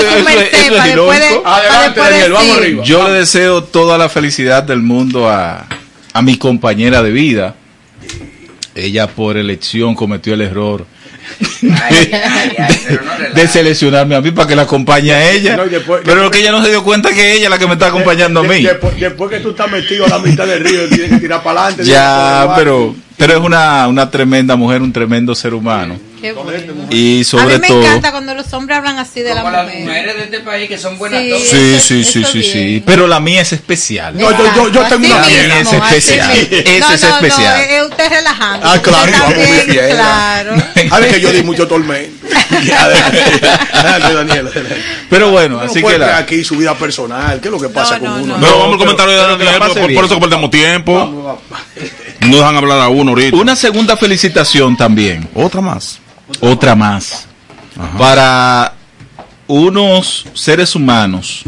yo 2.82 3.06
le 3.08 3.18
deseo 3.18 3.62
toda 3.64 3.98
la 3.98 4.08
felicidad 4.08 4.62
del 4.62 4.80
mundo 4.80 5.28
a, 5.28 5.66
a 6.14 6.22
mi 6.22 6.38
compañera 6.38 7.02
de 7.02 7.10
vida 7.10 7.54
ella 8.76 9.06
por 9.09 9.37
elección 9.37 9.95
cometió 9.95 10.35
el 10.35 10.42
error 10.42 10.87
de 13.35 13.49
seleccionarme 13.49 14.14
a 14.14 14.21
mí 14.21 14.30
para 14.30 14.49
que 14.49 14.56
la 14.56 14.62
acompañe 14.62 15.12
a 15.12 15.30
ella. 15.33 15.56
No, 15.56 15.66
y 15.66 15.71
después- 15.71 16.02
pero 16.04 16.23
lo 16.23 16.30
que 16.30 16.38
ella 16.40 16.52
no 16.52 16.62
se 16.62 16.71
dio 16.71 16.83
cuenta 16.85 17.11
que 17.12 17.35
ella 17.35 17.45
es 17.45 17.50
la 17.50 17.59
que 17.59 17.66
me 17.66 17.73
está 17.75 17.88
acompañando 17.88 18.40
a 18.40 18.42
De- 18.42 18.49
mí. 18.49 18.62
Después, 18.62 18.99
después 18.99 19.30
que 19.30 19.40
tú 19.40 19.50
estás 19.50 19.71
metido 19.71 20.06
a 20.06 20.09
la 20.09 20.18
mitad 20.18 20.47
del 20.47 20.64
río, 20.64 20.88
tienes 20.88 21.11
que 21.11 21.16
tirar 21.18 21.42
para 21.42 21.62
adelante. 21.66 21.85
Ya, 21.85 22.52
pero 22.56 22.95
pero 23.16 23.33
es 23.33 23.40
una, 23.40 23.88
una 23.88 24.11
tremenda 24.11 24.56
mujer, 24.56 24.83
un 24.83 24.92
tremendo 24.92 25.35
ser 25.35 25.54
humano. 25.54 25.99
Qué 26.35 26.40
bueno. 26.42 26.87
Y 26.90 27.21
a 27.21 27.25
sobre 27.25 27.54
mí 27.56 27.61
me 27.61 27.68
todo... 27.68 27.83
encanta 27.83 28.11
cuando 28.12 28.35
los 28.35 28.52
hombres 28.52 28.78
hablan 28.78 28.99
así 28.99 29.23
de 29.23 29.35
la 29.35 29.42
Como 29.42 29.50
las 29.52 29.64
mujer. 29.66 29.80
mujeres 29.85 30.16
de 30.16 30.23
este 30.25 30.40
país 30.40 30.68
que 30.68 30.78
son 30.78 30.99
buenas 30.99 31.23
Sí. 31.23 31.28
todas. 31.30 31.42
Sí, 31.49 31.56
eso- 31.75 31.87
sí, 31.87 32.04
sí, 32.04 32.21
eso 32.23 32.33
sí, 32.33 32.42
sí. 32.42 32.83
Pero 32.85 33.06
la 33.06 33.21
mía 33.21 33.40
es 33.42 33.52
especial. 33.52 34.14
No, 34.16 34.30
yo, 34.30 34.54
yo, 34.56 34.68
yo 34.73 34.83
tengo 34.85 35.06
una 35.06 35.26
mía. 35.26 35.61
es 35.61 35.73
especial. 35.73 36.30
Ese 36.37 36.80
no, 36.80 36.90
es 36.92 37.02
no, 37.02 37.09
especial. 37.16 37.56
No, 37.59 37.62
es 37.76 37.83
usted 37.90 38.09
relajando. 38.11 38.66
Ah, 38.68 38.78
claro, 38.83 39.12
también, 39.12 39.66
bien. 39.66 39.88
claro. 39.90 40.54
A 40.90 41.00
ver 41.00 41.11
que 41.14 41.21
yo 41.21 41.33
di 41.33 41.42
mucho 41.42 41.66
tormento. 41.66 42.26
Daniel. 44.14 44.49
Pero 45.11 45.30
bueno, 45.30 45.61
así 45.61 45.83
que 45.83 45.99
la- 45.99 46.18
aquí 46.18 46.45
su 46.45 46.56
vida 46.56 46.75
personal. 46.75 47.40
¿Qué 47.40 47.49
es 47.49 47.52
lo 47.52 47.61
que 47.61 47.68
pasa 47.68 47.99
No, 47.99 48.12
con 48.12 48.28
no, 48.28 48.35
uno? 48.37 48.38
No, 48.47 48.59
vamos 48.59 48.73
al 48.73 48.78
comentario 48.78 49.12
de 49.12 49.38
que 49.38 49.45
Daniel, 49.45 49.95
por, 49.95 50.04
eso 50.04 50.21
perdemos 50.21 50.50
tiempo. 50.50 50.95
Vamos, 50.95 51.25
vamos. 51.25 51.40
No 52.21 52.37
dejan 52.38 52.56
hablar 52.56 52.80
a 52.80 52.88
uno 52.88 53.11
ahorita. 53.12 53.37
Una 53.37 53.54
segunda 53.56 53.97
felicitación 53.97 54.76
también. 54.76 55.28
Otra 55.35 55.61
más. 55.61 56.00
Otra 56.40 56.74
más. 56.74 57.26
Para 57.98 58.74
unos 59.46 60.26
seres 60.34 60.74
humanos 60.74 61.44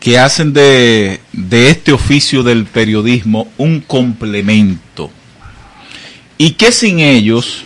que 0.00 0.18
hacen 0.18 0.52
de, 0.52 1.20
de 1.32 1.70
este 1.70 1.92
oficio 1.92 2.42
del 2.42 2.64
periodismo 2.64 3.48
un 3.58 3.80
complemento. 3.80 5.10
Y 6.36 6.52
que 6.52 6.70
sin 6.70 7.00
ellos, 7.00 7.64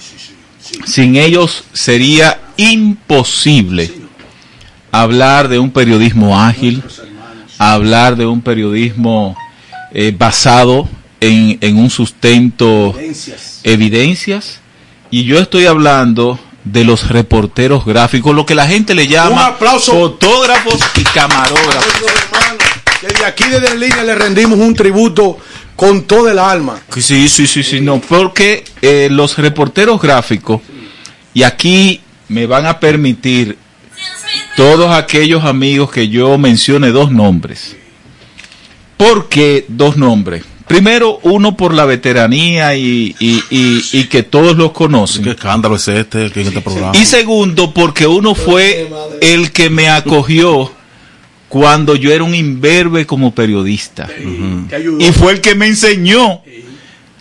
sin 0.87 1.17
ellos 1.17 1.65
sería 1.73 2.41
imposible 2.57 3.93
hablar 4.91 5.49
de 5.49 5.59
un 5.59 5.71
periodismo 5.71 6.41
ágil, 6.41 6.83
hablar 7.59 8.17
de 8.17 8.27
un 8.27 8.41
periodismo 8.41 9.37
eh, 9.93 10.15
basado 10.17 10.89
en, 11.21 11.59
en 11.61 11.77
un 11.77 11.91
sustento 11.91 12.95
evidencias 13.63 14.62
y 15.13 15.25
yo 15.25 15.39
estoy 15.39 15.67
hablando 15.67 16.41
de 16.65 16.85
los 16.85 17.09
reporteros 17.09 17.85
gráficos, 17.85 18.35
lo 18.35 18.47
que 18.47 18.55
la 18.55 18.67
gente 18.67 18.95
le 18.95 19.05
Un 19.05 19.09
llama 19.11 19.47
aplauso. 19.47 19.93
fotógrafos 19.93 20.81
y 20.97 21.05
camarógrafos. 21.05 22.03
Desde 23.03 23.25
aquí, 23.27 23.45
desde 23.45 23.69
la 23.69 23.75
línea, 23.75 24.03
le 24.05 24.15
rendimos 24.15 24.59
un 24.59 24.75
tributo 24.75 25.39
con 25.77 26.05
todo 26.05 26.31
el 26.31 26.39
alma. 26.39 26.81
Sí, 26.97 27.29
sí, 27.29 27.47
sí, 27.47 27.63
sí, 27.63 27.81
no, 27.81 28.01
porque 28.01 28.65
eh, 28.81 29.09
los 29.11 29.37
reporteros 29.37 30.01
gráficos, 30.01 30.61
y 31.35 31.43
aquí 31.43 32.01
me 32.29 32.47
van 32.47 32.65
a 32.65 32.81
permitir 32.81 33.59
todos 34.57 34.93
aquellos 34.95 35.45
amigos 35.45 35.91
que 35.91 36.09
yo 36.09 36.39
mencione 36.39 36.91
dos 36.91 37.11
nombres. 37.11 37.77
¿Por 38.97 39.29
qué 39.29 39.67
dos 39.69 39.97
nombres? 39.97 40.45
Primero, 40.73 41.19
uno 41.23 41.57
por 41.57 41.75
la 41.75 41.85
veteranía 41.85 42.75
y, 42.75 43.15
y- 43.21 43.43
y- 43.51 43.85
y 43.93 44.05
que 44.05 44.23
todos 44.23 44.57
los 44.57 44.73
conocen. 44.73 45.23
¿Qué 45.25 45.31
escándalo 45.31 45.77
es 45.77 45.87
este 45.89 46.31
que 46.31 46.41
en 46.41 46.49
este 46.49 46.61
programa? 46.63 46.93
Y 46.97 47.05
segundo, 47.05 47.73
porque 47.75 48.07
uno 48.07 48.35
fue 48.35 48.89
el 49.21 49.53
que 49.53 49.69
me 49.71 49.89
acogió 49.91 50.73
cuando 51.49 51.95
yo 51.97 52.11
era 52.13 52.25
un 52.25 52.35
imberbe 52.35 53.05
como 53.07 53.35
periodista. 53.35 54.09
Y 54.99 55.13
fue 55.13 55.33
el 55.33 55.41
que 55.43 55.55
me 55.55 55.67
enseñó 55.67 56.41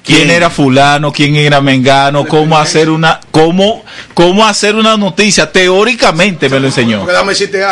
quién 0.03 0.29
era 0.29 0.49
fulano, 0.49 1.11
quién 1.11 1.35
era 1.35 1.61
mengano, 1.61 2.25
cómo 2.27 2.57
hacer 2.57 2.89
una, 2.89 3.19
cómo, 3.31 3.83
cómo 4.13 4.45
hacer 4.45 4.75
una 4.75 4.97
noticia. 4.97 5.51
Teóricamente 5.51 6.49
me 6.49 6.59
lo 6.59 6.67
enseñó. 6.67 7.05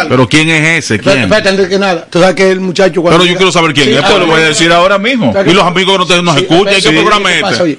Pero 0.07 0.27
¿quién 0.27 0.49
es 0.49 0.85
ese? 0.85 0.99
¿Quién? 0.99 1.19
espérate, 1.19 1.49
antes 1.49 1.67
que 1.67 1.79
nada. 1.79 2.05
Tú 2.09 2.19
sabes 2.19 2.35
que 2.35 2.51
el 2.51 2.59
muchacho 2.59 3.01
cuando 3.01 3.19
Pero 3.19 3.31
yo 3.31 3.37
quiero 3.37 3.51
saber 3.51 3.73
quién 3.73 3.89
es. 3.89 3.97
Esto 3.97 4.19
lo 4.19 4.27
voy 4.27 4.41
a 4.41 4.45
decir 4.45 4.71
ahora 4.71 4.97
mismo. 4.97 5.33
Y 5.45 5.53
los 5.53 5.63
amigos 5.63 5.93
que 5.93 5.97
no 5.99 6.05
te- 6.07 6.21
nos 6.21 6.37
escuchan, 6.37 6.81
¿qué 6.81 6.91
programa 6.91 7.29
¿qué 7.29 7.39
es 7.39 7.59
este? 7.59 7.77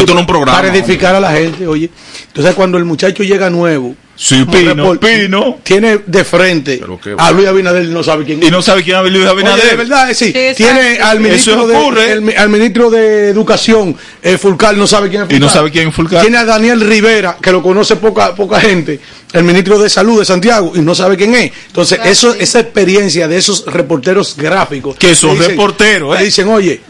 Esto 0.00 0.06
no 0.14 0.20
es 0.20 0.20
un 0.20 0.26
programa. 0.26 0.58
Para 0.58 0.68
edificar 0.74 1.14
a 1.14 1.20
la 1.20 1.32
gente, 1.32 1.66
oye. 1.66 1.88
Entonces, 2.26 2.54
cuando 2.54 2.78
el 2.78 2.84
muchacho 2.84 3.22
llega 3.22 3.48
nuevo, 3.50 3.94
Sí, 4.24 4.44
Pino, 4.44 5.58
tiene 5.64 5.98
de 6.06 6.24
frente 6.24 6.80
a 7.18 7.32
Luis 7.32 7.48
Abinader, 7.48 7.86
no 7.88 8.04
sabe 8.04 8.24
quién 8.24 8.40
es. 8.40 8.48
Y 8.48 8.50
no 8.52 8.62
sabe 8.62 8.84
quién 8.84 8.96
es 9.04 9.10
Luis 9.10 9.24
Oye, 9.24 9.28
Abinader. 9.30 9.70
de 9.70 9.76
verdad, 9.76 10.08
eh, 10.10 10.14
sí. 10.14 10.32
Tiene 10.56 11.00
al 11.00 11.18
ministro, 11.18 11.54
Eso 11.54 11.66
de, 11.66 11.76
ocurre. 11.76 12.12
el- 12.12 12.36
al 12.38 12.48
ministro 12.48 12.88
de 12.88 13.30
Educación, 13.30 13.96
eh, 14.22 14.38
Fulcar, 14.38 14.76
no 14.76 14.86
sabe 14.86 15.08
quién 15.08 15.22
es 15.22 15.28
Y 15.30 15.32
no 15.34 15.38
Fulcar. 15.40 15.52
sabe 15.52 15.70
quién 15.72 15.88
es 15.88 15.94
Fulcar. 15.96 16.20
Tiene 16.22 16.36
a 16.38 16.44
Daniel 16.44 16.80
Rivera, 16.82 17.36
que 17.42 17.50
lo 17.50 17.62
conoce 17.62 17.96
poca 17.96 18.32
poca 18.36 18.60
gente, 18.60 19.00
el 19.32 19.42
ministro 19.42 19.76
de 19.80 19.90
Salud 19.90 20.20
de 20.20 20.24
Santiago, 20.24 20.72
y 20.76 20.78
no 20.82 20.94
sabe 20.94 21.16
quién 21.16 21.34
es. 21.34 21.50
Entonces, 21.66 21.96
Claro, 21.98 22.12
eso, 22.12 22.32
sí. 22.34 22.38
esa 22.42 22.60
experiencia 22.60 23.26
de 23.26 23.36
esos 23.38 23.64
reporteros 23.66 24.36
gráficos. 24.36 24.94
Que 24.98 25.16
son 25.16 25.36
dicen- 25.36 25.48
reporteros, 25.50 26.14
¿eh? 26.14 26.20
le 26.20 26.24
dicen, 26.26 26.46
oye, 26.48 26.80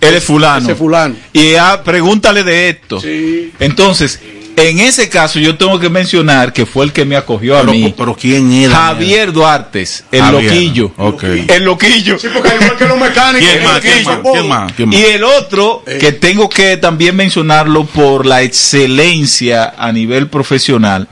Él 0.00 0.14
es 0.14 0.24
fulano. 0.24 0.66
ese 0.66 0.74
fulano. 0.74 1.14
Y 1.32 1.54
ah, 1.54 1.80
pregúntale 1.84 2.42
de 2.42 2.70
esto. 2.70 3.00
Sí. 3.00 3.52
Entonces, 3.60 4.18
en 4.56 4.78
ese 4.80 5.08
caso 5.08 5.38
yo 5.38 5.56
tengo 5.56 5.78
que 5.80 5.88
mencionar 5.88 6.52
que 6.52 6.66
fue 6.66 6.84
el 6.84 6.92
que 6.92 7.04
me 7.04 7.16
acogió 7.16 7.56
a 7.56 7.60
Pero, 7.60 7.72
mí. 7.72 7.94
pero 7.96 8.14
¿quién 8.14 8.52
era? 8.52 8.74
Javier 8.76 9.32
Duartes, 9.32 10.04
el 10.12 10.20
Javier. 10.20 10.44
loquillo. 10.52 10.92
Ok. 10.96 11.24
El 11.48 11.64
loquillo. 11.64 12.18
Sí, 12.18 12.28
porque 12.32 12.50
al 12.50 12.62
igual 12.62 12.76
que 12.76 12.84
los 12.86 12.98
mecánicos. 12.98 13.48
¿Quién 13.48 13.58
el 13.58 13.64
más? 13.64 13.80
¿Quién 13.80 13.92
loquillo, 13.94 14.10
más? 14.10 14.22
bobo. 14.22 14.32
¿Quién 14.34 14.48
más? 14.48 14.72
¿Quién 14.72 14.88
más? 14.90 14.98
Y 14.98 15.02
el 15.04 15.24
otro, 15.24 15.82
Eh. 15.86 15.98
que 15.98 16.12
tengo 16.12 16.48
que 16.48 16.76
también 16.76 17.16
mencionarlo 17.16 17.84
por 17.84 18.26
la 18.26 18.42
excelencia 18.42 19.74
a 19.76 19.92
nivel 19.92 20.28
profesional, 20.28 21.08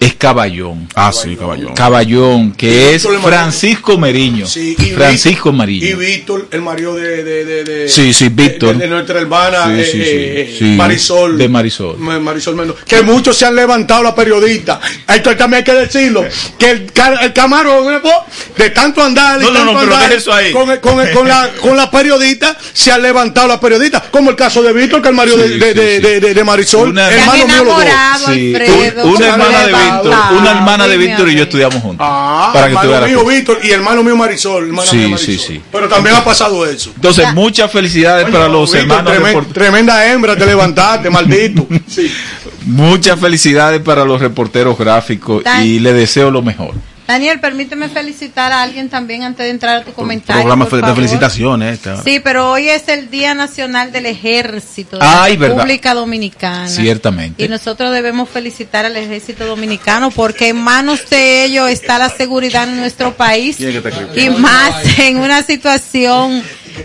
es 0.00 0.14
Caballón. 0.14 0.88
Ah, 0.94 1.12
sí, 1.12 1.34
caballón. 1.36 1.74
Caballón, 1.74 2.52
que 2.52 2.94
es 2.94 3.02
Víctor 3.02 3.12
Mariño. 3.20 3.28
Francisco 3.28 3.98
Meriño. 3.98 4.46
Sí, 4.46 4.76
y 4.78 4.84
Francisco 4.92 5.50
Víctor- 5.50 5.52
Marillo. 5.54 5.86
Y 5.86 5.94
Víctor, 5.94 6.48
el 6.52 6.62
marido 6.62 6.94
de. 6.94 7.24
de, 7.24 7.44
de, 7.44 7.64
de- 7.64 7.88
Sí, 7.88 8.12
sí, 8.14 8.28
Víctor. 8.28 8.76
De, 8.76 8.84
de 8.84 8.88
nuestra 8.88 9.20
hermana 9.20 9.66
Sí, 9.66 9.72
eh, 9.80 9.84
sí, 9.84 9.92
sí, 9.92 10.00
eh, 10.04 10.56
sí. 10.58 10.64
Marisol. 10.76 11.36
De 11.38 11.48
Marisol. 11.48 11.98
Ma- 11.98 12.18
Marisol 12.20 12.54
Mendoza. 12.56 12.80
Que 12.86 13.02
muchos 13.02 13.36
se 13.36 13.46
han 13.46 13.56
levantado 13.56 14.02
la 14.02 14.14
periodista. 14.14 14.80
Esto 15.08 15.36
también 15.36 15.58
hay 15.58 15.64
que 15.64 15.74
decirlo. 15.74 16.24
Que 16.58 16.70
el, 16.70 16.92
el 17.22 17.32
camarón, 17.32 17.92
eh, 17.94 18.00
de 18.56 18.70
tanto 18.70 19.02
andar. 19.02 19.40
y 19.40 19.44
No, 19.44 19.50
no, 19.50 19.58
tanto 19.58 19.72
no, 19.72 19.80
pero 19.80 19.94
andar 19.96 20.12
eso 20.12 20.32
ahí. 20.32 20.52
Con, 20.52 20.76
con, 20.78 21.06
con 21.12 21.26
la, 21.28 21.50
con 21.60 21.76
la 21.76 21.90
periodista 21.90 22.56
se 22.72 22.92
han 22.92 23.02
levantado 23.02 23.48
la 23.48 23.58
periodista. 23.60 24.00
Como 24.10 24.30
el 24.30 24.36
caso 24.36 24.62
de 24.62 24.72
Víctor, 24.72 25.02
que 25.02 25.08
el 25.08 25.14
marido 25.14 25.36
Sí, 25.36 25.42
de, 25.58 25.58
de, 25.58 25.72
sí, 25.72 25.78
de, 25.78 25.96
sí. 25.96 26.02
de- 26.02 26.20
de- 26.20 26.34
de 26.34 26.44
Marisol. 26.44 26.90
Una- 26.90 27.08
hermano 27.10 27.46
mío 27.46 27.64
los 27.64 27.76
dos. 27.76 27.84
Alfredo. 28.28 29.04
una 29.06 29.16
han 29.34 29.40
hermana 29.40 29.58
de 29.60 29.66
levantado. 29.66 29.87
Víctor, 29.90 30.14
una 30.38 30.50
hermana 30.50 30.88
de 30.88 30.96
Víctor 30.96 31.28
y 31.30 31.36
yo 31.36 31.42
estudiamos 31.44 31.82
juntos. 31.82 32.06
Ah, 32.08 32.50
para 32.52 32.66
que 32.68 32.74
hermano 32.74 33.06
mío. 33.06 33.24
Víctor 33.24 33.58
y 33.62 33.70
hermano 33.70 34.02
mío 34.02 34.16
Marisol. 34.16 34.66
hermana 34.66 34.90
Sí, 34.90 34.96
Marisol. 34.96 35.18
sí, 35.18 35.38
sí. 35.38 35.62
Pero 35.70 35.88
también 35.88 36.16
ha 36.16 36.24
pasado 36.24 36.66
eso. 36.66 36.92
Entonces, 36.94 37.32
muchas 37.34 37.70
felicidades 37.70 38.28
para 38.30 38.48
los 38.48 38.72
Víctor, 38.72 39.08
hermanos 39.08 39.46
Tremenda 39.52 40.10
hembra, 40.10 40.36
te 40.36 40.46
levantaste, 40.46 41.10
maldito. 41.10 41.66
Sí. 41.88 42.12
Muchas 42.66 43.18
felicidades 43.18 43.80
para 43.80 44.04
los 44.04 44.20
reporteros 44.20 44.76
gráficos 44.76 45.42
y 45.64 45.78
le 45.78 45.92
deseo 45.92 46.30
lo 46.30 46.42
mejor. 46.42 46.74
Daniel, 47.08 47.40
permíteme 47.40 47.88
felicitar 47.88 48.52
a 48.52 48.62
alguien 48.62 48.90
también 48.90 49.22
antes 49.22 49.46
de 49.46 49.48
entrar 49.48 49.78
a 49.78 49.82
tu 49.82 49.94
comentario. 49.94 50.42
Programa 50.42 50.66
por 50.66 50.76
de 50.76 50.82
favor. 50.82 50.96
felicitaciones. 50.96 51.74
Este. 51.82 52.02
Sí, 52.04 52.20
pero 52.20 52.50
hoy 52.50 52.68
es 52.68 52.86
el 52.88 53.08
Día 53.08 53.32
Nacional 53.32 53.90
del 53.92 54.04
Ejército 54.04 54.98
de 54.98 55.06
Ay, 55.06 55.32
la 55.32 55.40
verdad. 55.40 55.56
República 55.56 55.94
Dominicana. 55.94 56.68
Ciertamente. 56.68 57.42
Y 57.42 57.48
nosotros 57.48 57.92
debemos 57.92 58.28
felicitar 58.28 58.84
al 58.84 58.94
Ejército 58.94 59.46
Dominicano 59.46 60.10
porque 60.10 60.48
en 60.48 60.58
manos 60.58 61.08
de 61.08 61.46
ellos 61.46 61.70
está 61.70 61.96
la 61.96 62.10
seguridad 62.10 62.68
en 62.68 62.76
nuestro 62.76 63.16
país 63.16 63.56
¿Quién 63.56 63.70
es 63.70 63.82
que 63.82 63.88
está 63.88 64.20
y 64.20 64.28
más 64.28 64.98
en 64.98 65.16
una 65.16 65.42
situación 65.42 66.42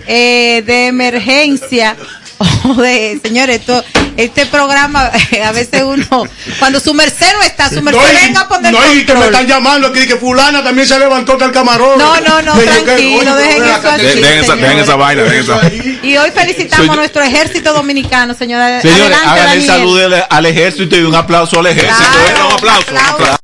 eh, 0.08 0.64
de 0.66 0.88
emergencia 0.88 1.98
o 2.66 2.74
de, 2.76 3.20
señores, 3.24 3.60
esto, 3.62 3.84
este 4.18 4.46
programa, 4.46 5.12
a 5.46 5.52
veces 5.52 5.84
uno, 5.84 6.28
cuando 6.60 6.80
su 6.80 6.94
merced 6.94 7.32
no 7.34 7.42
está, 7.44 7.70
su 7.70 7.82
merced 7.82 8.00
No, 8.02 8.20
venga 8.22 8.42
a 8.42 8.48
poner 8.48 8.72
no, 8.74 8.94
y 8.94 9.06
que 9.06 9.14
me 9.14 9.26
están 9.26 9.48
llamando 9.48 9.88
aquí, 9.88 10.06
que 10.08 10.16
fulana 10.18 10.64
también 10.64 10.88
se 10.88 10.98
levantó 11.00 11.38
del 11.38 11.52
camarón. 11.52 11.98
No, 11.98 12.20
no, 12.22 12.42
no, 12.42 12.54
dije, 12.56 12.82
tranquilo, 12.82 13.36
dejen 13.36 13.64
eso 13.64 13.90
así, 13.90 14.02
que- 14.02 14.16
Dejen 14.16 14.44
esa, 14.44 14.56
dejen 14.56 14.80
esa 14.80 14.96
vaina, 14.96 15.24
dejen 15.24 15.40
esa. 15.40 15.62
Y 16.06 16.18
hoy 16.18 16.32
felicitamos 16.32 16.86
Soy- 16.88 16.94
a 16.94 16.98
nuestro 16.98 17.24
ejército 17.24 17.74
dominicano, 17.74 18.34
señora. 18.34 18.82
Señores, 18.82 19.04
Adelante, 19.18 19.30
hagan 19.30 19.44
el 19.54 19.68
Daniel. 19.68 19.68
saludo 19.68 20.06
al- 20.06 20.28
al 20.30 20.46
ejército 20.46 20.96
y 20.98 21.02
un 21.04 21.16
aplauso 21.16 21.60
al 21.60 21.68
ejército. 21.68 21.96
Claro, 21.98 22.48
un 22.48 22.54
aplauso. 22.54 22.92
un 22.92 22.98
aplauso. 22.98 23.24
aplauso. 23.24 23.38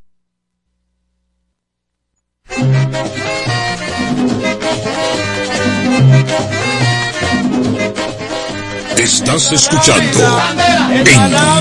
Estás 9.10 9.50
escuchando 9.50 10.02
en 10.02 11.06
Esta. 11.06 11.28
Navidad, 11.28 11.60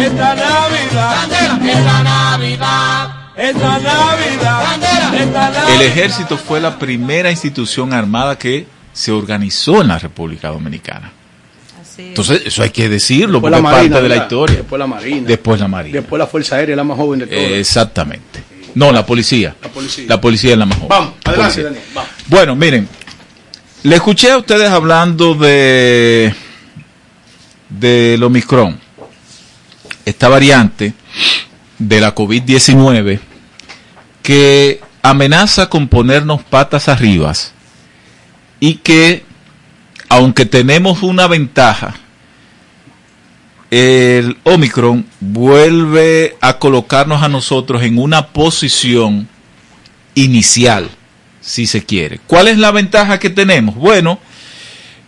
esta 0.00 0.34
Navidad, 0.34 1.22
esta 3.36 3.78
Navidad, 3.78 4.74
esta 5.14 5.50
Navidad. 5.50 5.70
El 5.74 5.82
ejército 5.82 6.36
fue 6.36 6.60
la 6.60 6.76
primera 6.76 7.30
institución 7.30 7.92
armada 7.92 8.36
que 8.36 8.66
se 8.92 9.12
organizó 9.12 9.80
en 9.80 9.88
la 9.88 10.00
República 10.00 10.48
Dominicana. 10.48 11.12
Entonces, 11.96 12.42
eso 12.44 12.64
hay 12.64 12.70
que 12.70 12.88
decirlo, 12.88 13.40
Después 13.40 13.42
porque 13.42 13.50
la 13.52 13.56
es 13.58 13.62
Marina, 13.62 13.94
parte 13.96 14.02
de 14.02 14.08
la 14.08 14.22
historia. 14.22 14.56
Después 14.56 14.78
la 14.80 14.86
Marina. 14.88 15.28
Después 15.28 15.60
la 15.60 15.68
Marina. 15.68 16.00
Después 16.00 16.18
la 16.18 16.26
Fuerza 16.26 16.56
Aérea, 16.56 16.74
la 16.74 16.84
más 16.84 16.96
joven 16.96 17.20
de 17.20 17.26
todas. 17.28 17.44
Exactamente. 17.44 18.42
No, 18.74 18.90
la 18.90 19.06
policía. 19.06 19.54
La 19.62 19.68
policía. 19.68 20.04
La 20.08 20.20
policía 20.20 20.52
es 20.52 20.58
la 20.58 20.66
más 20.66 20.78
joven. 20.78 20.88
Vamos, 20.88 21.12
La 21.24 21.30
adelante. 21.32 21.62
Daniel. 21.62 21.82
Vamos. 21.94 22.10
Bueno, 22.26 22.56
miren, 22.56 22.88
le 23.82 23.96
escuché 23.96 24.30
a 24.30 24.38
ustedes 24.38 24.70
hablando 24.70 25.34
de 25.34 26.34
del 27.68 28.22
Omicron, 28.22 28.78
esta 30.04 30.28
variante 30.28 30.92
de 31.78 32.00
la 32.00 32.14
COVID-19 32.14 33.20
que 34.22 34.80
amenaza 35.02 35.70
con 35.70 35.88
ponernos 35.88 36.42
patas 36.42 36.88
arriba 36.88 37.32
y 38.58 38.74
que 38.76 39.24
aunque 40.08 40.44
tenemos 40.44 41.02
una 41.02 41.28
ventaja, 41.28 41.94
el 43.70 44.36
Omicron 44.42 45.06
vuelve 45.20 46.36
a 46.40 46.58
colocarnos 46.58 47.22
a 47.22 47.28
nosotros 47.28 47.82
en 47.84 47.98
una 47.98 48.26
posición 48.28 49.28
inicial, 50.14 50.90
si 51.40 51.66
se 51.66 51.84
quiere. 51.84 52.20
¿Cuál 52.26 52.48
es 52.48 52.58
la 52.58 52.70
ventaja 52.70 53.18
que 53.18 53.30
tenemos? 53.30 53.74
Bueno, 53.74 54.18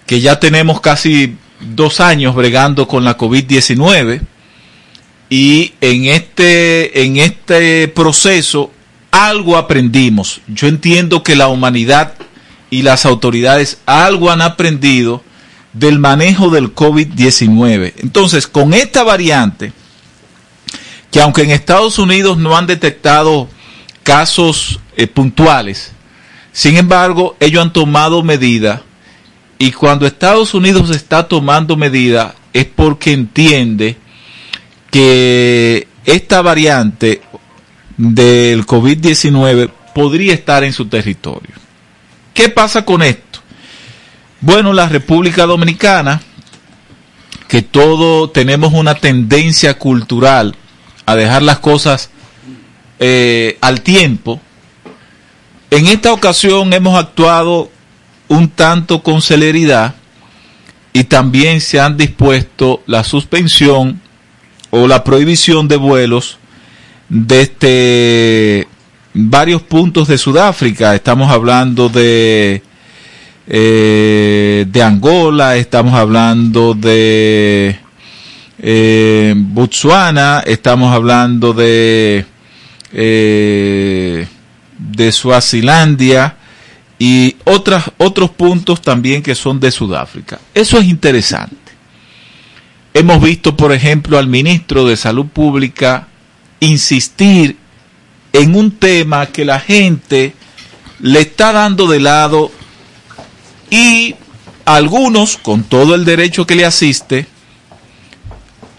que 0.06 0.20
ya 0.20 0.40
tenemos 0.40 0.80
casi 0.80 1.36
dos 1.60 2.00
años 2.00 2.34
bregando 2.34 2.88
con 2.88 3.04
la 3.04 3.16
COVID-19 3.16 4.20
y 5.30 5.72
en 5.80 6.06
este, 6.06 7.04
en 7.04 7.18
este 7.18 7.88
proceso 7.88 8.70
algo 9.10 9.56
aprendimos. 9.56 10.40
Yo 10.48 10.68
entiendo 10.68 11.22
que 11.22 11.36
la 11.36 11.48
humanidad 11.48 12.14
y 12.70 12.82
las 12.82 13.06
autoridades 13.06 13.78
algo 13.86 14.30
han 14.30 14.42
aprendido 14.42 15.22
del 15.72 15.98
manejo 15.98 16.50
del 16.50 16.74
COVID-19. 16.74 17.94
Entonces, 17.98 18.46
con 18.46 18.74
esta 18.74 19.04
variante, 19.04 19.72
que 21.10 21.20
aunque 21.20 21.42
en 21.42 21.50
Estados 21.50 21.98
Unidos 21.98 22.38
no 22.38 22.56
han 22.56 22.66
detectado 22.66 23.48
casos 24.02 24.80
eh, 24.96 25.06
puntuales, 25.06 25.92
sin 26.52 26.76
embargo, 26.76 27.36
ellos 27.40 27.62
han 27.62 27.72
tomado 27.72 28.22
medidas 28.22 28.80
y 29.58 29.72
cuando 29.72 30.06
Estados 30.06 30.54
Unidos 30.54 30.90
está 30.90 31.26
tomando 31.28 31.76
medidas 31.76 32.34
es 32.52 32.66
porque 32.66 33.12
entiende 33.12 33.96
que 34.90 35.88
esta 36.04 36.42
variante 36.42 37.22
del 37.96 38.66
COVID-19 38.66 39.70
podría 39.94 40.34
estar 40.34 40.64
en 40.64 40.72
su 40.72 40.86
territorio. 40.86 41.54
¿Qué 42.34 42.48
pasa 42.48 42.84
con 42.84 43.02
esto? 43.02 43.40
Bueno, 44.40 44.72
la 44.72 44.88
República 44.88 45.46
Dominicana, 45.46 46.20
que 47.46 47.62
todo 47.62 48.30
tenemos 48.30 48.72
una 48.72 48.96
tendencia 48.96 49.78
cultural 49.78 50.56
a 51.06 51.14
dejar 51.14 51.42
las 51.42 51.60
cosas 51.60 52.10
eh, 52.98 53.58
al 53.60 53.82
tiempo, 53.82 54.40
en 55.72 55.86
esta 55.86 56.12
ocasión 56.12 56.70
hemos 56.74 56.98
actuado 56.98 57.70
un 58.28 58.50
tanto 58.50 59.02
con 59.02 59.22
celeridad 59.22 59.94
y 60.92 61.04
también 61.04 61.62
se 61.62 61.80
han 61.80 61.96
dispuesto 61.96 62.82
la 62.86 63.02
suspensión 63.04 63.98
o 64.68 64.86
la 64.86 65.02
prohibición 65.02 65.68
de 65.68 65.76
vuelos 65.76 66.36
desde 67.08 68.68
varios 69.14 69.62
puntos 69.62 70.08
de 70.08 70.18
Sudáfrica. 70.18 70.94
Estamos 70.94 71.32
hablando 71.32 71.88
de, 71.88 72.62
eh, 73.46 74.66
de 74.68 74.82
Angola, 74.82 75.56
estamos 75.56 75.94
hablando 75.94 76.74
de 76.74 77.78
eh, 78.58 79.32
Botsuana, 79.34 80.42
estamos 80.44 80.94
hablando 80.94 81.54
de, 81.54 82.26
eh, 82.92 84.26
de 84.78 85.12
Suazilandia 85.12 86.36
y 86.98 87.36
otras, 87.44 87.90
otros 87.98 88.30
puntos 88.30 88.80
también 88.80 89.22
que 89.22 89.34
son 89.34 89.60
de 89.60 89.70
Sudáfrica. 89.70 90.40
Eso 90.54 90.78
es 90.78 90.86
interesante. 90.86 91.56
Hemos 92.94 93.22
visto, 93.22 93.56
por 93.56 93.72
ejemplo, 93.72 94.18
al 94.18 94.26
ministro 94.26 94.86
de 94.86 94.96
Salud 94.96 95.26
Pública 95.26 96.08
insistir 96.60 97.56
en 98.32 98.54
un 98.54 98.72
tema 98.72 99.26
que 99.26 99.44
la 99.44 99.58
gente 99.60 100.34
le 101.00 101.20
está 101.20 101.52
dando 101.52 101.88
de 101.88 102.00
lado 102.00 102.52
y 103.70 104.14
algunos, 104.64 105.38
con 105.38 105.64
todo 105.64 105.94
el 105.94 106.04
derecho 106.04 106.46
que 106.46 106.54
le 106.54 106.64
asiste, 106.64 107.26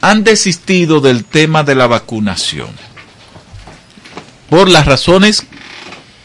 han 0.02 0.24
desistido 0.24 1.02
del 1.02 1.26
tema 1.26 1.64
de 1.64 1.76
la 1.76 1.88
vacunación. 1.88 2.70
Por 4.50 4.70
las 4.70 4.86
razones 4.86 5.46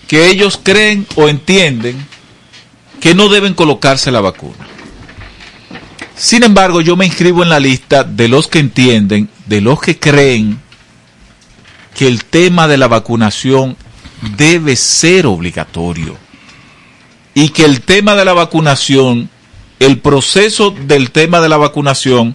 que 0.08 0.26
ellos 0.26 0.58
creen 0.60 1.06
o 1.14 1.28
entienden 1.28 2.04
que 3.00 3.14
no 3.14 3.28
deben 3.28 3.54
colocarse 3.54 4.10
la 4.10 4.20
vacuna. 4.20 4.66
Sin 6.16 6.42
embargo, 6.42 6.80
yo 6.80 6.96
me 6.96 7.06
inscribo 7.06 7.44
en 7.44 7.50
la 7.50 7.60
lista 7.60 8.02
de 8.02 8.26
los 8.26 8.48
que 8.48 8.58
entienden, 8.58 9.28
de 9.46 9.60
los 9.60 9.80
que 9.80 10.00
creen 10.00 10.58
que 11.96 12.08
el 12.08 12.24
tema 12.24 12.66
de 12.66 12.76
la 12.76 12.88
vacunación 12.88 13.76
debe 14.36 14.74
ser 14.74 15.26
obligatorio 15.26 16.16
y 17.34 17.50
que 17.50 17.64
el 17.64 17.82
tema 17.82 18.16
de 18.16 18.24
la 18.24 18.32
vacunación, 18.32 19.30
el 19.78 19.98
proceso 19.98 20.70
del 20.72 21.12
tema 21.12 21.40
de 21.40 21.48
la 21.48 21.56
vacunación 21.56 22.34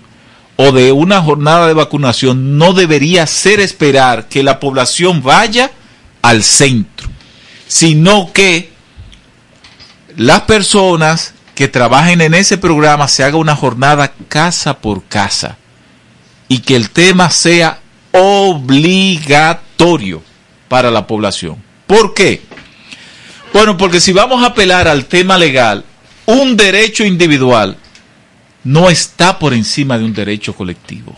o 0.55 0.71
de 0.71 0.91
una 0.91 1.21
jornada 1.21 1.67
de 1.67 1.73
vacunación 1.73 2.57
no 2.57 2.73
debería 2.73 3.27
ser 3.27 3.59
esperar 3.59 4.29
que 4.29 4.43
la 4.43 4.59
población 4.59 5.21
vaya 5.21 5.71
al 6.21 6.43
centro, 6.43 7.09
sino 7.73 8.31
que 8.31 8.71
las 10.15 10.41
personas 10.41 11.33
que 11.55 11.67
trabajen 11.67 12.21
en 12.21 12.35
ese 12.35 12.59
programa 12.59 13.07
se 13.07 13.23
haga 13.23 13.37
una 13.37 13.55
jornada 13.55 14.13
casa 14.27 14.77
por 14.77 15.03
casa 15.05 15.57
y 16.47 16.59
que 16.59 16.75
el 16.75 16.91
tema 16.91 17.31
sea 17.31 17.79
obligatorio 18.11 20.21
para 20.67 20.91
la 20.91 21.07
población. 21.07 21.63
¿Por 21.87 22.13
qué? 22.13 22.43
Bueno, 23.53 23.75
porque 23.75 23.99
si 23.99 24.13
vamos 24.13 24.43
a 24.43 24.49
apelar 24.49 24.87
al 24.87 25.05
tema 25.05 25.39
legal, 25.39 25.83
un 26.27 26.55
derecho 26.55 27.03
individual 27.03 27.75
no 28.63 28.91
está 28.91 29.39
por 29.39 29.51
encima 29.51 29.97
de 29.97 30.05
un 30.05 30.13
derecho 30.13 30.53
colectivo. 30.53 31.15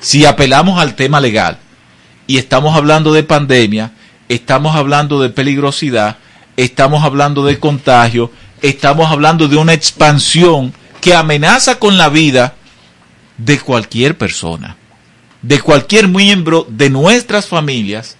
Si 0.00 0.24
apelamos 0.24 0.80
al 0.80 0.94
tema 0.94 1.20
legal 1.20 1.58
y 2.26 2.38
estamos 2.38 2.74
hablando 2.74 3.12
de 3.12 3.22
pandemia, 3.22 3.92
estamos 4.28 4.76
hablando 4.76 5.20
de 5.20 5.30
peligrosidad, 5.30 6.16
estamos 6.56 7.04
hablando 7.04 7.44
de 7.44 7.58
contagio, 7.58 8.30
estamos 8.62 9.10
hablando 9.10 9.48
de 9.48 9.56
una 9.56 9.72
expansión 9.72 10.72
que 11.00 11.14
amenaza 11.14 11.78
con 11.78 11.96
la 11.96 12.08
vida 12.08 12.54
de 13.36 13.58
cualquier 13.60 14.18
persona, 14.18 14.76
de 15.42 15.60
cualquier 15.60 16.08
miembro 16.08 16.66
de 16.68 16.90
nuestras 16.90 17.46
familias, 17.46 18.16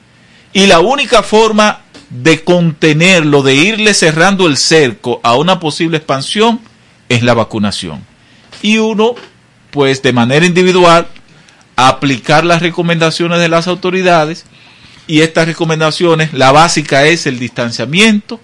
y 0.53 0.67
la 0.67 0.81
única 0.81 1.23
forma 1.23 1.81
de 2.11 2.43
contenerlo, 2.43 3.43
de 3.43 3.55
irle 3.55 3.93
cerrando 3.93 4.47
el 4.47 4.57
cerco 4.57 5.21
a 5.23 5.37
una 5.37 5.61
posible 5.61 5.99
expansión, 5.99 6.61
es 7.09 7.23
la 7.23 7.35
vacunación. 7.35 8.05
Y 8.63 8.79
uno, 8.79 9.15
pues 9.71 10.03
de 10.03 10.13
manera 10.13 10.47
individual, 10.47 11.07
aplicar 11.77 12.45
las 12.45 12.63
recomendaciones 12.63 13.39
de 13.41 13.49
las 13.49 13.69
autoridades, 13.69 14.47
y 15.09 15.23
estas 15.23 15.47
recomendaciones, 15.47 16.35
la 16.35 16.53
básica 16.53 17.07
es 17.07 17.27
el 17.27 17.39
distanciamiento, 17.39 18.41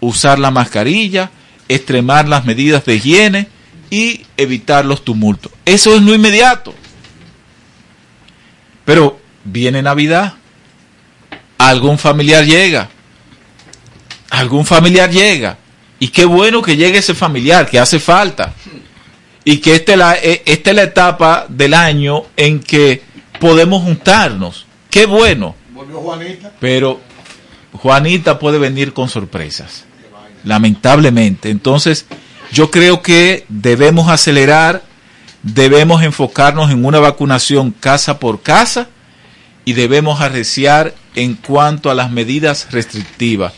usar 0.00 0.38
la 0.38 0.50
mascarilla, 0.50 1.30
extremar 1.68 2.26
las 2.26 2.46
medidas 2.46 2.84
de 2.86 2.96
higiene 2.96 3.48
y 3.90 4.22
evitar 4.38 4.86
los 4.86 5.04
tumultos. 5.04 5.52
Eso 5.66 5.94
es 5.94 6.02
lo 6.02 6.14
inmediato. 6.14 6.74
Pero 8.86 9.20
viene 9.44 9.82
Navidad, 9.82 10.34
algún 11.58 11.98
familiar 11.98 12.44
llega, 12.46 12.88
algún 14.30 14.64
familiar 14.64 15.10
llega, 15.10 15.58
y 15.98 16.08
qué 16.08 16.24
bueno 16.24 16.62
que 16.62 16.76
llegue 16.76 16.98
ese 16.98 17.14
familiar, 17.14 17.68
que 17.68 17.78
hace 17.78 18.00
falta, 18.00 18.54
y 19.44 19.58
que 19.58 19.74
esta 19.74 19.92
es 19.92 19.98
la, 19.98 20.16
eh, 20.16 20.42
esta 20.46 20.70
es 20.70 20.76
la 20.76 20.82
etapa 20.82 21.46
del 21.48 21.74
año 21.74 22.22
en 22.38 22.60
que 22.60 23.02
podemos 23.38 23.82
juntarnos. 23.82 24.64
Qué 24.88 25.04
bueno. 25.04 25.54
Volvió 25.76 26.00
Juanita. 26.00 26.52
Pero 26.58 27.00
Juanita 27.72 28.38
puede 28.38 28.58
venir 28.58 28.94
con 28.94 29.10
sorpresas, 29.10 29.84
lamentablemente. 30.42 31.50
Entonces, 31.50 32.06
yo 32.50 32.70
creo 32.70 33.02
que 33.02 33.44
debemos 33.50 34.08
acelerar, 34.08 34.82
debemos 35.42 36.02
enfocarnos 36.02 36.70
en 36.70 36.82
una 36.82 36.98
vacunación 36.98 37.72
casa 37.72 38.18
por 38.18 38.40
casa 38.40 38.88
y 39.66 39.74
debemos 39.74 40.22
arreciar 40.22 40.94
en 41.14 41.34
cuanto 41.34 41.90
a 41.90 41.94
las 41.94 42.10
medidas 42.10 42.68
restrictivas. 42.70 43.52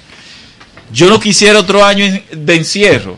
Yo 0.92 1.08
no 1.08 1.20
quisiera 1.20 1.60
otro 1.60 1.84
año 1.84 2.20
de 2.32 2.54
encierro, 2.56 3.16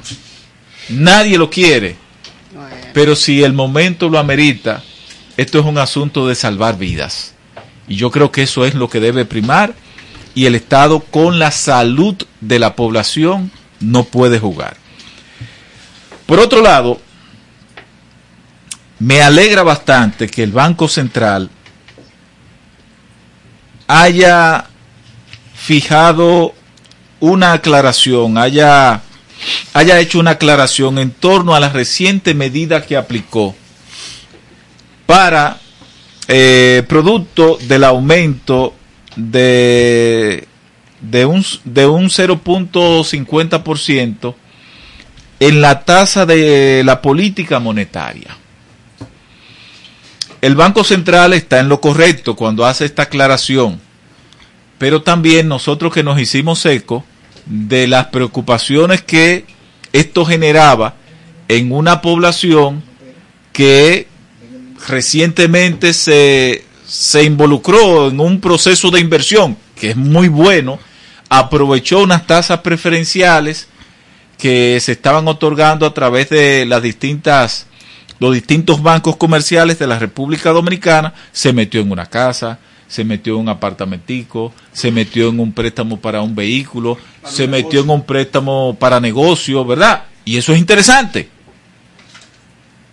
nadie 0.91 1.39
lo 1.39 1.49
quiere, 1.49 1.97
pero 2.93 3.17
si 3.17 3.43
el 3.43 3.55
momento 3.55 4.11
lo 4.11 4.19
amerita, 4.19 4.83
esto 5.39 5.59
es 5.59 5.65
un 5.65 5.79
asunto 5.79 6.29
de 6.29 6.35
salvar 6.35 6.77
vidas. 6.77 7.33
Y 7.91 7.97
yo 7.97 8.13
creo 8.13 8.31
que 8.31 8.45
eso 8.45 8.65
es 8.65 8.75
lo 8.75 8.89
que 8.89 9.01
debe 9.01 9.25
primar 9.25 9.75
y 10.37 10.47
el 10.47 10.55
Estado 10.55 11.01
con 11.01 11.41
la 11.41 11.51
salud 11.51 12.15
de 12.41 12.61
la 12.61 12.77
población 12.77 13.51
no 13.81 14.05
puede 14.05 14.39
jugar. 14.39 14.77
Por 16.25 16.39
otro 16.39 16.63
lado, 16.63 17.01
me 19.01 19.21
alegra 19.21 19.65
bastante 19.65 20.29
que 20.29 20.45
el 20.45 20.53
Banco 20.53 20.87
Central 20.87 21.51
haya 23.89 24.67
fijado 25.53 26.55
una 27.19 27.55
aclaración, 27.55 28.39
haya, 28.39 29.03
haya 29.73 29.99
hecho 29.99 30.21
una 30.21 30.33
aclaración 30.33 31.01
en 31.01 31.11
torno 31.11 31.57
a 31.57 31.61
la 31.61 31.71
reciente 31.71 32.35
medida 32.35 32.87
que 32.87 32.97
aplicó 32.97 33.57
para 35.07 35.59
eh, 36.33 36.85
producto 36.87 37.59
del 37.61 37.83
aumento 37.83 38.73
de, 39.17 40.47
de 41.01 41.27
un, 41.27 41.45
de 41.65 41.87
un 41.87 42.05
0.50% 42.05 44.35
en 45.41 45.61
la 45.61 45.81
tasa 45.81 46.27
de 46.27 46.83
la 46.85 47.03
política 47.03 47.59
monetaria. 47.59 48.37
El 50.41 50.55
Banco 50.55 50.85
Central 50.85 51.33
está 51.33 51.59
en 51.59 51.69
lo 51.69 51.81
correcto 51.81 52.37
cuando 52.37 52.65
hace 52.65 52.85
esta 52.85 53.03
aclaración, 53.03 53.81
pero 54.79 55.03
también 55.03 55.49
nosotros 55.49 55.93
que 55.93 56.05
nos 56.05 56.21
hicimos 56.21 56.65
eco 56.65 57.05
de 57.45 57.89
las 57.89 58.07
preocupaciones 58.07 59.03
que 59.03 59.47
esto 59.93 60.25
generaba 60.25 60.95
en 61.49 61.73
una 61.73 62.01
población 62.01 62.85
que 63.53 64.07
recientemente 64.89 65.93
se, 65.93 66.65
se 66.87 67.25
involucró 67.25 68.09
en 68.09 68.21
un 68.21 68.41
proceso 68.41 68.91
de 68.91 69.01
inversión, 69.01 69.57
que 69.75 69.91
es 69.91 69.97
muy 69.97 70.29
bueno, 70.29 70.79
aprovechó 71.29 72.01
unas 72.01 72.27
tasas 72.27 72.61
preferenciales 72.61 73.69
que 74.39 74.79
se 74.81 74.93
estaban 74.93 75.29
otorgando 75.29 75.87
a 75.87 75.95
través 75.95 76.31
de 76.31 76.65
las 76.67 76.83
distintas 76.83 77.67
los 78.21 78.35
distintos 78.35 78.83
bancos 78.83 79.17
comerciales 79.17 79.79
de 79.79 79.87
la 79.87 79.99
República 79.99 80.51
Dominicana, 80.51 81.15
se 81.33 81.55
metió 81.55 81.81
en 81.81 81.91
una 81.91 82.05
casa, 82.05 82.59
se 82.87 83.03
metió 83.03 83.35
en 83.35 83.41
un 83.41 83.49
apartamentico, 83.49 84.53
se 84.73 84.91
metió 84.91 85.31
en 85.31 85.41
un 85.41 85.53
préstamo 85.53 85.99
para 85.99 86.21
un 86.21 86.35
vehículo, 86.35 86.99
se 87.25 87.49
metió 87.49 87.81
en 87.81 87.89
un 87.89 88.05
préstamo 88.05 88.77
para 88.79 89.01
negocio, 89.01 89.65
¿verdad? 89.65 90.05
Y 90.27 90.37
eso 90.37 90.53
es 90.53 90.59
interesante. 90.59 91.31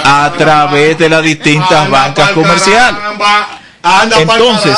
a 0.04 0.32
través 0.36 0.98
de 0.98 1.08
las 1.08 1.22
distintas 1.22 1.88
bancas 1.90 2.30
comerciales. 2.30 3.00
Entonces- 4.20 4.76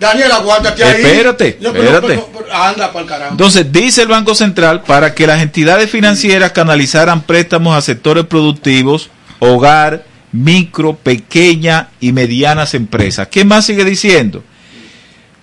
Daniel, 0.00 0.32
aguántate 0.32 0.82
ahí. 0.84 1.02
Espérate, 1.02 1.58
espérate. 1.62 2.20
anda 2.52 2.92
para 2.92 3.00
el 3.02 3.06
caramba. 3.06 3.30
Entonces, 3.30 3.70
dice 3.72 4.02
el 4.02 4.08
Banco 4.08 4.34
Central, 4.34 4.82
para 4.82 5.14
que 5.14 5.26
las 5.26 5.40
entidades 5.40 5.90
financieras 5.90 6.52
canalizaran 6.52 7.22
préstamos 7.22 7.76
a 7.76 7.80
sectores 7.80 8.26
productivos, 8.26 9.08
hogar, 9.38 10.04
micro, 10.32 10.96
pequeña 10.96 11.88
y 12.00 12.12
medianas 12.12 12.74
empresas. 12.74 13.28
¿Qué 13.28 13.44
más 13.44 13.64
sigue 13.66 13.84
diciendo? 13.84 14.42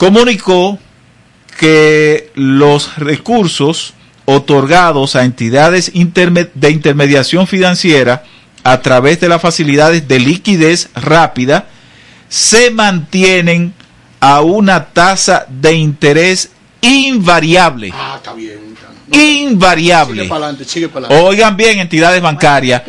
Comunicó 0.01 0.79
que 1.59 2.31
los 2.33 2.97
recursos 2.97 3.93
otorgados 4.25 5.15
a 5.15 5.25
entidades 5.25 5.93
interme- 5.93 6.49
de 6.55 6.71
intermediación 6.71 7.45
financiera 7.45 8.23
a 8.63 8.81
través 8.81 9.19
de 9.19 9.29
las 9.29 9.39
facilidades 9.43 10.07
de 10.07 10.17
liquidez 10.19 10.89
rápida 10.95 11.67
se 12.29 12.71
mantienen 12.71 13.75
a 14.19 14.41
una 14.41 14.85
tasa 14.85 15.45
de 15.47 15.73
interés 15.75 16.49
invariable. 16.81 17.91
Ah, 17.93 18.15
está 18.17 18.33
bien. 18.33 18.57
Invariable. 19.11 20.15
Sigue 20.23 20.29
para 20.29 20.45
adelante, 20.45 20.65
sigue 20.65 20.89
para 20.89 21.05
adelante. 21.05 21.29
Oigan 21.29 21.55
bien, 21.55 21.77
entidades 21.77 22.19
bancarias 22.23 22.81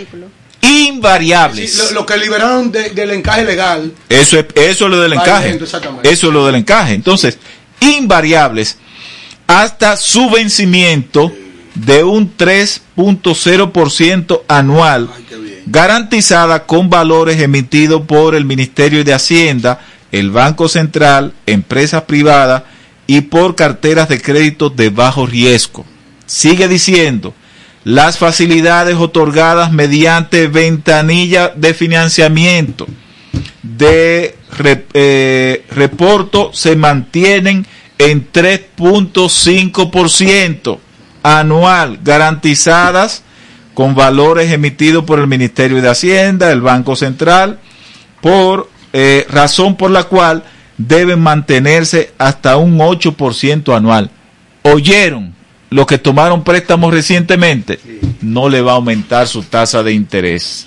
invariables. 0.62 1.72
Sí, 1.74 1.78
lo, 1.78 1.90
lo 2.00 2.06
que 2.06 2.16
liberaron 2.16 2.70
de- 2.72 2.90
del 2.90 3.10
encaje 3.10 3.44
legal. 3.44 3.92
Eso 4.08 4.38
es, 4.38 4.46
eso 4.54 4.84
es 4.86 4.90
lo 4.90 5.00
del 5.00 5.12
encaje. 5.14 5.58
Eso 6.04 6.26
es 6.28 6.32
lo 6.32 6.46
del 6.46 6.54
encaje. 6.56 6.94
Entonces, 6.94 7.38
invariables. 7.80 8.78
hasta 9.46 9.96
su 9.96 10.30
vencimiento 10.30 11.32
de 11.74 12.04
un 12.04 12.36
3.0% 12.36 14.42
anual, 14.48 15.08
garantizada 15.66 16.64
con 16.66 16.90
valores 16.90 17.40
emitidos 17.40 18.02
por 18.06 18.34
el 18.34 18.44
Ministerio 18.44 19.04
de 19.04 19.14
Hacienda, 19.14 19.80
el 20.10 20.30
Banco 20.30 20.68
Central, 20.68 21.32
empresas 21.46 22.02
privadas 22.02 22.64
y 23.06 23.22
por 23.22 23.54
carteras 23.56 24.08
de 24.08 24.20
crédito 24.20 24.68
de 24.70 24.90
bajo 24.90 25.26
riesgo. 25.26 25.84
Sigue 26.26 26.68
diciendo, 26.68 27.34
las 27.84 28.18
facilidades 28.18 28.96
otorgadas 28.96 29.72
mediante 29.72 30.46
ventanilla 30.46 31.48
de 31.48 31.74
financiamiento 31.74 32.86
de 33.62 34.36
eh, 34.94 35.64
reporto 35.70 36.50
se 36.52 36.76
mantienen 36.76 37.66
en 37.98 38.30
3.5% 38.30 40.78
anual, 41.22 41.98
garantizadas 42.02 43.22
con 43.74 43.94
valores 43.94 44.52
emitidos 44.52 45.04
por 45.04 45.20
el 45.20 45.28
Ministerio 45.28 45.80
de 45.80 45.88
Hacienda, 45.88 46.52
el 46.52 46.60
Banco 46.60 46.96
Central, 46.96 47.60
por 48.20 48.68
eh, 48.92 49.26
razón 49.30 49.76
por 49.76 49.90
la 49.90 50.04
cual 50.04 50.44
deben 50.76 51.20
mantenerse 51.20 52.12
hasta 52.18 52.56
un 52.56 52.78
8% 52.78 53.74
anual. 53.74 54.10
¿Oyeron? 54.62 55.31
Los 55.72 55.86
que 55.86 55.96
tomaron 55.96 56.44
préstamos 56.44 56.92
recientemente, 56.92 57.80
no 58.20 58.50
le 58.50 58.60
va 58.60 58.72
a 58.72 58.74
aumentar 58.74 59.26
su 59.26 59.42
tasa 59.42 59.82
de 59.82 59.94
interés. 59.94 60.66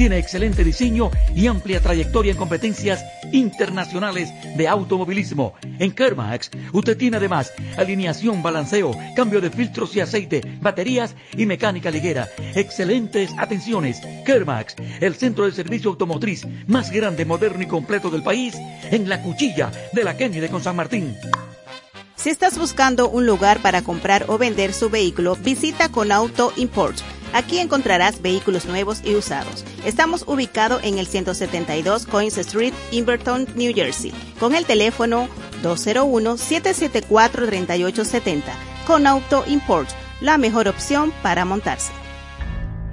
tiene 0.00 0.16
excelente 0.16 0.64
diseño 0.64 1.10
y 1.36 1.46
amplia 1.46 1.78
trayectoria 1.78 2.32
en 2.32 2.38
competencias 2.38 3.04
internacionales 3.32 4.32
de 4.56 4.66
automovilismo. 4.66 5.52
En 5.78 5.92
Kermax, 5.92 6.50
usted 6.72 6.96
tiene 6.96 7.18
además 7.18 7.52
alineación, 7.76 8.42
balanceo, 8.42 8.92
cambio 9.14 9.42
de 9.42 9.50
filtros 9.50 9.94
y 9.94 10.00
aceite, 10.00 10.40
baterías 10.62 11.14
y 11.36 11.44
mecánica 11.44 11.90
liguera. 11.90 12.30
Excelentes 12.54 13.30
atenciones. 13.36 14.00
Kermax, 14.24 14.76
el 15.02 15.16
centro 15.16 15.44
de 15.44 15.52
servicio 15.52 15.90
automotriz 15.90 16.46
más 16.66 16.90
grande, 16.90 17.26
moderno 17.26 17.62
y 17.62 17.66
completo 17.66 18.08
del 18.08 18.22
país, 18.22 18.54
en 18.90 19.06
la 19.06 19.20
cuchilla 19.20 19.70
de 19.92 20.02
la 20.02 20.16
Kennedy 20.16 20.48
con 20.48 20.62
San 20.62 20.76
Martín. 20.76 21.14
Si 22.16 22.30
estás 22.30 22.56
buscando 22.56 23.10
un 23.10 23.26
lugar 23.26 23.60
para 23.60 23.82
comprar 23.82 24.24
o 24.28 24.38
vender 24.38 24.72
su 24.72 24.88
vehículo, 24.88 25.36
visita 25.36 25.90
Conauto 25.90 26.54
Import. 26.56 26.96
Aquí 27.32 27.58
encontrarás 27.58 28.20
vehículos 28.22 28.66
nuevos 28.66 29.00
y 29.04 29.14
usados. 29.14 29.64
Estamos 29.84 30.24
ubicados 30.26 30.82
en 30.82 30.98
el 30.98 31.06
172 31.06 32.06
Coins 32.06 32.36
Street, 32.38 32.74
Inverton, 32.90 33.46
New 33.54 33.72
Jersey, 33.74 34.12
con 34.38 34.54
el 34.54 34.66
teléfono 34.66 35.28
201-774-3870. 35.62 38.42
Conauto 38.86 39.44
Import, 39.46 39.88
la 40.20 40.38
mejor 40.38 40.68
opción 40.68 41.12
para 41.22 41.44
montarse. 41.44 41.92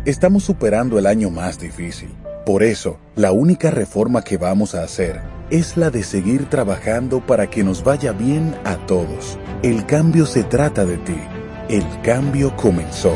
Estamos 0.05 0.43
superando 0.43 0.99
el 0.99 1.05
año 1.05 1.29
más 1.29 1.59
difícil. 1.59 2.09
Por 2.45 2.63
eso, 2.63 2.97
la 3.15 3.33
única 3.33 3.71
reforma 3.71 4.21
que 4.21 4.37
vamos 4.37 4.73
a 4.73 4.83
hacer 4.83 5.21
es 5.49 5.75
la 5.75 5.89
de 5.89 6.03
seguir 6.03 6.49
trabajando 6.49 7.25
para 7.25 7.49
que 7.49 7.63
nos 7.63 7.83
vaya 7.83 8.13
bien 8.13 8.55
a 8.63 8.77
todos. 8.85 9.37
El 9.63 9.85
cambio 9.85 10.25
se 10.25 10.43
trata 10.43 10.85
de 10.85 10.97
ti. 10.97 11.17
El 11.67 11.83
cambio 12.03 12.55
comenzó. 12.55 13.13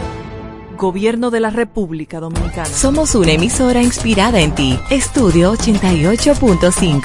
Gobierno 0.82 1.30
de 1.30 1.40
la 1.40 1.52
República 1.52 2.20
Dominicana. 2.20 2.66
Somos 2.66 3.14
una 3.14 3.34
emisora 3.34 3.84
inspirada 3.84 4.42
en 4.42 4.56
ti. 4.56 4.80
Estudio 4.90 5.54
88.5. 5.54 7.04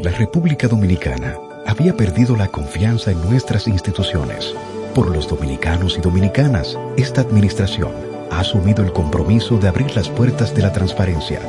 La 0.00 0.10
República 0.10 0.68
Dominicana 0.68 1.36
había 1.66 1.96
perdido 1.96 2.36
la 2.36 2.48
confianza 2.48 3.12
en 3.12 3.22
nuestras 3.22 3.66
instituciones. 3.66 4.54
Por 4.94 5.10
los 5.10 5.26
dominicanos 5.26 5.96
y 5.96 6.02
dominicanas, 6.02 6.78
esta 6.98 7.22
administración 7.22 7.92
ha 8.30 8.40
asumido 8.40 8.84
el 8.84 8.92
compromiso 8.92 9.56
de 9.56 9.68
abrir 9.68 9.96
las 9.96 10.10
puertas 10.10 10.54
de 10.54 10.60
la 10.60 10.74
transparencia, 10.74 11.40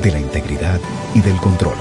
de 0.00 0.12
la 0.12 0.20
integridad 0.20 0.78
y 1.12 1.22
del 1.22 1.38
control. 1.38 1.74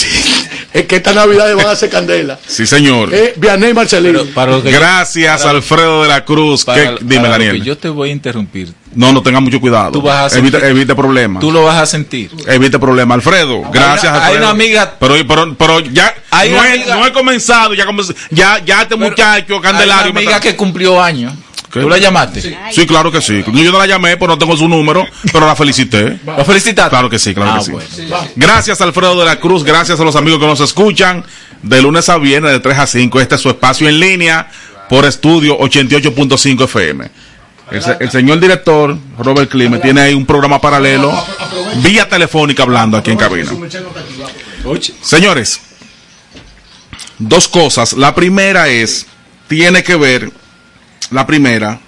Es 0.81 0.87
que 0.87 0.97
esta 0.97 1.13
Navidad 1.13 1.55
van 1.57 1.67
a 1.67 1.71
hacer 1.71 1.89
candela. 1.91 2.39
Sí, 2.47 2.67
señor. 2.67 3.11
Eh, 3.13 3.35
Vianney 3.37 3.73
Marcelino. 3.75 4.23
Gracias, 4.65 5.39
para- 5.43 5.51
Alfredo 5.57 6.03
de 6.03 6.09
la 6.09 6.25
Cruz. 6.25 6.65
Para- 6.65 6.95
¿Qué- 6.97 6.99
dime, 7.01 7.17
para 7.23 7.29
lo 7.29 7.33
Daniel. 7.45 7.59
que 7.61 7.67
yo 7.67 7.79
te 7.79 7.89
voy 7.89 8.11
a 8.11 8.13
interrumpir. 8.13 8.73
No, 8.95 9.13
no 9.13 9.23
tenga 9.23 9.41
mucho 9.41 9.61
cuidado. 9.61 9.93
Tú 9.93 10.01
vas 10.01 10.33
a 10.35 10.39
evite, 10.39 10.59
sentir- 10.59 10.71
evite 10.71 10.95
problemas. 10.95 11.41
Tú 11.41 11.53
lo 11.53 11.63
vas 11.65 11.77
a 11.77 11.87
sentir. 11.87 12.31
Evite 12.47 12.79
problemas. 12.79 13.17
Alfredo, 13.17 13.63
gracias, 13.73 14.13
una- 14.13 14.27
hay 14.27 14.37
una 14.37 14.51
amiga- 14.51 14.95
Pero, 14.99 15.15
pero, 15.27 15.55
pero 15.57 15.81
ya 15.81 16.15
Hay 16.31 16.51
no, 16.51 16.59
una 16.59 16.69
he, 16.69 16.73
amiga- 16.81 16.97
no 16.97 17.07
he 17.07 17.13
comenzado. 17.13 17.75
Ya, 17.75 17.87
ya, 18.31 18.63
ya 18.65 18.83
este 18.83 18.97
muchacho, 18.97 19.57
Hay 19.57 19.61
Candelario. 19.61 20.11
una 20.13 20.21
me 20.21 20.21
amiga 20.27 20.41
que 20.41 20.57
cumplió 20.57 21.03
años. 21.03 21.35
¿Qué? 21.77 21.83
¿Tú 21.83 21.89
la 21.89 21.99
llamaste? 21.99 22.59
Sí, 22.73 22.87
claro 22.87 23.11
que 23.13 23.21
sí. 23.21 23.45
Yo 23.53 23.73
no 23.73 23.79
la 23.79 23.87
llamé, 23.87 24.17
pero 24.17 24.29
no 24.29 24.39
tengo 24.39 24.57
su 24.57 24.69
número, 24.69 25.07
pero 25.33 25.47
la 25.47 25.55
felicité. 25.57 26.19
¿La 26.25 26.45
felicitaste? 26.45 26.91
Claro 26.91 27.11
que 27.11 27.19
sí, 27.19 27.35
claro 27.35 27.53
Ah, 27.55 27.59
que 27.59 27.87
sí. 27.87 28.03
Gracias, 28.37 28.81
Alfredo 28.81 29.19
de 29.19 29.25
la 29.27 29.39
Cruz. 29.41 29.63
Gracias 29.65 29.99
a 30.01 30.05
los 30.05 30.17
amigos 30.17 30.41
que 30.41 30.47
nos 30.47 30.61
escuchan 30.61 31.25
de 31.63 31.83
lunes 31.83 32.09
a 32.09 32.19
viernes 32.19 32.53
de 32.53 32.61
3 32.61 32.79
a 32.79 32.87
5. 32.87 33.21
Este 33.21 33.35
es 33.35 33.41
su 33.41 33.49
espacio 33.51 33.89
en 33.89 34.01
línea 34.01 34.49
por 34.89 35.05
estudio 35.05 35.59
88.5 35.59 36.65
FM. 36.65 37.11
El, 37.71 37.83
el 38.01 38.11
señor 38.11 38.39
director, 38.39 38.97
Robert 39.19 39.51
Clime, 39.51 39.79
tiene 39.79 40.01
ahí 40.01 40.15
un 40.15 40.25
programa 40.25 40.61
paralelo, 40.61 41.13
vía 41.83 42.09
telefónica 42.09 42.63
hablando 42.63 42.97
aquí 42.97 43.11
en 43.11 43.17
cabina. 43.19 43.51
Señores, 45.03 45.61
dos 47.19 47.49
cosas. 47.49 47.95
La 47.95 48.15
primera 48.15 48.69
es, 48.69 49.07
tiene 49.49 49.83
que 49.83 49.97
ver, 49.97 50.31
la 51.11 51.27
primera, 51.27 51.81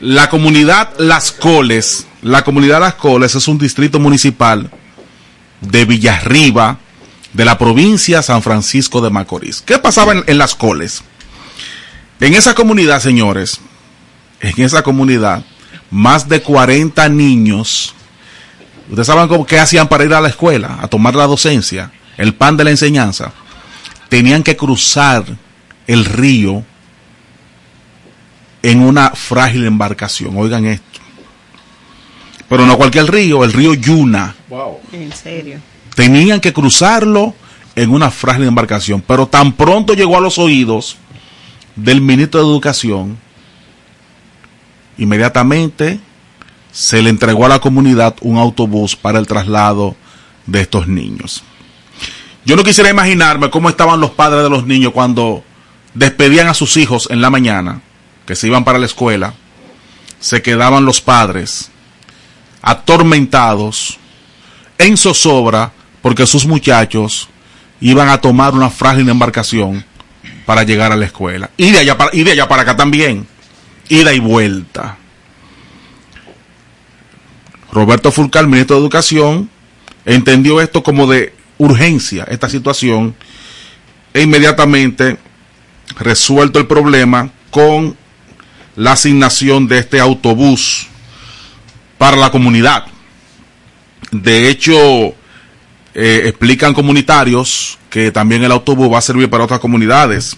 la 0.00 0.28
comunidad 0.28 0.90
Las 0.98 1.32
Coles, 1.32 2.06
la 2.22 2.44
comunidad 2.44 2.80
Las 2.80 2.94
Coles 2.94 3.34
es 3.34 3.48
un 3.48 3.58
distrito 3.58 3.98
municipal 4.00 4.70
de 5.60 5.84
Villarriba, 5.84 6.78
de 7.32 7.44
la 7.44 7.56
provincia 7.56 8.20
San 8.20 8.42
Francisco 8.42 9.00
de 9.00 9.10
Macorís. 9.10 9.62
¿Qué 9.62 9.78
pasaba 9.78 10.12
en, 10.12 10.24
en 10.26 10.38
Las 10.38 10.54
Coles? 10.54 11.02
En 12.20 12.34
esa 12.34 12.54
comunidad, 12.54 13.00
señores, 13.00 13.60
en 14.40 14.64
esa 14.64 14.82
comunidad, 14.82 15.44
más 15.90 16.28
de 16.28 16.42
40 16.42 17.08
niños, 17.08 17.94
ustedes 18.88 19.06
saben 19.06 19.28
cómo, 19.28 19.46
qué 19.46 19.58
hacían 19.58 19.88
para 19.88 20.04
ir 20.04 20.12
a 20.14 20.20
la 20.20 20.28
escuela, 20.28 20.78
a 20.80 20.88
tomar 20.88 21.14
la 21.14 21.26
docencia, 21.26 21.90
el 22.16 22.34
pan 22.34 22.56
de 22.56 22.64
la 22.64 22.70
enseñanza, 22.70 23.32
tenían 24.08 24.42
que 24.42 24.56
cruzar 24.56 25.24
el 25.86 26.04
río 26.04 26.64
en 28.62 28.80
una 28.80 29.10
frágil 29.10 29.64
embarcación. 29.66 30.36
Oigan 30.36 30.64
esto. 30.66 31.00
Pero 32.48 32.66
no 32.66 32.76
cualquier 32.76 33.10
río, 33.10 33.44
el 33.44 33.52
río 33.52 33.74
Yuna. 33.74 34.34
En 34.92 35.12
serio. 35.12 35.58
Tenían 35.94 36.40
que 36.40 36.52
cruzarlo 36.52 37.34
en 37.74 37.90
una 37.90 38.10
frágil 38.10 38.44
embarcación. 38.44 39.02
Pero 39.06 39.26
tan 39.26 39.52
pronto 39.52 39.94
llegó 39.94 40.16
a 40.16 40.20
los 40.20 40.38
oídos 40.38 40.96
del 41.76 42.00
ministro 42.00 42.40
de 42.40 42.46
Educación, 42.46 43.18
inmediatamente 44.98 46.00
se 46.70 47.02
le 47.02 47.10
entregó 47.10 47.46
a 47.46 47.48
la 47.48 47.60
comunidad 47.60 48.16
un 48.20 48.38
autobús 48.38 48.96
para 48.96 49.18
el 49.18 49.26
traslado 49.26 49.96
de 50.46 50.60
estos 50.60 50.88
niños. 50.88 51.42
Yo 52.44 52.56
no 52.56 52.64
quisiera 52.64 52.90
imaginarme 52.90 53.50
cómo 53.50 53.68
estaban 53.68 54.00
los 54.00 54.10
padres 54.10 54.42
de 54.42 54.50
los 54.50 54.66
niños 54.66 54.92
cuando 54.92 55.44
despedían 55.94 56.48
a 56.48 56.54
sus 56.54 56.76
hijos 56.76 57.08
en 57.10 57.20
la 57.20 57.30
mañana, 57.30 57.80
que 58.26 58.36
se 58.36 58.46
iban 58.46 58.64
para 58.64 58.78
la 58.78 58.86
escuela, 58.86 59.34
se 60.20 60.42
quedaban 60.42 60.84
los 60.84 61.00
padres 61.00 61.70
atormentados, 62.62 63.98
en 64.78 64.96
zozobra, 64.96 65.72
porque 66.00 66.26
sus 66.26 66.46
muchachos 66.46 67.28
iban 67.80 68.08
a 68.08 68.20
tomar 68.20 68.54
una 68.54 68.70
frágil 68.70 69.08
embarcación 69.08 69.84
para 70.46 70.62
llegar 70.62 70.92
a 70.92 70.96
la 70.96 71.06
escuela. 71.06 71.50
Y 71.56 71.70
de 71.70 71.80
allá 71.80 71.98
para, 71.98 72.14
y 72.14 72.22
de 72.22 72.32
allá 72.32 72.48
para 72.48 72.62
acá 72.62 72.76
también. 72.76 73.26
Ida 73.88 74.12
y 74.12 74.20
vuelta. 74.20 74.96
Roberto 77.72 78.12
Fulcal, 78.12 78.46
ministro 78.48 78.76
de 78.76 78.82
Educación, 78.82 79.50
entendió 80.04 80.60
esto 80.60 80.82
como 80.82 81.06
de 81.06 81.34
urgencia, 81.58 82.24
esta 82.24 82.48
situación, 82.48 83.14
e 84.14 84.22
inmediatamente 84.22 85.18
resuelto 85.98 86.58
el 86.58 86.66
problema 86.66 87.30
con 87.50 87.96
la 88.76 88.92
asignación 88.92 89.68
de 89.68 89.78
este 89.78 90.00
autobús 90.00 90.86
para 91.98 92.16
la 92.16 92.30
comunidad. 92.30 92.86
De 94.10 94.48
hecho, 94.48 95.14
eh, 95.94 96.22
explican 96.24 96.74
comunitarios 96.74 97.78
que 97.90 98.10
también 98.10 98.42
el 98.44 98.52
autobús 98.52 98.92
va 98.92 98.98
a 98.98 99.02
servir 99.02 99.28
para 99.28 99.44
otras 99.44 99.60
comunidades 99.60 100.36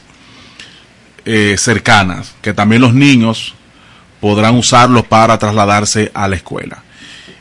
eh, 1.24 1.56
cercanas, 1.56 2.34
que 2.42 2.52
también 2.52 2.82
los 2.82 2.92
niños 2.92 3.54
podrán 4.20 4.56
usarlo 4.56 5.04
para 5.04 5.38
trasladarse 5.38 6.10
a 6.14 6.28
la 6.28 6.36
escuela. 6.36 6.82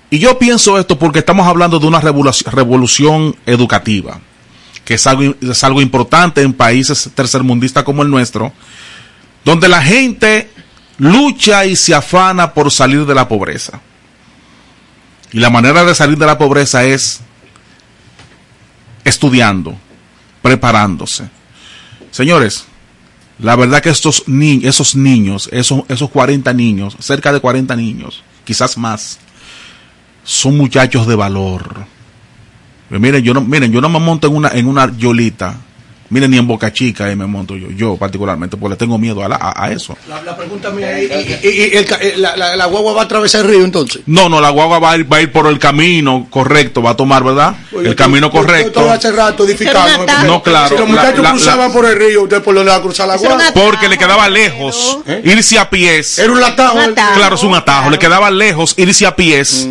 Y 0.10 0.20
yo 0.20 0.38
pienso 0.38 0.78
esto 0.78 1.00
porque 1.00 1.20
estamos 1.20 1.48
hablando 1.48 1.80
de 1.80 1.88
una 1.88 2.00
revolución, 2.00 3.36
educativa, 3.48 4.20
que 4.86 4.94
es 4.94 5.08
algo, 5.08 5.34
es 5.42 5.64
algo 5.64 5.82
importante 5.82 6.44
en 6.44 6.54
países 6.54 7.10
tercermundistas 7.16 7.84
como 7.84 8.04
el 8.04 8.10
nuestro, 8.10 8.54
donde 9.44 9.68
la 9.68 9.82
gente 9.82 10.50
lucha 11.04 11.66
y 11.66 11.76
se 11.76 11.94
afana 11.94 12.54
por 12.54 12.72
salir 12.72 13.06
de 13.06 13.14
la 13.14 13.28
pobreza. 13.28 13.82
Y 15.32 15.40
la 15.40 15.50
manera 15.50 15.84
de 15.84 15.94
salir 15.94 16.18
de 16.18 16.26
la 16.26 16.38
pobreza 16.38 16.84
es 16.86 17.22
estudiando, 19.04 19.76
preparándose. 20.42 21.28
Señores, 22.12 22.66
la 23.40 23.56
verdad 23.56 23.82
que 23.82 23.90
estos 23.90 24.24
ni 24.28 24.66
esos 24.66 24.96
niños, 24.96 25.50
esos, 25.52 25.84
esos 25.90 26.10
40 26.10 26.54
niños, 26.54 26.96
cerca 27.00 27.34
de 27.34 27.42
40 27.42 27.76
niños, 27.76 28.24
quizás 28.46 28.78
más, 28.78 29.20
son 30.24 30.56
muchachos 30.56 31.06
de 31.08 31.16
valor. 31.16 31.86
Miren, 32.90 33.24
yo 33.24 33.34
no, 33.34 33.42
miren, 33.42 33.72
yo 33.72 33.82
no 33.82 33.90
me 33.90 34.00
monto 34.00 34.28
en 34.28 34.36
una, 34.36 34.50
en 34.50 34.68
una 34.68 34.96
yolita. 34.96 35.58
Miren, 36.14 36.30
ni 36.32 36.38
en 36.38 36.48
Boca 36.48 36.72
Chica 36.72 37.06
ahí 37.06 37.16
me 37.16 37.26
monto 37.26 37.58
yo, 37.58 37.72
yo 37.72 37.98
particularmente, 37.98 38.56
porque 38.56 38.74
le 38.74 38.78
tengo 38.78 38.98
miedo 39.00 39.24
a, 39.24 39.28
la- 39.28 39.36
a, 39.36 39.66
a 39.66 39.72
eso. 39.72 39.98
La, 40.08 40.22
la 40.22 40.38
pregunta 40.38 40.70
mía 40.70 40.98
es, 41.00 41.44
¿y, 41.44 41.48
y- 41.48 41.52
y 41.74 41.78
el 41.78 41.88
eh, 42.02 42.14
la, 42.18 42.36
la- 42.38 42.56
la 42.56 42.66
guagua 42.68 42.94
va 42.94 43.02
a 43.02 43.06
atravesar 43.06 43.42
el 43.46 43.48
río 43.52 43.66
entonces? 43.66 44.02
No, 44.06 44.30
no, 44.30 44.40
la 44.40 44.52
guagua 44.52 44.78
va 44.80 44.92
a 44.92 44.98
ir, 44.98 45.12
va 45.12 45.18
a 45.18 45.22
ir 45.22 45.32
por 45.32 45.48
el 45.48 45.58
camino 45.60 46.28
correcto, 46.30 46.82
va 46.84 46.92
a 46.92 46.96
tomar, 46.96 47.24
¿verdad? 47.24 47.56
el 47.84 47.96
camino 47.96 48.30
correcto. 48.32 48.72
Todo 48.82 48.92
hace 48.92 49.12
rato 49.12 49.44
edificando. 49.46 50.06
No, 50.28 50.42
claro. 50.44 50.70
Si 50.70 50.76
los 50.82 50.88
muchachos 50.88 51.24
la- 51.24 51.32
cruzaban 51.32 51.68
la- 51.70 51.74
por 51.74 51.86
el 51.86 51.98
río, 51.98 52.22
¿usted 52.24 52.42
por 52.44 52.54
dónde 52.54 52.70
va 52.72 52.78
a 52.78 52.82
cruzar 52.82 53.08
la 53.08 53.18
guagua? 53.18 53.52
Porque 53.54 53.90
le 53.90 53.98
quedaba 53.98 54.30
lejos 54.30 55.00
irse 55.24 55.58
a 55.58 55.70
pies. 55.70 56.20
Era 56.20 56.32
un 56.32 56.44
atajo. 56.44 56.78
Claro, 57.16 57.36
es 57.36 57.44
un 57.44 57.56
atajo. 57.56 57.90
Le 57.90 57.98
quedaba 57.98 58.30
lejos 58.30 58.76
irse 58.78 59.06
a 59.08 59.16
pies 59.16 59.68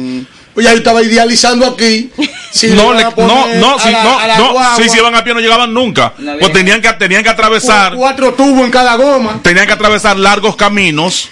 Pues 0.55 0.65
ya 0.67 0.73
yo 0.73 0.79
estaba 0.79 1.03
idealizando 1.03 1.67
aquí. 1.67 2.11
Si 2.53 2.67
no, 2.69 2.93
le 2.93 3.03
no, 3.03 3.47
no, 3.57 3.79
si, 3.79 3.91
la- 3.91 4.05
no, 4.05 4.53
no, 4.53 4.77
si 4.77 4.87
se 4.91 4.99
iban 4.99 5.15
a 5.15 5.25
pie 5.25 5.33
no 5.33 5.41
llegaban 5.41 5.73
nunca. 5.73 6.13
Pues 6.39 6.53
tenían 6.53 6.83
que, 6.83 6.93
tenían 6.93 7.23
que 7.23 7.31
atravesar, 7.31 7.95
Cuatro 7.95 8.35
tubos 8.35 8.63
en 8.67 8.71
cada 8.71 8.95
goma. 8.97 9.41
tenían 9.43 9.67
que 9.67 9.73
atravesar 9.73 10.19
largos 10.19 10.55
caminos. 10.55 11.31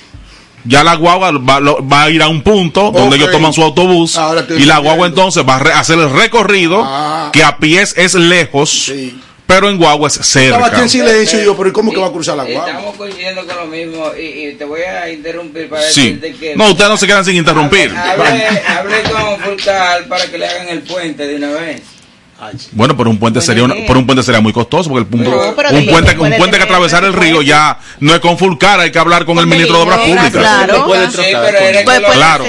Ya 0.65 0.83
la 0.83 0.95
guagua 0.95 1.31
va, 1.33 1.61
lo- 1.61 1.87
va 1.87 2.05
a 2.05 2.11
ir 2.11 2.23
a 2.23 2.29
un 2.29 2.41
punto 2.43 2.91
donde 2.91 3.17
ellos 3.17 3.31
toman 3.31 3.53
su 3.53 3.63
autobús 3.63 4.17
Ahora 4.17 4.47
y 4.59 4.65
la 4.65 4.79
guagua 4.79 5.07
entonces 5.09 5.43
va 5.47 5.57
a 5.57 5.79
hacer 5.81 5.99
el 5.99 6.11
recorrido 6.11 6.83
Ah. 6.87 7.29
que 7.33 7.43
a 7.45 7.59
pies 7.59 7.93
es 7.99 8.15
lejos, 8.15 8.91
pero 9.53 9.69
en 9.69 9.79
guagua 9.79 10.07
es 10.09 10.17
Estaba 10.21 10.59
aquí 10.59 10.77
cerca. 10.77 10.83
en 10.83 10.89
silencio 10.89 11.41
y 11.43 11.45
yo, 11.45 11.57
pero 11.57 11.71
¿y 11.71 11.73
cómo 11.73 11.91
que 11.93 11.99
va 11.99 12.07
a 12.07 12.13
cruzar 12.13 12.37
la 12.37 12.45
guagua? 12.45 12.69
Estamos 12.71 12.95
coincidiendo 12.97 13.45
con 13.47 13.57
lo 13.57 13.67
mismo 13.67 14.13
y, 14.17 14.23
y 14.49 14.55
te 14.55 14.65
voy 14.65 14.83
a 14.83 15.11
interrumpir 15.11 15.69
para 15.69 15.83
Sí. 15.83 16.13
decirte 16.13 16.35
que... 16.35 16.57
No, 16.57 16.71
ustedes 16.71 16.89
no 16.91 16.97
se 16.97 17.07
quedan 17.09 17.25
sin 17.25 17.35
interrumpir. 17.37 17.93
Hablé, 17.97 18.63
hablé 18.69 19.03
con 19.11 19.41
Fulcal 19.41 20.05
para 20.07 20.25
que 20.27 20.39
le 20.39 20.47
hagan 20.47 20.69
el 20.69 20.83
puente 20.83 21.27
de 21.27 21.35
una 21.37 21.51
vez. 21.51 21.83
Bueno, 22.73 22.97
pero 22.97 23.11
un 23.11 23.19
puente 23.19 23.41
sería 23.41 23.65
una- 23.65 23.75
pero 23.87 23.99
un 23.99 24.07
puente 24.07 24.23
sería 24.23 24.41
muy 24.41 24.53
costoso 24.53 24.89
porque 24.89 25.03
el 25.03 25.07
punto, 25.07 25.31
No, 25.31 25.37
un 25.79 25.87
puente, 25.87 26.11
un 26.19 26.33
puente 26.39 26.57
que 26.57 26.63
atravesar 26.63 27.05
el 27.05 27.13
río 27.13 27.43
ya 27.43 27.79
no 28.01 28.15
es 28.15 28.21
con 28.21 28.39
Fulcar, 28.39 28.81
hay 28.81 28.91
que 28.91 28.99
hablar 28.99 29.25
con 29.27 29.39
el 29.39 29.47
ministro 29.47 29.77
de 29.77 29.83
Obras 29.83 29.99
Públicas. 30.01 30.31
Claro. 30.31 30.87
Sí, 31.23 31.23
Claro. 32.15 32.45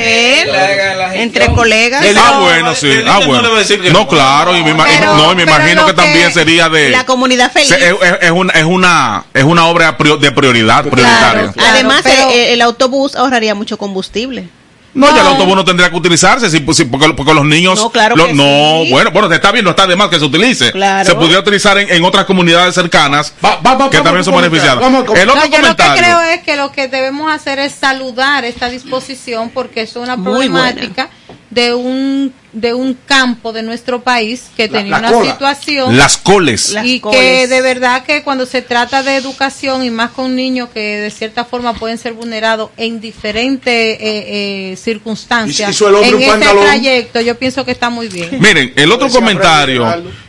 entre 1.13 1.47
colegas. 1.53 2.05
Ah, 2.17 2.39
bueno, 2.41 2.75
sí. 2.75 2.89
Ah, 3.07 3.19
bueno. 3.25 3.49
No, 3.91 4.07
claro, 4.07 4.55
y 4.57 4.63
me, 4.63 4.73
Pero- 4.73 5.15
no, 5.17 5.31
y 5.33 5.35
me 5.35 5.43
imagino 5.43 5.85
que 5.85 5.93
también 5.93 6.31
sería 6.33 6.69
de 6.69 6.89
la 6.89 7.05
comunidad 7.05 7.51
feliz. 7.51 7.71
Es, 7.71 7.81
es- 7.81 7.95
es 8.21 8.31
una 8.31 8.53
es 8.53 8.63
una 8.65 9.25
es 9.33 9.43
una 9.43 9.65
obra 9.67 9.97
de 10.19 10.31
prioridad 10.31 10.85
prioritaria. 10.85 11.53
Además, 11.69 12.01
pero- 12.03 12.29
eh, 12.31 12.53
el 12.53 12.61
autobús 12.61 13.15
ahorraría 13.15 13.55
mucho 13.55 13.77
combustible. 13.77 14.47
No, 14.93 15.07
ya 15.15 15.21
el 15.21 15.27
autobús 15.27 15.55
no 15.55 15.63
tendría 15.63 15.89
que 15.89 15.95
utilizarse, 15.95 16.49
si, 16.49 16.57
si- 16.73 16.85
porque, 16.85 17.13
porque 17.13 17.33
los 17.33 17.45
niños... 17.45 17.79
No, 17.79 17.89
claro 17.91 18.15
lo- 18.15 18.27
que 18.27 18.33
no, 18.33 18.81
sí. 18.83 18.91
bueno, 18.91 19.11
bueno, 19.11 19.31
está 19.33 19.51
bien, 19.51 19.63
no 19.63 19.71
está 19.71 19.87
de 19.87 19.95
más 19.95 20.09
que 20.09 20.19
se 20.19 20.25
utilice. 20.25 20.71
Claro. 20.71 21.07
Se 21.07 21.15
podría 21.15 21.39
utilizar 21.39 21.77
en, 21.77 21.89
en 21.89 22.03
otras 22.03 22.25
comunidades 22.25 22.75
cercanas 22.75 23.31
que 23.31 23.47
vamos 23.61 23.89
también 23.89 24.17
a 24.17 24.23
son 24.23 24.33
comentar, 24.33 24.51
beneficiadas. 24.51 24.79
vamos 24.81 25.03
a 25.03 25.05
com- 25.05 25.15
El 25.15 25.29
otro 25.29 25.41
No, 25.41 25.45
yo 25.45 25.51
lo 25.51 25.55
que 25.55 25.61
comentario... 25.61 26.03
creo 26.03 26.21
es 26.21 26.41
que 26.43 26.55
lo 26.57 26.71
que 26.71 26.87
debemos 26.89 27.31
hacer 27.31 27.59
es 27.59 27.73
saludar 27.73 28.43
esta 28.45 28.69
disposición 28.69 29.49
porque 29.49 29.81
es 29.81 29.95
una 29.95 30.15
Muy 30.17 30.25
problemática 30.47 31.09
de 31.51 31.73
un 31.73 32.33
de 32.53 32.73
un 32.73 32.97
campo 33.05 33.53
de 33.53 33.63
nuestro 33.63 34.01
país 34.01 34.49
que 34.57 34.67
La- 34.67 34.77
tenía 34.79 34.91
la 34.91 34.99
una 34.99 35.11
cola. 35.11 35.31
situación 35.31 35.95
Las 35.97 36.17
coles. 36.17 36.75
y 36.83 36.99
coles. 36.99 37.17
que 37.19 37.47
de 37.47 37.61
verdad 37.61 38.03
que 38.03 38.23
cuando 38.23 38.45
se 38.45 38.61
trata 38.61 39.03
de 39.03 39.15
educación 39.15 39.85
y 39.85 39.89
más 39.89 40.11
con 40.11 40.35
niños 40.35 40.67
que 40.73 40.79
de 40.97 41.09
cierta 41.11 41.45
forma 41.45 41.73
pueden 41.73 41.97
ser 41.97 42.11
vulnerados 42.13 42.71
en 42.75 42.99
diferentes 42.99 43.73
eh, 43.73 43.97
eh, 44.01 44.75
circunstancias 44.75 45.79
en 45.81 45.93
un 45.95 46.03
este 46.03 46.27
pantalón. 46.27 46.63
trayecto 46.65 47.21
yo 47.21 47.37
pienso 47.37 47.63
que 47.63 47.71
está 47.71 47.89
muy 47.89 48.07
bien 48.09 48.29
Miren, 48.41 48.73
el 48.75 48.91
otro 48.91 49.07
comentario, 49.09 49.85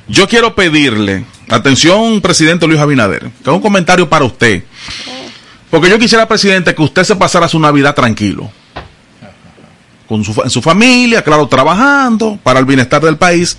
yo 0.07 0.29
quiero 0.29 0.55
pedirle, 0.55 1.25
atención, 1.49 2.21
presidente 2.21 2.67
Luis 2.69 2.79
Abinader, 2.81 3.21
que 3.23 3.51
es 3.51 3.57
un 3.57 3.61
comentario 3.61 4.09
para 4.09 4.25
usted. 4.25 4.63
Porque 5.71 5.89
yo 5.89 5.99
quisiera, 5.99 6.29
presidente, 6.29 6.75
que 6.75 6.83
usted 6.83 7.03
se 7.05 7.17
pasara 7.17 7.49
su 7.49 7.59
Navidad 7.59 7.95
tranquilo. 7.95 8.51
Con 10.09 10.25
su, 10.25 10.41
en 10.43 10.51
su 10.51 10.61
familia, 10.61 11.23
claro, 11.23 11.47
trabajando 11.47 12.39
para 12.43 12.61
el 12.61 12.67
bienestar 12.67 13.01
del 13.03 13.17
país. 13.17 13.57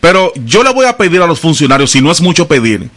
Pero 0.00 0.32
yo 0.44 0.62
le 0.62 0.72
voy 0.72 0.86
a 0.86 0.96
pedir 0.96 1.20
a 1.20 1.26
los 1.26 1.40
funcionarios, 1.40 1.90
si 1.90 2.00
no 2.00 2.12
es 2.12 2.20
mucho 2.20 2.46
pedir, 2.46 2.88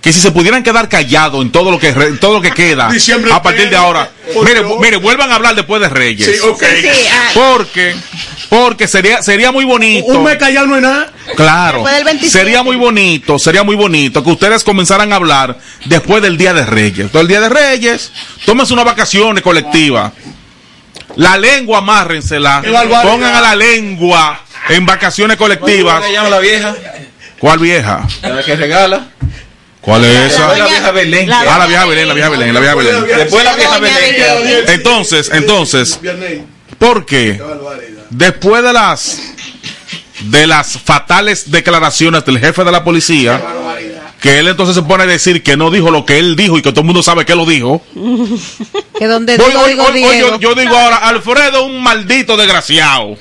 que 0.00 0.12
si 0.12 0.20
se 0.20 0.30
pudieran 0.30 0.62
quedar 0.62 0.88
callados 0.88 1.42
en 1.42 1.50
todo 1.50 1.70
lo 1.70 1.78
que 1.78 1.88
en 1.88 2.18
todo 2.18 2.34
lo 2.34 2.40
que 2.40 2.52
queda 2.52 2.90
Diciembre 2.90 3.32
a 3.32 3.42
partir 3.42 3.68
de 3.68 3.76
ahora. 3.76 4.10
Mire, 4.44 4.62
mire, 4.80 4.96
vuelvan 4.96 5.30
a 5.30 5.36
hablar 5.36 5.54
después 5.54 5.80
de 5.80 5.88
Reyes. 5.88 6.26
Sí, 6.26 6.48
ok. 6.48 6.62
Sí, 6.62 6.88
sí, 6.92 7.08
ah. 7.12 7.30
Porque 7.34 7.94
porque 8.48 8.88
sería 8.88 9.22
sería 9.22 9.52
muy 9.52 9.64
bonito. 9.64 10.06
Un 10.06 10.24
mes 10.24 10.36
callado 10.36 10.66
no 10.66 10.76
es 10.76 10.82
nada. 10.82 11.12
Claro. 11.36 11.78
Después 11.78 11.94
del 11.96 12.04
27. 12.04 12.38
Sería 12.38 12.62
muy 12.62 12.76
bonito, 12.76 13.38
sería 13.38 13.62
muy 13.62 13.76
bonito 13.76 14.22
que 14.22 14.30
ustedes 14.30 14.64
comenzaran 14.64 15.12
a 15.12 15.16
hablar 15.16 15.58
después 15.86 16.22
del 16.22 16.36
Día 16.38 16.54
de 16.54 16.64
Reyes. 16.64 17.10
Todo 17.10 17.22
el 17.22 17.28
Día 17.28 17.40
de 17.40 17.48
Reyes, 17.48 18.12
tómense 18.46 18.72
unas 18.72 18.84
vacaciones 18.84 19.42
colectivas. 19.42 20.12
La 21.18 21.36
lengua, 21.36 21.78
amárrensela. 21.78 22.62
Pongan 23.02 23.34
a 23.34 23.40
la 23.40 23.56
lengua 23.56 24.40
en 24.68 24.86
vacaciones 24.86 25.36
colectivas. 25.36 25.96
¿Cómo 25.96 26.06
se 26.06 26.12
llama 26.12 26.28
la 26.30 26.38
vieja? 26.38 26.76
¿Cuál 27.40 27.58
vieja? 27.58 28.06
La 28.22 28.42
que 28.42 28.54
regala. 28.54 29.08
¿Cuál 29.80 30.04
es 30.04 30.32
esa? 30.32 30.46
Después 30.46 30.58
la 30.58 30.66
vieja 30.66 30.90
Belén. 30.92 31.32
Ah, 31.32 31.58
la 31.58 31.66
vieja 31.66 31.84
Belén, 31.86 32.08
la 32.08 32.14
vieja 32.14 32.28
Belén, 32.28 32.54
la 32.54 32.60
vieja 32.60 32.74
Belén. 32.76 33.06
Después 33.06 33.44
la 33.44 33.56
vieja 33.56 33.78
Belén. 33.80 34.64
Entonces, 34.68 35.30
entonces, 35.32 35.98
¿por 36.78 37.04
qué? 37.04 37.42
Después 38.10 38.62
de 38.62 38.72
las 38.72 39.18
de 40.20 40.46
las 40.46 40.78
fatales 40.78 41.50
declaraciones 41.50 42.24
del 42.24 42.38
jefe 42.38 42.62
de 42.62 42.72
la 42.72 42.84
policía, 42.84 43.42
que 44.20 44.38
él 44.40 44.48
entonces 44.48 44.74
se 44.74 44.82
pone 44.82 45.04
a 45.04 45.06
decir 45.06 45.42
que 45.42 45.56
no 45.56 45.70
dijo 45.70 45.90
lo 45.90 46.04
que 46.04 46.18
él 46.18 46.34
dijo 46.36 46.58
y 46.58 46.62
que 46.62 46.70
todo 46.70 46.80
el 46.80 46.86
mundo 46.86 47.02
sabe 47.02 47.24
que 47.24 47.34
lo 47.34 47.46
dijo. 47.46 47.80
que 48.98 49.06
donde 49.06 49.34
Hoy- 49.34 49.38
digo, 49.50 49.60
hoy- 49.62 49.70
digo, 49.70 49.84
hoy- 49.84 50.04
hoy 50.04 50.16
Diego. 50.16 50.38
yo, 50.38 50.54
yo 50.54 50.54
digo 50.60 50.76
ahora, 50.76 50.96
Alfredo 50.96 51.64
un 51.64 51.82
maldito 51.82 52.36
desgraciado. 52.36 53.16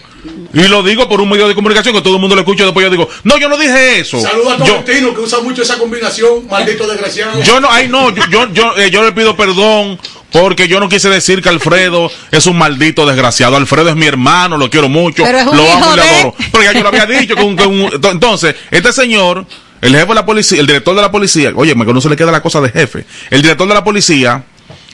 Y 0.53 0.67
lo 0.67 0.83
digo 0.83 1.07
por 1.07 1.21
un 1.21 1.29
medio 1.29 1.47
de 1.47 1.55
comunicación 1.55 1.93
que 1.95 2.01
todo 2.01 2.15
el 2.15 2.19
mundo 2.19 2.35
lo 2.35 2.41
escucha. 2.41 2.63
Después 2.65 2.83
yo 2.83 2.89
digo, 2.89 3.07
no, 3.23 3.37
yo 3.37 3.47
no 3.47 3.57
dije 3.57 3.99
eso. 3.99 4.19
Saludos 4.19 4.53
a 4.53 4.57
Tolentino 4.57 5.13
que 5.13 5.21
usa 5.21 5.39
mucho 5.39 5.61
esa 5.61 5.77
combinación, 5.77 6.47
maldito 6.49 6.85
desgraciado. 6.87 7.41
yo 7.43 7.61
no, 7.61 7.69
ay 7.71 7.87
no, 7.87 8.09
yo, 8.13 8.23
yo, 8.29 8.51
yo, 8.51 8.77
eh, 8.77 8.89
yo 8.89 9.03
le 9.03 9.11
pido 9.13 9.37
perdón 9.37 9.97
porque 10.31 10.67
yo 10.67 10.79
no 10.81 10.89
quise 10.89 11.09
decir 11.09 11.41
que 11.41 11.47
Alfredo 11.49 12.11
es 12.31 12.45
un 12.47 12.57
maldito 12.57 13.05
desgraciado. 13.05 13.55
Alfredo 13.55 13.89
es 13.89 13.95
mi 13.95 14.05
hermano, 14.07 14.57
lo 14.57 14.69
quiero 14.69 14.89
mucho, 14.89 15.23
Pero 15.23 15.37
es 15.37 15.45
un 15.47 15.55
lo 15.55 15.63
hijo 15.63 15.73
amo 15.73 15.93
y 15.93 15.95
le 15.97 16.01
de- 16.01 16.09
adoro. 16.09 16.35
Pero 16.51 16.63
ya 16.63 16.73
yo 16.73 16.81
lo 16.81 16.87
había 16.89 17.05
dicho. 17.05 17.35
que 17.35 17.43
un- 17.43 17.55
que 17.55 17.65
un- 17.67 18.01
to- 18.01 18.11
entonces, 18.11 18.55
este 18.71 18.91
señor, 18.91 19.45
el 19.81 19.93
jefe 19.93 20.07
de 20.07 20.15
la 20.15 20.25
policía, 20.25 20.59
el 20.59 20.67
director 20.67 20.95
de 20.95 21.01
la 21.01 21.11
policía, 21.11 21.51
oye, 21.55 21.73
que 21.73 21.93
no 21.93 22.01
se 22.01 22.09
le 22.09 22.15
queda 22.15 22.31
la 22.31 22.41
cosa 22.41 22.61
de 22.61 22.69
jefe. 22.69 23.05
El 23.29 23.41
director 23.41 23.67
de 23.67 23.73
la 23.73 23.83
policía 23.83 24.43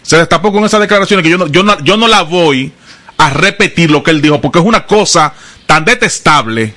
se 0.02 0.18
destapó 0.18 0.52
con 0.52 0.66
esas 0.66 0.82
declaraciones 0.82 1.24
que 1.24 1.30
yo 1.30 1.38
no, 1.38 1.48
yo 1.48 1.64
no, 1.64 1.80
yo 1.84 1.98
no 1.98 2.08
la 2.08 2.24
voy 2.24 2.72
a 3.18 3.30
repetir 3.30 3.92
lo 3.92 4.04
que 4.04 4.12
él 4.12 4.22
dijo 4.22 4.42
porque 4.42 4.60
es 4.60 4.66
una 4.66 4.86
cosa 4.86 5.34
tan 5.66 5.86
detestable 5.86 6.74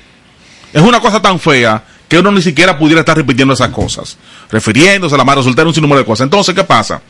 es 0.73 0.81
una 0.81 0.99
cosa 0.99 1.21
tan 1.21 1.39
fea 1.39 1.83
que 2.07 2.19
uno 2.19 2.31
ni 2.31 2.41
siquiera 2.41 2.77
pudiera 2.77 3.01
estar 3.01 3.17
repitiendo 3.17 3.53
esas 3.53 3.69
cosas, 3.69 4.17
refiriéndose 4.51 5.15
a 5.15 5.17
la 5.17 5.23
madre 5.23 5.43
soltera, 5.43 5.67
un 5.67 5.73
sinnúmero 5.73 5.99
de 5.99 6.05
cosas. 6.05 6.25
Entonces, 6.25 6.53
¿qué 6.55 6.63
pasa? 6.63 7.01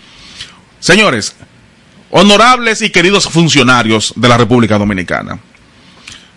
Señores, 0.79 1.35
honorables 2.09 2.81
y 2.81 2.89
queridos 2.89 3.27
funcionarios 3.27 4.13
de 4.15 4.27
la 4.27 4.37
República 4.37 4.77
Dominicana, 4.77 5.39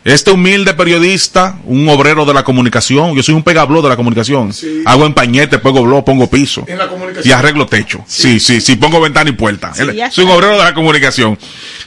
este 0.03 0.31
humilde 0.31 0.73
periodista, 0.73 1.59
un 1.67 1.87
obrero 1.89 2.25
de 2.25 2.33
la 2.33 2.43
comunicación, 2.43 3.15
yo 3.15 3.23
soy 3.23 3.35
un 3.35 3.43
pegabló 3.43 3.83
de 3.83 3.91
la 3.91 3.97
comunicación, 3.97 4.51
hago 4.87 5.05
empañete, 5.05 5.59
pongo 5.59 5.83
blog, 5.83 6.05
pongo 6.07 6.29
piso 6.31 6.65
En 6.67 6.79
la 6.79 6.89
comunicación. 6.89 7.29
y 7.29 7.33
arreglo 7.33 7.67
techo. 7.67 8.03
Sí, 8.07 8.41
sí, 8.41 8.63
sí, 8.63 8.77
pongo 8.77 8.99
ventana 9.01 9.29
y 9.29 9.35
puerta. 9.35 9.73
Sí, 9.75 9.83
soy 10.11 10.25
un 10.25 10.31
obrero 10.31 10.53
de 10.57 10.65
la 10.65 10.73
comunicación. 10.75 11.39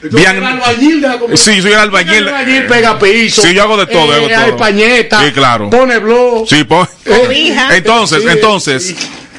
Entonces, 0.03 0.11
Bien- 0.32 0.38
el 0.38 0.43
albañil 0.43 1.01
de 1.01 1.07
la 1.07 1.14
comunicación. 1.20 1.55
Sí, 1.55 1.61
soy 1.64 1.72
el 1.72 1.80
albañil. 1.80 2.14
El 2.14 2.28
albañil 2.28 2.64
pega 2.68 2.99
piso. 2.99 3.41
Sí, 3.41 3.53
yo 3.55 3.64
hago 3.64 3.78
de 3.78 3.88
todo, 3.88 4.14
eh, 4.16 4.34
hago 4.36 4.47
todo. 4.49 4.57
pañeta. 4.57 5.26
Sí, 5.26 5.32
claro. 5.32 5.70
Pone 5.72 5.97
blog. 5.97 6.47
Sí, 6.47 6.64
pon- 6.66 6.88
Cobija. 7.05 7.76
Entonces, 7.76 8.22
Sí, 8.22 8.30
entonces, 8.30 8.95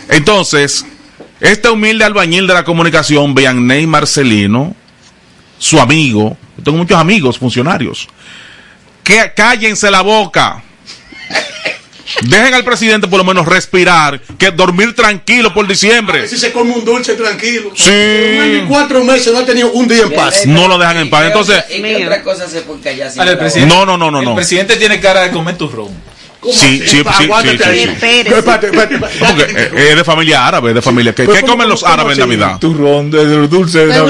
entonces, 0.09 0.85
este 1.41 1.69
humilde 1.69 2.05
albañil 2.05 2.47
de 2.49 2.55
la 2.55 2.65
comunicación, 2.65 3.35
Vianney 3.35 3.87
Marcelino, 3.87 4.75
su 5.59 5.79
amigo, 5.81 6.37
yo 6.57 6.65
tengo 6.65 6.79
muchos 6.79 6.99
amigos 6.99 7.39
funcionarios, 7.39 8.09
que 9.05 9.33
cállense 9.37 9.91
la 9.91 10.01
boca. 10.01 10.63
Dejen 12.23 12.55
al 12.55 12.65
presidente 12.65 13.09
por 13.09 13.19
lo 13.19 13.25
menos 13.25 13.47
respirar, 13.47 14.21
que 14.39 14.51
dormir 14.51 14.95
tranquilo 14.95 15.53
por 15.53 15.67
diciembre. 15.67 16.29
Si 16.29 16.37
se 16.37 16.53
come 16.53 16.73
un 16.73 16.85
dulce 16.85 17.15
tranquilo. 17.15 17.73
Sí. 17.75 17.91
En 17.91 18.37
un 18.37 18.43
año 18.43 18.65
y 18.65 18.67
cuatro 18.67 19.05
meses 19.05 19.33
no 19.33 19.41
ha 19.41 19.47
tenido 19.47 19.73
un 19.73 19.89
día 19.89 20.03
en 20.05 20.13
paz. 20.13 20.47
No 20.47 20.69
lo 20.69 20.79
dejan 20.79 20.99
en 20.99 21.11
paz. 21.11 21.27
Entonces, 21.27 21.65
¿Y 21.71 21.83
qué 21.83 22.05
otra 22.05 22.23
cosa 22.23 22.49
se 22.49 22.63
puede 22.63 22.81
callar 22.81 23.13
No, 23.67 23.85
no, 23.85 23.97
no, 23.97 24.11
no, 24.11 24.21
El 24.21 24.35
presidente 24.35 24.77
tiene 24.77 25.01
cara 25.01 25.23
de 25.23 25.31
comer 25.31 25.57
turrón. 25.57 26.14
Sí, 26.53 26.79
sí, 26.81 26.87
sí, 26.87 26.97
sí, 27.19 27.25
Aguántate 27.25 27.59
sí, 27.59 27.65
ahí. 27.65 27.79
sí. 27.79 27.91
Espérate, 27.91 28.67
espérate, 28.67 28.95
espérate. 28.95 29.19
Porque 29.19 29.43
eh, 29.43 29.89
es 29.91 29.97
de 29.97 30.05
familia 30.05 30.47
árabe, 30.47 30.71
es 30.71 30.75
de 30.75 30.83
familia. 30.83 31.15
¿Qué, 31.15 31.25
¿cómo- 31.25 31.41
comen 31.47 31.69
los 31.69 31.83
árabes 31.85 32.19
en? 32.19 32.25
Navidad? 32.29 32.59
Turrón 32.59 33.11
de 33.11 33.25
los 33.25 33.51
dulces 33.51 33.89
de 33.89 33.95
No, 33.97 34.07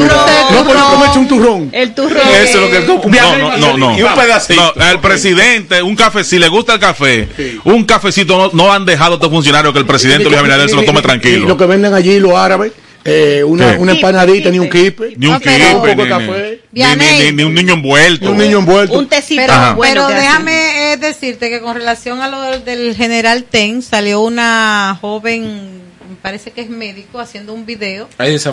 pero 0.67 0.85
comerse 0.91 1.19
un 1.19 1.29
turrón. 1.29 1.69
El 1.73 1.95
turrón. 1.95 2.23
Eso 2.43 2.65
es 2.65 2.71
lo 2.71 2.71
que 2.71 2.87
come. 2.87 3.19
No, 3.21 3.39
no, 3.39 3.57
no, 3.57 3.77
no. 3.79 3.99
Y 3.99 4.03
un 4.03 4.15
pedacito. 4.15 4.73
No, 4.77 4.87
el 4.91 4.99
presidente, 5.01 5.83
un 5.83 5.95
café, 5.97 6.25
si 6.25 6.39
le 6.39 6.49
gusta 6.49 6.75
el 6.75 6.81
café, 6.81 7.29
un 7.65 7.85
cafecito 7.85 8.37
no, 8.37 8.51
no 8.65 8.73
han 8.73 8.85
dejado 8.85 9.13
a 9.13 9.15
estos 9.17 9.31
funcionarios 9.31 9.73
que 9.73 9.79
el 9.79 9.87
presidente 9.87 10.25
Luis 10.25 10.39
Abinader 10.39 10.69
se 10.69 10.77
lo 10.77 10.83
tome 10.83 10.99
Y 10.99 11.03
lo 11.03 11.03
tranquilo. 11.03 11.57
que 11.57 11.67
venden 11.67 11.95
allí 11.95 12.19
los 12.21 12.35
árabes, 12.35 12.73
eh, 13.05 13.43
una, 13.45 13.75
empanadita 13.75 14.51
ni 14.51 14.59
un 14.59 14.69
kipe. 14.71 15.15
Ni 15.17 15.27
un 15.27 15.39
kipe, 15.39 15.67
Un 15.67 15.73
poco 15.75 15.87
ni, 15.87 15.95
de 15.95 16.05
ni- 16.05 16.09
café. 16.09 16.61
ni- 16.73 16.83
ni- 16.83 17.25
ni- 17.27 17.33
ni 17.33 17.43
un 17.45 17.55
niño 17.55 17.75
envuelto. 17.75 18.25
Ni 18.27 18.31
un 18.33 18.39
niño 18.39 18.59
envuelto. 18.59 18.95
Un 18.99 19.07
tecito 19.09 19.43
Pero, 19.47 19.77
pero 19.81 20.09
déjame 20.09 20.84
decirte 21.01 21.51
que 21.51 21.61
con 21.61 21.75
relación 21.75 22.21
a 22.21 22.29
lo 22.29 22.41
del, 22.61 22.95
general 22.97 23.45
Ten 23.45 23.83
salió 23.83 24.21
una 24.23 24.97
joven 25.01 25.83
parece 26.23 26.53
que 26.53 26.63
es 26.63 26.71
médico, 26.71 27.19
haciendo 27.19 27.53
un 27.53 27.67
video 27.67 28.09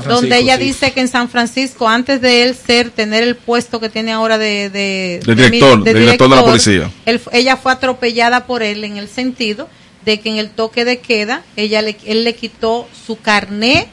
donde 0.09 0.37
ella 0.39 0.57
sí. 0.57 0.63
dice 0.63 0.91
que 0.91 0.99
en 1.01 1.07
San 1.07 1.29
Francisco, 1.29 1.87
antes 1.87 2.19
de 2.19 2.43
él 2.43 2.55
ser, 2.55 2.89
tener 2.89 3.23
el 3.23 3.35
puesto 3.35 3.79
que 3.79 3.87
tiene 3.87 4.11
ahora 4.11 4.37
de, 4.37 4.69
de, 4.69 5.21
De 5.25 5.35
director, 5.35 5.81
de 5.83 5.93
director 5.93 6.29
de 6.29 6.35
la 6.35 6.43
policía. 6.43 6.91
él- 7.05 7.21
ella 7.31 7.55
fue 7.57 7.71
atropellada 7.71 8.45
por 8.45 8.61
él 8.63 8.83
en 8.83 8.97
el 8.97 9.07
sentido 9.07 9.69
de 10.05 10.19
que 10.19 10.29
en 10.29 10.37
el 10.37 10.49
toque 10.49 10.83
de 10.83 10.99
queda, 10.99 11.43
ella 11.55 11.81
le, 11.81 11.95
él 12.05 12.23
le 12.25 12.33
quitó 12.35 12.87
su 13.05 13.19
carné 13.19 13.87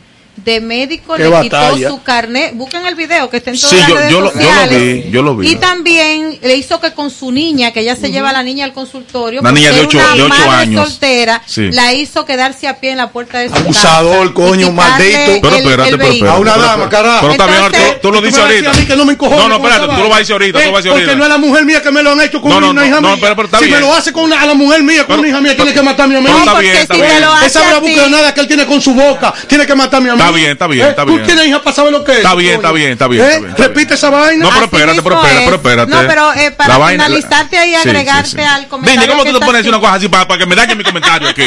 de 0.45 0.61
médico, 0.61 1.15
Qué 1.15 1.25
le 1.25 1.29
batalla. 1.29 1.75
quitó 1.75 1.89
su 1.91 2.03
carné, 2.03 2.53
busquen 2.55 2.87
el 2.87 2.95
video 2.95 3.29
que 3.31 3.39
está 3.39 3.51
en 3.51 3.57
todas 3.61 3.71
Sí, 3.71 3.77
las 3.79 3.89
yo, 3.89 3.95
redes 3.97 4.11
yo, 4.13 4.21
lo, 4.21 4.27
yo 4.33 4.35
lo 4.39 4.41
sociales. 4.47 5.05
vi, 5.05 5.11
yo 5.11 5.23
lo 5.23 5.37
vi. 5.37 5.49
Y 5.51 5.57
también 5.57 6.39
le 6.43 6.57
hizo 6.57 6.81
que 6.81 6.93
con 6.93 7.11
su 7.11 7.33
niña, 7.33 7.73
que 7.73 7.81
ella 7.81 7.97
se 7.97 8.11
lleva 8.11 8.31
a 8.31 8.33
la 8.33 8.43
niña 8.43 8.65
al 8.65 8.73
consultorio, 8.73 9.41
Una 9.41 9.53
niña 9.53 9.71
de 9.71 9.79
era 9.79 9.87
ocho- 9.89 9.99
una 9.99 10.15
de 10.15 10.23
ocho 10.23 10.29
madre 10.35 10.51
años. 10.63 10.89
soltera, 10.89 11.43
Sí. 11.47 11.71
la 11.73 11.93
hizo 11.95 12.25
quedarse 12.25 12.69
a 12.69 12.79
pie 12.81 12.91
en 12.93 12.99
la 12.99 13.11
puerta 13.11 13.39
de 13.39 13.49
su 13.49 13.55
Abusador, 13.57 14.33
casa. 14.33 14.35
coño, 14.35 14.73
maldito. 14.73 15.19
Pero 15.43 15.57
espérate, 15.57 15.63
pero 15.63 15.85
espérate. 16.05 16.29
A 16.29 16.35
una 16.39 16.57
dama, 16.57 16.89
carajo. 16.89 17.27
Pero 17.27 17.37
también, 17.37 17.65
Entonces- 17.65 17.93
tú, 17.95 18.09
tú 18.09 18.13
lo 18.13 18.21
¿Tú 18.21 18.27
dices 18.27 18.41
ahorita. 18.41 18.73
mí 18.75 18.85
que 18.87 18.97
no 18.97 19.05
me 19.05 19.17
No, 19.17 19.49
no, 19.49 19.57
espérate, 19.57 19.85
esa 19.85 19.97
tú 19.97 20.03
lo 20.03 20.09
vas 20.09 20.17
a 20.17 20.19
decir 20.21 20.33
ahorita, 20.33 20.59
tú 20.61 20.65
lo 20.67 20.73
vas 20.73 20.79
a 20.79 20.83
decir 20.83 20.91
Porque 20.93 21.05
ahorita. 21.05 21.17
no 21.19 21.25
es 21.25 21.29
la 21.31 21.39
mujer 21.39 21.65
mía 21.65 21.83
que 21.83 21.91
me 21.91 22.03
lo 22.03 22.13
han 22.13 22.21
hecho 22.21 22.41
con 22.41 22.51
No, 22.51 22.61
no, 22.61 22.71
una 22.71 22.87
hija 22.87 23.01
mía. 23.01 23.17
pero- 23.21 23.37
pero 23.37 23.47
está 23.47 23.59
si 23.59 23.65
bien. 23.67 23.77
me 23.77 23.81
lo 23.81 23.95
hace 23.95 24.13
con 24.13 24.25
una- 24.25 24.41
a 24.41 24.47
la 24.47 24.55
mujer 24.55 24.83
mía, 24.83 25.07
con 25.07 25.19
una 25.19 25.29
hija 25.29 25.41
mía, 25.41 25.57
tiene 25.57 25.73
que 25.73 25.83
matarme 25.83 26.17
a 26.17 26.21
mí. 26.21 26.27
pero 26.27 26.39
está 26.39 26.59
bien, 26.59 26.77
está 26.77 26.95
bien. 26.95 27.07
Esa 27.45 27.63
bravuconada 27.63 28.35
que 28.35 28.41
él 28.41 28.47
tiene 28.49 28.67
con 28.67 28.81
su 28.81 28.95
boca, 28.95 29.33
tiene 29.47 29.67
que 29.67 29.75
matarme 29.75 30.11
a 30.11 30.15
mí. 30.15 30.19
Está 30.29 30.37
bien, 30.37 30.51
está 30.53 30.67
bien, 30.67 30.87
¿Eh? 30.87 30.91
está 30.91 31.05
¿Tú 31.07 31.15
bien. 31.15 31.27
tienes 31.27 31.47
hija 31.47 31.63
para 31.63 31.75
saber 31.77 31.93
lo 31.93 32.05
que 32.05 32.13
es? 32.13 32.19
Está 32.19 32.35
bien, 32.35 32.55
está 32.57 32.73
bien, 32.73 32.93
está 32.93 33.09
bien, 33.09 33.25
¿Eh? 33.25 33.55
Repite 33.57 33.95
esa 33.95 34.11
vaina. 34.11 34.45
No, 34.45 34.51
pero 34.51 34.65
espérate, 34.67 35.03
pero 35.03 35.15
espérate, 35.17 35.39
es. 35.39 35.45
pero 35.45 35.57
espérate. 35.57 35.91
No, 35.91 35.99
pero 36.07 36.35
eh, 36.35 36.51
para 36.51 36.69
La 36.75 36.79
vaina- 36.79 37.05
finalizarte 37.05 37.59
ahí, 37.59 37.75
agregarte 37.75 38.45
al 38.45 38.69
comentario. 38.69 39.01
Dime, 39.01 39.13
¿cómo 39.13 39.25
tú 39.25 39.39
te 39.39 39.47
pones 39.47 39.67
una 39.67 39.81
cosa 39.81 39.95
así 39.95 40.09
para, 40.09 40.37
que 40.37 40.45
me 40.47 40.55
dañe 40.55 40.75
mi 40.75 40.85
comentario 40.85 41.29
aquí? 41.31 41.45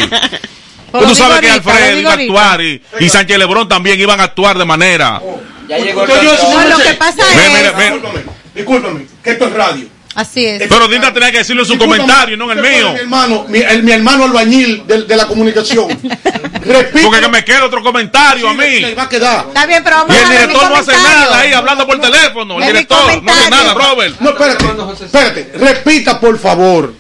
Pues 0.92 1.06
tú 1.08 1.16
sabes 1.16 1.40
que 1.42 1.52
Alfredo 1.52 2.00
iba 2.00 2.12
a 2.12 2.14
actuar 2.16 2.62
y, 2.62 2.82
y 3.00 3.10
Sánchez 3.10 3.38
Lebrón 3.38 3.68
también 3.70 4.00
iban 4.00 4.20
a 4.20 4.24
actuar 4.24 4.58
de 4.58 4.66
manera. 4.66 5.22
Ya 5.68 5.78
llegó. 5.78 6.06
No, 6.08 6.68
lo 6.68 6.78
que 6.80 6.94
pasa 6.96 7.22
es. 7.34 7.94
discúlpame, 8.56 9.06
que 9.24 9.30
esto 9.32 9.46
es 9.46 9.54
radio. 9.54 9.86
Así 10.14 10.46
es. 10.46 10.64
Pero 10.68 10.88
Dinda 10.90 11.14
tenía 11.14 11.32
que 11.32 11.38
decirlo 11.40 11.62
en 11.62 11.68
su 11.68 11.74
Discúlpame, 11.74 12.02
comentario, 12.02 12.38
no 12.38 12.52
en 12.52 12.58
el 12.60 12.64
mío. 12.64 12.94
Mi 12.94 13.00
hermano, 13.00 13.46
mi, 13.48 13.60
el- 13.60 13.84
mi 13.84 13.92
hermano 13.92 14.26
albañil 14.26 14.84
de, 14.86 15.04
de 15.04 15.16
la 15.16 15.26
comunicación. 15.28 15.88
Repite. 16.66 17.04
Porque 17.06 17.22
que 17.22 17.28
me 17.30 17.46
quede 17.46 17.62
otro 17.62 17.82
comentario 17.82 18.50
a 18.50 18.54
mí. 18.54 18.80
Le 18.82 18.94
va 18.96 19.04
a 19.04 19.10
quedar. 19.10 19.46
Está 19.48 19.66
bien, 19.66 19.84
pero 19.84 19.96
vamos 19.98 20.16
Y 20.16 20.20
el 20.20 20.26
a 20.26 20.30
ver 20.30 20.38
mi 20.40 20.46
director 20.48 20.70
no 20.70 20.76
hace 20.78 20.92
nada 20.92 21.40
ahí 21.40 21.54
hablando 21.54 21.88
por 21.88 22.00
teléfono. 22.02 22.60
El 22.60 22.66
director 22.68 23.24
no 23.24 23.32
hace 23.32 23.50
nada, 23.50 23.74
Robert. 23.74 24.20
No, 24.20 24.30
espérate, 24.32 25.06
espérate, 25.06 25.52
repita 25.58 26.20
por 26.20 26.38
favor, 26.38 26.94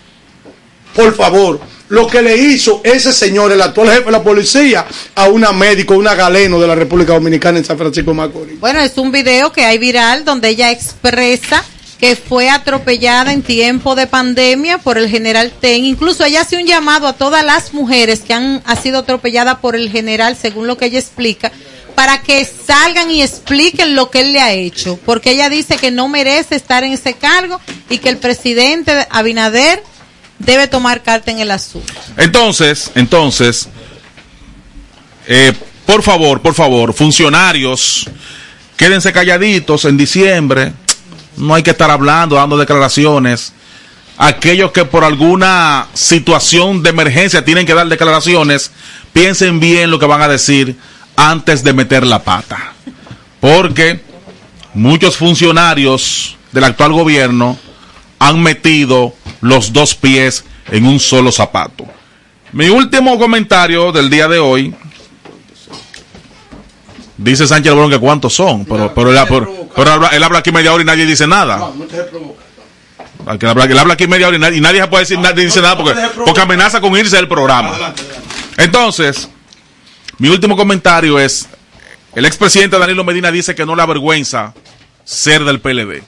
por 0.95 1.15
favor, 1.15 1.59
lo 1.89 2.07
que 2.07 2.21
le 2.21 2.37
hizo 2.37 2.81
ese 2.83 3.11
señor, 3.11 3.51
el 3.51 3.61
actual 3.61 3.89
jefe 3.89 4.05
de 4.05 4.11
la 4.11 4.23
policía, 4.23 4.85
a 5.15 5.27
una 5.27 5.51
médico, 5.51 5.95
una 5.95 6.15
galeno 6.15 6.59
de 6.59 6.67
la 6.67 6.75
República 6.75 7.13
Dominicana 7.13 7.57
en 7.57 7.65
San 7.65 7.77
Francisco 7.77 8.11
de 8.11 8.17
Macorís. 8.17 8.59
Bueno, 8.59 8.79
es 8.79 8.97
un 8.97 9.11
video 9.11 9.51
que 9.51 9.65
hay 9.65 9.77
viral 9.77 10.23
donde 10.23 10.47
ella 10.49 10.71
expresa 10.71 11.63
que 12.01 12.15
fue 12.15 12.49
atropellada 12.49 13.31
en 13.31 13.43
tiempo 13.43 13.93
de 13.93 14.07
pandemia 14.07 14.79
por 14.79 14.97
el 14.97 15.07
general 15.07 15.53
Ten. 15.61 15.85
Incluso 15.85 16.25
ella 16.25 16.41
hace 16.41 16.57
un 16.57 16.65
llamado 16.65 17.05
a 17.05 17.13
todas 17.13 17.45
las 17.45 17.75
mujeres 17.75 18.21
que 18.21 18.33
han 18.33 18.63
ha 18.65 18.75
sido 18.75 18.97
atropelladas 18.99 19.59
por 19.59 19.75
el 19.75 19.91
general, 19.91 20.35
según 20.35 20.65
lo 20.65 20.77
que 20.77 20.85
ella 20.85 20.97
explica, 20.97 21.51
para 21.93 22.23
que 22.23 22.43
salgan 22.43 23.11
y 23.11 23.21
expliquen 23.21 23.95
lo 23.95 24.09
que 24.09 24.21
él 24.21 24.31
le 24.33 24.41
ha 24.41 24.51
hecho, 24.51 24.99
porque 25.05 25.29
ella 25.29 25.47
dice 25.47 25.77
que 25.77 25.91
no 25.91 26.07
merece 26.07 26.55
estar 26.55 26.83
en 26.83 26.93
ese 26.93 27.13
cargo 27.13 27.61
y 27.87 27.99
que 27.99 28.09
el 28.09 28.17
presidente 28.17 29.07
Abinader 29.11 29.83
debe 30.39 30.67
tomar 30.67 31.03
carta 31.03 31.29
en 31.29 31.39
el 31.39 31.51
asunto. 31.51 31.93
Entonces, 32.17 32.89
entonces, 32.95 33.69
eh, 35.27 35.53
por 35.85 36.01
favor, 36.01 36.41
por 36.41 36.55
favor, 36.55 36.95
funcionarios, 36.95 38.09
quédense 38.75 39.13
calladitos 39.13 39.85
en 39.85 39.97
diciembre. 39.97 40.73
No 41.41 41.55
hay 41.55 41.63
que 41.63 41.71
estar 41.71 41.89
hablando, 41.89 42.35
dando 42.35 42.55
declaraciones. 42.55 43.51
Aquellos 44.17 44.71
que 44.71 44.85
por 44.85 45.03
alguna 45.03 45.87
situación 45.93 46.83
de 46.83 46.91
emergencia 46.91 47.43
tienen 47.43 47.65
que 47.65 47.73
dar 47.73 47.87
declaraciones, 47.87 48.71
piensen 49.11 49.59
bien 49.59 49.89
lo 49.89 49.97
que 49.97 50.05
van 50.05 50.21
a 50.21 50.27
decir 50.27 50.77
antes 51.15 51.63
de 51.63 51.73
meter 51.73 52.05
la 52.05 52.23
pata. 52.23 52.73
Porque 53.39 54.01
muchos 54.75 55.17
funcionarios 55.17 56.37
del 56.51 56.63
actual 56.65 56.93
gobierno 56.93 57.57
han 58.19 58.39
metido 58.43 59.15
los 59.41 59.73
dos 59.73 59.95
pies 59.95 60.45
en 60.69 60.85
un 60.85 60.99
solo 60.99 61.31
zapato. 61.31 61.85
Mi 62.51 62.69
último 62.69 63.17
comentario 63.17 63.91
del 63.91 64.11
día 64.11 64.27
de 64.27 64.37
hoy. 64.37 64.75
Dice 67.17 67.47
Sánchez 67.47 67.71
Lebrón 67.71 67.89
que 67.89 67.99
cuántos 67.99 68.33
son, 68.33 68.65
pero, 68.65 68.93
pero, 68.93 69.11
él, 69.11 69.19
pero- 69.27 69.60
pero 69.75 69.91
habla- 69.91 70.09
él 70.09 70.23
habla 70.23 70.39
aquí 70.39 70.51
media 70.51 70.73
hora 70.73 70.83
y 70.83 70.85
nadie 70.85 71.05
dice 71.05 71.27
nada. 71.27 71.57
Él 73.29 73.47
habla, 73.47 73.65
él 73.65 73.77
habla 73.77 73.93
aquí 73.93 74.07
media 74.07 74.27
hora 74.27 74.37
y 74.37 74.39
nadie, 74.39 74.57
y 74.57 74.61
nadie 74.61 74.81
se 74.81 74.87
puede 74.87 75.03
decir 75.03 75.19
nadie 75.19 75.45
dice 75.45 75.61
nada 75.61 75.77
porque, 75.77 75.93
porque 76.25 76.41
amenaza 76.41 76.81
con 76.81 76.95
irse 76.97 77.15
del 77.15 77.27
programa. 77.27 77.93
Entonces, 78.57 79.29
mi 80.17 80.29
último 80.29 80.55
comentario 80.57 81.19
es, 81.19 81.47
el 82.15 82.25
expresidente 82.25 82.77
Danilo 82.79 83.03
Medina 83.03 83.31
dice 83.31 83.53
que 83.55 83.65
no 83.65 83.75
le 83.75 83.81
avergüenza 83.83 84.53
ser 85.03 85.43
del 85.45 85.59
PLD. 85.61 86.03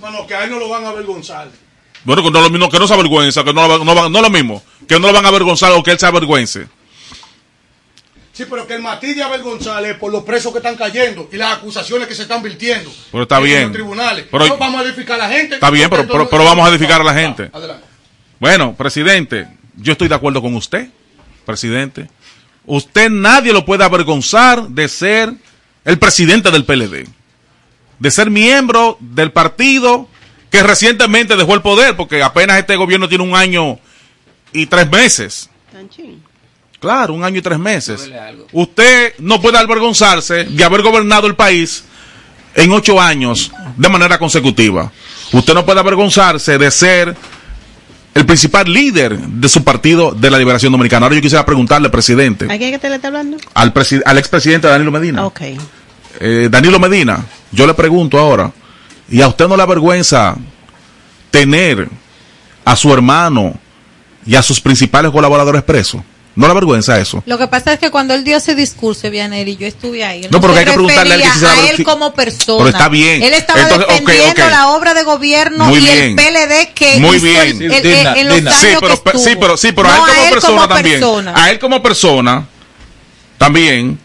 Bueno, 0.00 0.26
que 0.26 0.34
a 0.34 0.44
él 0.44 0.50
no 0.50 0.58
lo 0.58 0.68
van 0.68 0.84
a 0.84 0.90
avergonzar. 0.90 1.48
Bueno, 2.04 2.22
que 2.22 2.30
no 2.30 2.40
lo 2.40 2.50
mismo, 2.50 2.68
que 2.70 2.78
no 2.78 2.86
se 2.86 2.94
avergüenza, 2.94 3.42
que 3.42 3.52
no, 3.52 3.66
lo- 3.66 3.84
no, 3.84 4.08
no 4.08 4.22
lo 4.22 4.30
mismo, 4.30 4.62
que 4.86 5.00
no 5.00 5.08
lo 5.08 5.12
van 5.12 5.24
a 5.24 5.28
avergonzar 5.28 5.72
o 5.72 5.82
que 5.82 5.90
él 5.92 5.98
se 5.98 6.06
avergüence. 6.06 6.68
Sí, 8.36 8.44
pero 8.50 8.66
que 8.66 8.74
el 8.74 8.82
matiz 8.82 9.16
de 9.16 9.22
Abel 9.22 9.42
González 9.42 9.96
por 9.96 10.12
los 10.12 10.22
presos 10.22 10.52
que 10.52 10.58
están 10.58 10.76
cayendo 10.76 11.26
y 11.32 11.36
las 11.38 11.54
acusaciones 11.56 12.06
que 12.06 12.14
se 12.14 12.22
están 12.22 12.42
virtiendo 12.42 12.92
Pero 13.10 13.22
está 13.22 13.38
en 13.38 13.44
bien. 13.44 13.62
los 13.62 13.72
tribunales. 13.72 14.26
Pero- 14.30 14.46
no 14.46 14.58
vamos 14.58 14.82
a 14.82 14.84
edificar 14.84 15.18
a 15.18 15.26
la 15.26 15.34
gente. 15.34 15.54
Está 15.54 15.70
bien, 15.70 15.88
pero, 15.88 16.06
pero, 16.28 16.44
vamos 16.44 16.66
a 16.66 16.70
edificar 16.70 17.00
a 17.00 17.04
la 17.04 17.14
gente. 17.14 17.48
Adelante. 17.50 17.86
Bueno, 18.38 18.74
presidente, 18.76 19.48
yo 19.76 19.92
estoy 19.92 20.08
de 20.08 20.16
acuerdo 20.16 20.42
con 20.42 20.54
usted, 20.54 20.90
presidente. 21.46 22.10
Usted 22.66 23.08
nadie 23.08 23.54
lo 23.54 23.64
puede 23.64 23.84
avergonzar 23.84 24.68
de 24.68 24.86
ser 24.88 25.32
el 25.86 25.98
presidente 25.98 26.50
del 26.50 26.66
PLD, 26.66 27.08
de 27.98 28.10
ser 28.10 28.30
miembro 28.30 28.98
del 29.00 29.32
partido 29.32 30.08
que 30.50 30.62
recientemente 30.62 31.36
dejó 31.36 31.54
el 31.54 31.62
poder, 31.62 31.96
porque 31.96 32.22
apenas 32.22 32.58
este 32.58 32.76
gobierno 32.76 33.08
tiene 33.08 33.24
un 33.24 33.34
año 33.34 33.78
y 34.52 34.66
tres 34.66 34.90
meses. 34.90 35.48
Claro, 36.80 37.14
un 37.14 37.24
año 37.24 37.38
y 37.38 37.42
tres 37.42 37.58
meses. 37.58 38.10
Usted 38.52 39.14
no 39.18 39.40
puede 39.40 39.58
avergonzarse 39.58 40.44
de 40.44 40.64
haber 40.64 40.82
gobernado 40.82 41.26
el 41.26 41.34
país 41.34 41.84
en 42.54 42.70
ocho 42.72 43.00
años 43.00 43.50
de 43.76 43.88
manera 43.88 44.18
consecutiva. 44.18 44.90
Usted 45.32 45.54
no 45.54 45.64
puede 45.64 45.80
avergonzarse 45.80 46.58
de 46.58 46.70
ser 46.70 47.16
el 48.14 48.24
principal 48.26 48.72
líder 48.72 49.18
de 49.18 49.48
su 49.48 49.62
partido 49.64 50.12
de 50.12 50.30
la 50.30 50.38
Liberación 50.38 50.72
Dominicana. 50.72 51.06
Ahora 51.06 51.16
yo 51.16 51.22
quisiera 51.22 51.44
preguntarle, 51.44 51.90
presidente, 51.90 52.44
¿A 52.50 52.56
quién 52.56 52.70
que 52.72 52.78
te 52.78 52.88
le 52.88 52.96
está 52.96 53.08
hablando? 53.08 53.36
al, 53.54 53.74
presi- 53.74 54.02
al 54.04 54.16
expresidente 54.18 54.68
Danilo 54.68 54.90
Medina. 54.90 55.26
Ok. 55.26 55.40
Eh, 56.20 56.48
Danilo 56.50 56.78
Medina, 56.78 57.24
yo 57.52 57.66
le 57.66 57.74
pregunto 57.74 58.18
ahora, 58.18 58.50
¿y 59.10 59.20
a 59.20 59.28
usted 59.28 59.46
no 59.48 59.56
le 59.56 59.62
avergüenza 59.62 60.34
tener 61.30 61.88
a 62.64 62.74
su 62.76 62.92
hermano 62.92 63.54
y 64.24 64.34
a 64.34 64.42
sus 64.42 64.60
principales 64.60 65.10
colaboradores 65.12 65.62
presos? 65.62 66.00
¿No 66.36 66.46
le 66.46 66.50
avergüenza 66.50 67.00
eso? 67.00 67.22
Lo 67.26 67.38
que 67.38 67.48
pasa 67.48 67.72
es 67.72 67.78
que 67.78 67.90
cuando 67.90 68.12
él 68.12 68.22
dio 68.22 68.36
ese 68.36 68.54
discurso, 68.54 69.10
Vianeri, 69.10 69.56
yo 69.56 69.66
estuve 69.66 70.04
ahí. 70.04 70.24
él 70.24 70.28
No, 70.30 70.38
pero 70.40 70.52
se 70.52 70.54
que 70.54 70.58
hay 70.60 70.64
que 70.66 70.72
preguntarle 70.72 71.14
a 71.14 71.16
él 71.16 71.22
que 71.22 71.28
refería 71.28 71.32
si 71.32 71.40
se 71.40 71.46
a 71.60 71.62
la- 71.64 71.70
él 71.70 71.76
si- 71.78 71.84
como 71.84 72.12
persona. 72.14 72.58
Pero 72.58 72.68
está 72.76 72.88
bien. 72.90 73.22
Él 73.22 73.32
estaba 73.32 73.62
Entonces, 73.62 73.88
defendiendo 73.88 74.48
la 74.50 74.68
obra 74.68 74.92
de 74.92 75.02
gobierno 75.02 75.64
Muy 75.64 75.78
y 75.78 75.82
bien. 75.82 75.98
el 76.10 76.14
PLD 76.16 76.72
que 76.74 77.00
Muy 77.00 77.16
hizo 77.16 77.24
bien. 77.24 77.62
el- 77.62 77.72
el- 77.72 77.86
el- 77.86 78.06
en 78.18 78.26
los 78.44 78.54
años 78.54 78.54
Sí, 78.60 78.66
pero, 78.78 78.80
que 79.02 79.10
estuvo. 79.10 79.24
sí, 79.24 79.36
pero, 79.40 79.56
sí, 79.56 79.72
pero 79.72 79.88
a 79.88 79.96
No, 79.96 80.06
él 80.06 80.12
como 80.14 80.30
persona 80.30 80.68
también. 80.68 81.00
persona. 81.00 81.32
A 81.34 81.50
él 81.50 81.58
como 81.58 81.82
persona 81.82 82.46
también 83.38 83.98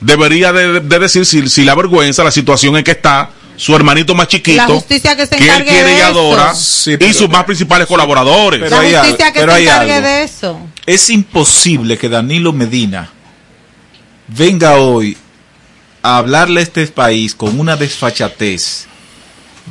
debería 0.00 0.52
de, 0.52 0.80
de 0.80 0.98
decir 1.00 1.26
si, 1.26 1.48
si 1.48 1.64
la 1.64 1.74
vergüenza 1.74 2.22
la 2.22 2.30
situación 2.30 2.76
en 2.76 2.84
que 2.84 2.92
está 2.92 3.30
su 3.56 3.74
hermanito 3.74 4.14
más 4.14 4.28
chiquito 4.28 4.56
La 4.56 4.66
justicia 4.66 5.16
que 5.16 5.26
se 5.26 5.36
él 5.36 5.64
quiere 5.64 5.98
y 5.98 6.00
adora 6.00 6.54
Sí, 6.54 6.96
y 6.98 7.12
sus 7.12 7.28
más 7.28 7.44
principales 7.44 7.86
colaboradores. 7.86 8.60
Pero 8.60 8.76
la 8.76 8.82
hay 8.82 8.94
justicia 8.94 9.26
algo, 9.26 9.34
que 9.34 9.40
pero 9.40 9.52
se 9.52 9.58
hay 9.58 9.64
encargue 9.64 9.92
algo. 9.94 10.08
de 10.08 10.22
eso. 10.22 10.60
Es 10.86 11.10
imposible 11.10 11.96
que 11.98 12.08
Danilo 12.08 12.52
Medina 12.52 13.10
venga 14.28 14.76
hoy 14.76 15.16
a 16.02 16.18
hablarle 16.18 16.60
a 16.60 16.62
este 16.62 16.86
país 16.88 17.34
con 17.34 17.58
una 17.58 17.76
desfachatez 17.76 18.86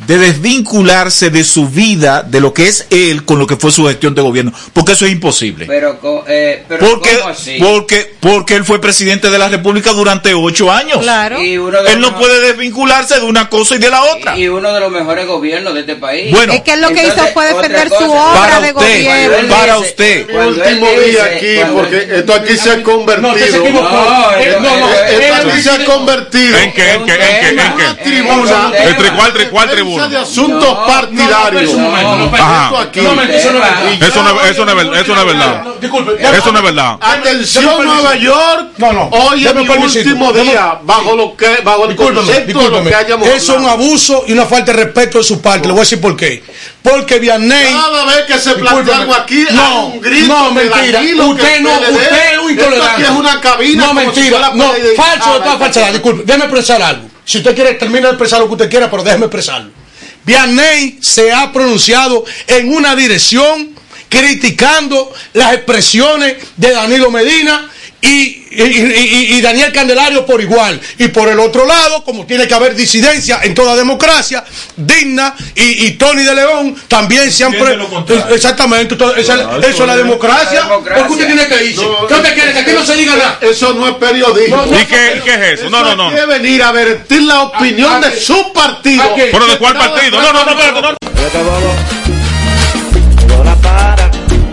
de 0.07 0.17
desvincularse 0.17 1.29
de 1.29 1.43
su 1.43 1.69
vida, 1.69 2.23
de 2.23 2.41
lo 2.41 2.53
que 2.53 2.67
es 2.67 2.87
él, 2.89 3.23
con 3.25 3.37
lo 3.39 3.45
que 3.47 3.55
fue 3.57 3.71
su 3.71 3.85
gestión 3.85 4.15
de 4.15 4.21
gobierno, 4.23 4.51
porque 4.73 4.93
eso 4.93 5.05
es 5.05 5.11
imposible. 5.11 5.65
Pero, 5.67 5.99
co- 5.99 6.25
eh, 6.27 6.63
pero 6.67 6.89
Porque, 6.89 7.17
¿cómo 7.19 7.29
así? 7.29 7.57
porque, 7.59 8.13
porque 8.19 8.55
él 8.55 8.65
fue 8.65 8.81
presidente 8.81 9.29
de 9.29 9.37
la 9.37 9.49
República 9.49 9.91
durante 9.93 10.33
ocho 10.33 10.71
años. 10.71 10.99
Y 11.39 11.57
uno 11.57 11.81
de 11.83 11.93
Él 11.93 11.99
no 12.01 12.17
puede 12.17 12.41
desvincularse 12.41 13.15
de 13.19 13.25
una 13.25 13.49
cosa 13.49 13.75
y 13.75 13.77
de 13.77 13.89
la 13.91 14.01
otra. 14.03 14.37
Y 14.37 14.47
uno 14.47 14.73
de 14.73 14.79
los 14.79 14.91
mejores 14.91 15.27
gobiernos 15.27 15.73
de 15.75 15.81
este 15.81 15.95
país. 15.95 16.31
Bueno. 16.31 16.53
Es 16.53 16.61
que 16.63 16.73
él 16.73 16.81
lo 16.81 16.89
que 16.89 17.01
Entonces, 17.01 17.23
hizo 17.23 17.33
fue 17.33 17.45
defender 17.53 17.89
cosa, 17.89 18.05
su 18.05 18.11
obra 18.11 18.33
Para 18.41 18.59
de 18.61 18.73
usted, 18.73 19.03
gobierno. 19.05 19.55
para 19.55 19.77
usted. 19.77 20.27
Mi 20.27 20.35
último 20.47 20.87
día 21.05 21.23
aquí, 21.25 21.71
porque 21.71 22.07
esto 22.17 22.33
aquí 22.33 22.57
se 22.57 22.71
ha 22.71 22.83
convertido. 22.83 23.63
No. 23.71 24.31
Eh, 24.39 24.57
no, 24.59 24.77
no, 24.79 24.91
esto 24.93 25.33
aquí 25.49 25.61
se 25.61 25.69
ha 25.69 25.85
convertido. 25.85 26.57
¿En 26.57 26.73
qué? 26.73 26.93
¿En 26.93 27.05
qué? 27.05 27.13
¿En 27.13 27.55
qué? 27.57 27.61
¿En 27.63 27.73
qué? 27.77 28.03
tribuna. 28.03 28.71
¿Entre 28.75 29.11
cuál, 29.11 29.33
tri- 29.33 29.49
cuál 29.49 29.67
defensa 29.69 29.82
tribuna? 29.83 30.07
de 30.07 30.17
asuntos 30.17 30.77
partidarios. 30.87 31.73
No, 31.73 31.97
eso 31.97 32.17
no 32.17 32.25
es 32.25 32.31
verdad. 32.31 32.71
Y 33.99 34.03
Eso 34.03 34.23
no, 34.23 34.41
eso 34.41 34.65
no 34.65 34.71
es 34.71 35.25
verdad. 35.27 35.65
Disculpe. 35.79 36.13
Eso 36.37 36.51
no 36.51 36.57
es 36.59 36.63
verdad. 36.63 36.97
Atención 37.01 37.85
Nueva 37.85 38.15
York. 38.15 38.71
No, 38.77 38.93
no. 38.93 39.09
Hoy 39.11 39.45
es 39.45 39.55
mi 39.55 39.67
último 39.67 40.33
día 40.33 40.79
bajo 40.83 41.15
lo 41.15 41.35
que 41.35 41.61
bajo 41.63 41.85
el 41.85 41.95
concepto 41.95 42.59
de 42.59 42.69
lo 42.69 42.83
que 42.83 42.95
hayamos 42.95 43.27
Eso 43.27 43.53
es 43.53 43.59
un 43.59 43.69
abuso 43.69 44.23
y 44.27 44.33
una 44.33 44.45
falta 44.45 44.71
de 44.73 44.83
respeto 44.83 45.17
de 45.19 45.23
su 45.23 45.41
parte. 45.41 45.67
Le 45.67 45.73
voy 45.73 45.79
a 45.79 45.83
decir 45.83 46.01
por 46.01 46.15
qué. 46.15 46.43
Porque 46.81 47.19
Vianney. 47.19 47.71
Cada 47.73 48.05
vez 48.05 48.25
que 48.27 48.37
se 48.39 48.55
plantea 48.55 48.97
algo 48.97 49.15
aquí, 49.15 49.45
no, 49.51 49.87
un 49.87 50.01
grito 50.01 50.27
no, 50.27 50.51
mentira. 50.51 50.99
Usted 51.01 51.61
no, 51.61 51.71
usted 51.73 52.33
es 52.33 52.39
un 52.43 52.51
intolerante. 52.51 52.91
aquí 52.91 53.03
es 53.03 53.09
una 53.09 53.39
cabina 53.41 53.85
No, 53.87 53.93
mentira. 53.93 54.51
no, 54.53 54.63
falso 54.95 55.33
de 55.33 55.39
Ah, 55.39 55.43
toda 55.43 55.57
falsedad. 55.57 55.91
Disculpe, 55.91 56.23
déjeme 56.25 56.45
expresar 56.45 56.81
algo. 56.81 57.07
Si 57.25 57.37
usted 57.37 57.55
quiere, 57.55 57.73
termina 57.75 58.07
de 58.07 58.13
expresar 58.13 58.39
lo 58.39 58.47
que 58.47 58.53
usted 58.53 58.69
quiera, 58.69 58.89
pero 58.89 59.03
déjeme 59.03 59.25
expresarlo. 59.25 59.71
Vianney 60.25 60.99
se 61.01 61.31
ha 61.31 61.51
pronunciado 61.51 62.23
en 62.47 62.73
una 62.73 62.95
dirección 62.95 63.75
criticando 64.09 65.11
las 65.33 65.53
expresiones 65.53 66.37
de 66.55 66.71
Danilo 66.71 67.09
Medina 67.09 67.69
y, 68.03 68.45
y- 68.51 68.61
y- 68.61 69.33
y 69.37 69.41
Daniel 69.41 69.71
Candelario 69.71 70.25
por 70.25 70.41
igual. 70.41 70.79
Y 70.99 71.07
por 71.07 71.29
el 71.29 71.39
otro 71.39 71.65
lado, 71.65 72.03
como 72.03 72.25
tiene 72.25 72.47
que 72.47 72.53
haber 72.53 72.75
disidencia 72.75 73.39
en 73.43 73.53
toda 73.55 73.75
democracia, 73.75 74.43
digna, 74.75 75.33
y, 75.55 75.85
y 75.87 75.91
Tony 75.91 76.23
de 76.23 76.35
León 76.35 76.75
también 76.87 77.31
se 77.31 77.45
han... 77.45 77.53
pre- 77.53 77.77
Exactamente, 78.35 78.95
todo- 78.95 79.15
esa- 79.15 79.57
eso 79.59 79.83
es 79.83 79.87
la 79.87 79.95
democracia. 79.97 80.67
¿Por 80.67 80.83
qué 80.83 81.11
usted 81.13 81.27
tiene 81.27 81.47
que 81.47 81.63
irse? 81.65 81.85
¿Qué 82.07 82.13
usted 82.13 82.33
quiere? 82.33 82.53
Que 82.53 82.59
aquí 82.59 82.71
no 82.73 82.85
se 82.85 82.95
diga 82.95 83.15
nada. 83.15 83.37
Eso 83.41 83.73
no 83.73 83.87
es 83.87 83.95
periodismo. 83.95 84.65
¿Y 84.81 84.85
qué, 84.85 85.15
y 85.17 85.21
qué 85.21 85.33
es 85.53 85.59
eso? 85.59 85.69
No, 85.69 85.81
no, 85.83 85.95
no. 85.95 86.13
Que 86.15 86.25
venir 86.25 86.61
a 86.63 86.71
vertir 86.71 87.21
la 87.23 87.41
opinión 87.43 88.01
de 88.01 88.19
su 88.19 88.51
partido. 88.53 89.03
¿Pero 89.15 89.47
de 89.47 89.57
cuál 89.57 89.77
partido? 89.77 90.21
No, 90.21 90.33
no, 90.33 90.45
no, 90.45 90.81
no. 90.81 90.97
Llegó 93.27 93.43
la 93.43 93.55
para, 93.55 94.11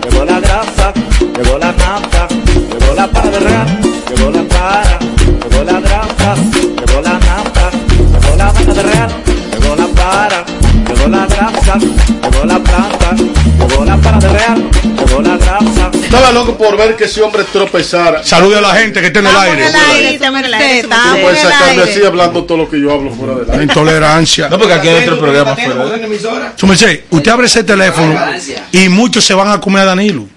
llegó 0.09 0.25
la 0.25 0.39
grasa, 0.39 0.93
llegó 1.37 1.57
la 1.57 1.71
nafta, 1.73 2.27
llegó 2.91 3.01
la 3.01 3.07
para 3.07 3.31
de 3.31 3.39
real, 3.39 3.79
llegó 4.09 4.31
la 4.31 4.43
para, 4.43 4.99
llegó 4.99 5.63
la 5.63 5.79
grasa, 5.79 6.35
llegó 6.35 7.01
la 7.01 7.13
nafta, 7.13 7.71
llegó 7.71 8.35
la 8.35 8.53
para 8.53 8.73
de 8.73 8.83
real, 8.83 9.11
llegó 9.53 9.75
la 9.75 9.87
para, 9.87 10.45
llegó 10.87 11.07
la 11.07 11.25
grasa, 11.25 11.77
llegó 11.77 12.45
la 12.45 12.59
planta, 12.59 13.15
llegó 13.15 13.85
la 13.85 13.97
para 13.97 14.19
de 14.19 14.29
real, 14.29 14.69
llegó 14.83 15.21
la 15.21 15.37
grasa. 15.37 15.91
Estaba 16.03 16.31
loco 16.33 16.57
por 16.57 16.75
ver 16.75 16.97
que 16.97 17.05
ese 17.05 17.21
hombre 17.21 17.45
tropezara. 17.45 18.23
Salude 18.25 18.57
a 18.57 18.61
la 18.61 18.75
gente 18.75 18.99
que 18.99 19.07
está 19.07 19.19
en 19.19 19.27
el 19.27 19.37
aire. 19.37 19.71
No 20.89 21.17
puede 21.21 21.37
sacarme 21.37 21.83
así 21.83 22.03
hablando 22.03 22.43
todo 22.43 22.57
lo 22.57 22.69
que 22.69 22.81
yo 22.81 22.91
hablo 22.91 23.11
fuera 23.11 23.35
de 23.35 23.45
la 23.45 23.55
La 23.55 23.63
intolerancia. 23.63 24.49
No, 24.49 24.57
porque 24.57 24.73
aquí 24.73 24.89
hay 24.89 25.03
otro 25.03 25.17
programa 25.17 25.55
fuera. 25.55 26.53
Su 26.57 26.67
merced, 26.67 27.03
usted 27.09 27.31
abre 27.31 27.47
ese 27.47 27.63
teléfono 27.63 28.19
y 28.73 28.89
muchos 28.89 29.23
se 29.23 29.33
van 29.33 29.49
a 29.49 29.61
comer 29.61 29.83
a 29.83 29.85
Danilo. 29.85 30.27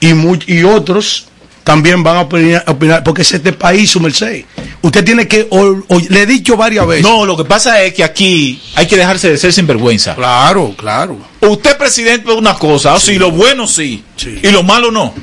Y, 0.00 0.12
y 0.46 0.62
otros 0.62 1.27
también 1.68 2.02
van 2.02 2.16
a 2.16 2.20
opinar, 2.22 2.64
opinar, 2.66 3.04
porque 3.04 3.20
es 3.20 3.30
este 3.30 3.52
país, 3.52 3.90
su 3.90 4.00
merced. 4.00 4.42
Usted 4.80 5.04
tiene 5.04 5.28
que, 5.28 5.46
o- 5.50 5.76
o- 5.88 6.00
le 6.08 6.22
he 6.22 6.24
dicho 6.24 6.56
varias 6.56 6.86
veces. 6.86 7.02
No, 7.02 7.26
lo 7.26 7.36
que 7.36 7.44
pasa 7.44 7.82
es 7.82 7.92
que 7.92 8.02
aquí 8.02 8.58
hay 8.74 8.86
que 8.86 8.96
dejarse 8.96 9.28
de 9.30 9.36
ser 9.36 9.52
sinvergüenza. 9.52 10.14
Claro, 10.14 10.72
claro. 10.78 11.18
Usted 11.40 11.70
es 11.70 11.76
presidente 11.76 12.30
de 12.30 12.36
una 12.36 12.54
cosa, 12.54 12.94
o 12.94 13.00
si 13.00 13.16
lo 13.16 13.30
bueno 13.30 13.66
sí, 13.68 14.02
y 14.42 14.50
lo 14.50 14.64
malo 14.64 14.90
no. 14.90 15.14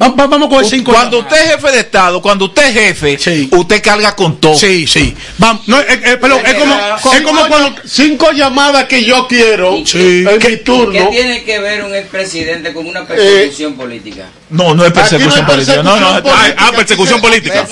Va- 0.00 0.08
va- 0.08 0.26
vamos 0.26 0.48
con 0.48 0.64
el 0.64 0.70
cinco. 0.70 0.92
Cuando 0.92 1.18
usted 1.18 1.36
es 1.44 1.50
jefe 1.52 1.70
de 1.72 1.80
Estado, 1.80 2.22
cuando 2.22 2.46
usted 2.46 2.68
es 2.68 2.74
jefe, 2.96 3.48
usted 3.50 3.82
carga 3.82 4.16
con 4.16 4.38
todo. 4.40 4.54
Sí, 4.56 4.86
sí. 4.86 5.14
Vamos, 5.36 5.68
no, 5.68 5.78
eh, 5.80 5.84
eh, 5.88 6.18
es 6.46 6.54
como, 6.54 7.12
es 7.14 7.20
como 7.20 7.46
cuando. 7.48 7.74
Cinco 7.84 8.32
llamadas 8.32 8.86
que 8.86 9.04
yo 9.04 9.26
quiero 9.28 9.82
Sí. 9.84 9.98
en 10.26 10.32
mi 10.32 10.38
¿Qué 10.38 10.56
turno. 10.58 11.08
tiene 11.10 11.44
que 11.44 11.58
ver 11.58 11.84
un 11.84 11.94
expresidente 11.94 12.72
con 12.72 12.86
una 12.86 13.04
persecución 13.06 13.74
política? 13.74 14.30
No, 14.48 14.74
no 14.74 14.84
es 14.86 14.92
persecución 14.92 15.40
no 15.44 15.46
política. 15.52 15.82
No, 15.82 16.00
no, 16.00 16.22
persecución 16.22 16.54
Ah, 16.58 16.66
ah, 16.68 16.72
persecución 16.76 17.20
política. 17.20 17.66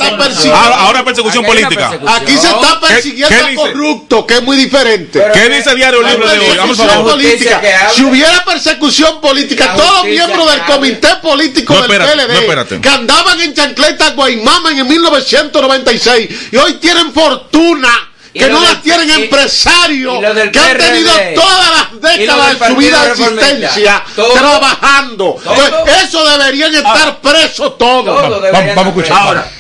Ahora, 0.53 0.77
ahora 0.81 0.99
es 0.99 1.05
persecución 1.07 1.45
Aquí 1.45 1.55
política. 1.55 1.91
persecución. 1.91 2.23
Aquí 2.23 2.33
se 2.33 2.47
está 2.49 2.79
¿Qué- 2.81 2.87
persiguiendo 2.95 3.37
qué 3.37 3.43
a 3.43 3.55
corrupto, 3.55 4.27
que 4.27 4.35
es 4.35 4.43
muy 4.43 4.57
diferente. 4.59 5.23
¿Qué 5.33 5.49
dice 5.49 5.75
Diario 5.75 6.03
Libre 6.03 6.29
de 6.31 6.39
hoy? 6.41 6.57
Vamos 6.59 6.79
a 6.81 6.85
Persecución 6.85 7.19
ver. 7.61 7.70
Si 7.95 8.05
hubiera 8.05 8.45
persecución 8.45 9.21
política, 9.21 9.67
La 9.67 9.75
todos 9.75 9.93
los 9.99 10.05
miembros 10.07 10.51
del 10.51 10.65
comité 10.65 11.09
político 11.23 11.75
No, 11.75 11.83
del 11.83 11.93
espérate, 11.93 12.27
PLD 12.27 12.75
no, 12.77 12.81
que 12.83 12.89
andaban 12.89 13.41
en 13.41 13.55
chancleta 13.55 14.11
Guaymama 14.11 14.71
en 14.73 14.79
el 14.79 14.85
1996 14.85 16.29
y 16.53 16.57
hoy 16.57 16.75
tienen 16.75 17.13
fortuna. 17.13 17.89
Que 18.33 18.49
no 18.49 18.61
las 18.61 18.81
tienen 18.81 19.09
y- 19.11 19.13
empresarios 19.25 20.19
y 20.19 20.23
lo 20.23 20.33
del 20.35 20.53
que 20.53 20.59
han 20.61 20.79
tenido 20.79 21.11
todas 21.35 21.71
las 22.01 22.01
décadas 22.17 22.61
de 22.61 22.67
su 22.69 22.77
vida 22.77 23.03
de 23.05 23.11
existencia 23.11 24.05
Todo. 24.15 24.33
trabajando. 24.35 25.37
Todo. 25.43 25.53
Entonces, 25.67 26.05
eso 26.05 26.25
deberían 26.39 26.73
estar 26.73 27.21
presos 27.21 27.77
todos. 27.77 28.05
Todo 28.05 28.41
Vamos, 28.53 28.77
a 28.77 28.89
escuchar. 28.89 29.19
Ahora. 29.19 29.51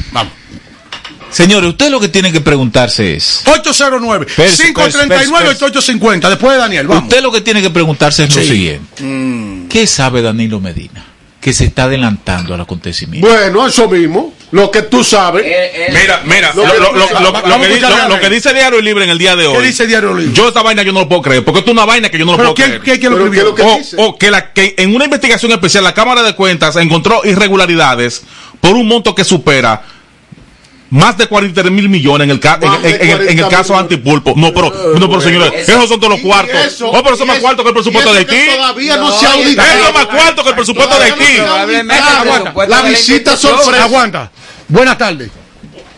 Señores, 1.31 1.70
usted 1.70 1.91
lo 1.91 2.01
que 2.01 2.09
tiene 2.09 2.33
que 2.33 2.41
preguntarse 2.41 3.14
es. 3.14 3.43
809 3.47 4.26
Perse, 4.37 4.64
539 4.64 5.47
perse, 5.49 5.64
8850 5.64 6.28
Después 6.31 6.53
de 6.55 6.59
Daniel, 6.59 6.87
vamos. 6.89 7.05
Usted 7.05 7.22
lo 7.22 7.31
que 7.33 7.41
tiene 7.41 7.62
que 7.62 7.70
preguntarse 7.70 8.24
es 8.24 8.35
lo 8.35 8.43
siguiente. 8.43 9.03
Mm. 9.03 9.68
¿Qué 9.68 9.87
sabe 9.87 10.22
Danilo 10.22 10.61
Medina? 10.61 11.05
Que 11.41 11.53
se 11.55 11.64
está 11.64 11.85
adelantando 11.85 12.53
al 12.55 12.61
acontecimiento. 12.61 13.26
Bueno, 13.26 13.66
eso 13.66 13.89
mismo. 13.89 14.35
Lo 14.51 14.70
que 14.70 14.83
tú 14.83 15.05
sabes. 15.05 15.47
él- 15.47 15.53
él- 15.89 15.95
Mira, 15.99 16.20
mira, 16.26 16.53
Lo 16.55 16.66
lo, 16.66 16.72
que- 16.72 16.78
lo- 16.81 16.93
lo- 18.09 18.14
que 18.16 18.20
que 18.20 18.31
dice 18.31 18.53
Diario 18.53 18.81
Libre 18.81 19.05
en 19.05 19.11
el 19.11 19.18
día 19.18 19.37
de 19.37 19.47
hoy. 19.47 19.57
¿Qué 19.59 19.62
dice 19.68 19.87
Diario 19.87 20.12
Libre? 20.12 20.35
Yo 20.35 20.49
esta 20.49 20.61
vaina 20.62 20.83
yo 20.83 20.93
no 20.93 21.01
lo 21.01 21.09
puedo 21.09 21.22
creer, 21.22 21.45
porque 21.45 21.61
esto 21.61 21.70
es 21.70 21.76
una 21.76 21.87
vaina 21.87 22.11
que 22.11 22.18
yo 22.18 22.24
no 22.26 22.33
lo 22.33 22.37
¿Pero 22.39 22.55
puedo 22.55 22.57
qué, 22.57 22.78
creer. 22.81 22.83
qué, 22.83 23.01
qué 23.01 23.09
lo 23.09 23.16
lo 23.18 23.24
o, 23.55 23.78
dice? 23.78 23.97
o 23.99 24.18
que, 24.18 24.31
la, 24.31 24.53
que 24.53 24.74
en 24.76 24.95
una 24.95 25.05
investigación 25.05 25.53
especial 25.53 25.85
la 25.85 25.95
Cámara 25.95 26.22
de 26.24 26.35
Cuentas 26.35 26.74
encontró 26.76 27.22
irregularidades 27.24 28.22
por 28.61 28.72
un 28.74 28.89
monto 28.89 29.14
que 29.14 29.22
supera 29.24 29.83
más 30.91 31.16
de 31.16 31.26
43 31.26 31.70
mil 31.72 31.88
millones 31.88 32.24
en 32.24 32.30
el, 32.32 32.41
ca- 32.41 32.59
en, 32.61 32.72
en- 32.72 32.84
en 32.84 32.84
el- 32.84 33.01
en 33.01 33.11
el 33.11 33.18
40 33.45 33.49
caso 33.49 33.76
antipulpo. 33.76 34.34
No, 34.36 34.53
pero, 34.53 34.72
no, 34.99 35.09
pero 35.09 35.20
señores, 35.20 35.53
Eso- 35.55 35.72
esos 35.72 35.88
son 35.88 36.01
todos 36.01 36.14
los 36.14 36.20
cuartos. 36.22 36.55
eso- 36.66 36.91
oh, 36.91 37.03
pero 37.03 37.16
son 37.16 37.26
y 37.26 37.28
más 37.28 37.36
eso- 37.36 37.43
cuartos 37.45 37.62
que 37.64 37.68
el 37.68 37.74
presupuesto 37.74 38.12
de 38.12 38.20
eso 38.22 38.30
Haití. 38.32 38.51
Todavía 38.57 38.97
no, 38.97 39.09
No, 39.09 39.18
se 39.18 39.26
ha 39.26 39.28
eso- 39.30 39.38
auditado. 39.38 39.68
Eso 39.78 39.88
es 39.88 39.95
más 39.95 40.07
cuarto 40.07 40.43
que 40.43 40.49
el 40.51 40.55
presupuesto 40.57 40.99
de 40.99 41.09
no 41.09 41.14
Haití. 41.14 41.36
ha 41.38 41.43
Probablemente 41.45 41.95
auditado. 42.03 42.22
el 42.36 42.41
presupuesto 42.43 42.70
La 42.70 42.76
de 42.78 42.82
la 42.82 42.88
visita 42.99 43.30
institución. 43.32 43.59
sorpresa. 43.62 43.84
Aguanta. 43.84 44.30
Buenas 44.68 44.99
tardes. 44.99 45.30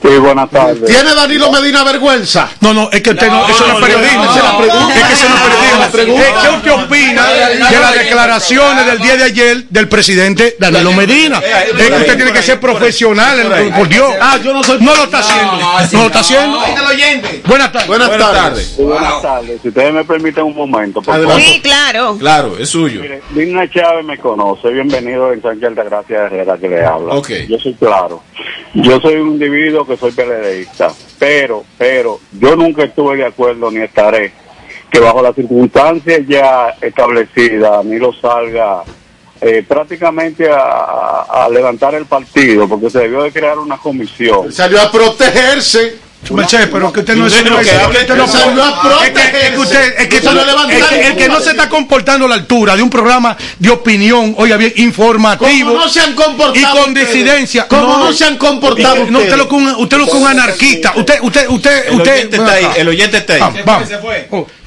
Sí, 0.03 0.09
buenas 0.19 0.51
tardes. 0.51 0.85
¿Tiene 0.85 1.15
Danilo 1.15 1.53
Medina 1.53 1.85
vergüenza? 1.85 2.51
No, 2.61 2.75
no, 2.75 2.91
es 2.91 3.01
que 3.03 3.11
usted 3.11 3.29
no, 3.29 3.41
No, 3.43 3.49
eso 3.49 3.67
no 3.69 3.79
es 3.79 3.85
periodismo. 3.85 4.25
no, 4.25 4.31
es 4.37 4.43
la 4.43 4.53
no, 4.53 4.59
pregunta. 4.59 4.81
no, 4.85 4.91
es 4.91 5.05
que 5.07 5.13
eso 5.13 5.29
no 5.29 5.35
es 5.37 5.91
periodismo. 5.93 6.19
no, 6.19 6.23
¿Qué- 6.25 6.33
no, 6.33 6.43
¿Qué 6.43 6.71
usted 6.71 6.85
opina 6.85 7.27
de 7.29 7.81
las 7.81 7.95
declaraciones 7.95 8.87
del 8.87 8.99
día 8.99 9.17
de 9.17 9.25
ayer 9.25 9.65
del 9.69 9.89
presidente 9.89 10.57
Danilo 10.59 10.93
Medina? 10.93 11.39
Es 11.39 11.73
que 11.89 11.95
usted 11.95 12.17
tiene 12.17 12.33
que 12.33 12.43
ser 12.43 12.59
profesional, 12.59 13.73
por 13.77 13.89
Dios. 13.89 14.13
Ah, 14.21 14.39
yo 14.43 14.53
no 14.53 14.63
soy. 14.65 14.79
No 14.81 14.95
lo 14.97 15.05
está 15.05 15.19
haciendo. 15.21 15.53
No 15.53 16.01
lo 16.01 16.07
está 16.07 16.19
haciendo. 16.21 16.59
Buenas 17.47 17.71
tardes. 17.73 17.87
Buenas, 17.89 18.11
tardes. 18.11 18.77
Buenas 18.79 19.23
tardes. 19.23 19.61
Si 19.63 19.69
ustedes 19.69 19.93
me 19.95 20.05
permiten 20.05 20.45
un 20.45 20.57
momento, 20.57 21.01
por 21.01 21.15
favor. 21.15 21.21
Adelante. 21.31 21.45
Sí, 21.55 21.61
claro. 21.61 22.17
Claro, 22.19 22.59
es 22.59 22.69
suyo. 22.69 23.03
Mire, 23.31 23.71
Chávez 23.71 24.05
me 24.05 24.19
conoce, 24.19 24.69
bienvenido 24.71 25.33
en 25.33 25.41
Sánchez 25.43 25.69
Altagracia 25.69 26.25
Herrera 26.25 26.59
que 26.59 26.69
le 26.69 26.85
habla. 26.85 27.15
Ok. 27.15 27.31
Yo 27.49 27.59
soy 27.59 27.75
claro. 27.75 28.23
Yo 28.75 28.99
soy 29.01 29.15
un 29.17 29.29
individuo 29.33 29.87
que 29.87 29.92
soy 29.97 30.13
PLDista, 30.13 30.93
pero, 31.19 31.65
pero, 31.79 32.21
yo 32.33 32.57
nunca 32.57 32.85
estuve 32.85 33.17
de 33.17 33.27
acuerdo 33.27 33.71
ni 33.71 33.81
estaré 33.83 34.33
que 34.91 34.99
bajo 35.01 35.23
las 35.23 35.35
circunstancias 35.35 36.21
ya 36.29 36.75
establecidas, 36.81 37.71
Danilo 37.71 38.13
salga 38.13 38.83
eh, 39.41 39.65
prácticamente 39.67 40.49
a- 40.51 41.27
a 41.29 41.49
levantar 41.49 41.95
el 41.97 42.07
partido, 42.07 42.69
porque 42.69 42.89
se 42.91 43.01
debió 43.01 43.23
de 43.25 43.33
crear 43.33 43.59
una 43.59 43.77
comisión. 43.77 44.53
Salió 44.53 44.81
a 44.81 44.91
protegerse. 44.93 45.97
Mercedes, 46.31 46.69
pero 46.71 46.93
que 46.93 47.01
usted 47.01 47.17
no 47.17 47.27
es 47.27 47.35
que 47.35 47.41
el 51.09 51.17
que 51.17 51.29
no 51.29 51.41
se 51.41 51.51
está 51.51 51.69
comportando 51.69 52.27
a 52.27 52.29
la 52.29 52.37
altura 52.37 52.77
de 52.77 52.83
un 52.83 52.91
programa 52.91 53.37
de 53.59 53.71
opinión, 53.71 54.35
oiga 54.39 54.57
bien, 54.57 54.73
informativo 54.77 55.71
Como 55.71 55.81
no 55.81 55.89
se 55.89 56.01
han 56.01 56.15
comportado 56.15 56.55
y 56.55 56.63
con 56.63 56.91
ustedes. 56.91 57.13
disidencia. 57.13 57.67
Como 57.69 57.99
no 57.99 58.13
se 58.13 58.25
han 58.25 58.37
comportado 58.39 58.97
no, 58.97 59.03
usted 59.03 59.15
ustedes. 59.19 59.39
lo 59.39 59.49
que 59.49 59.55
un, 59.55 59.69
usted 59.77 59.99
lo 59.99 60.07
que 60.07 60.17
un 60.17 60.27
anarquista. 60.27 60.93
Usted, 60.97 61.19
usted, 61.23 61.49
usted, 61.49 61.87
El 61.89 61.97
usted. 61.97 62.13
oyente 62.13 62.37
está 62.37 62.53
ahí, 62.53 62.67
el 62.77 62.89
oyente 62.89 63.17
está 63.19 63.35
ahí. 63.35 63.43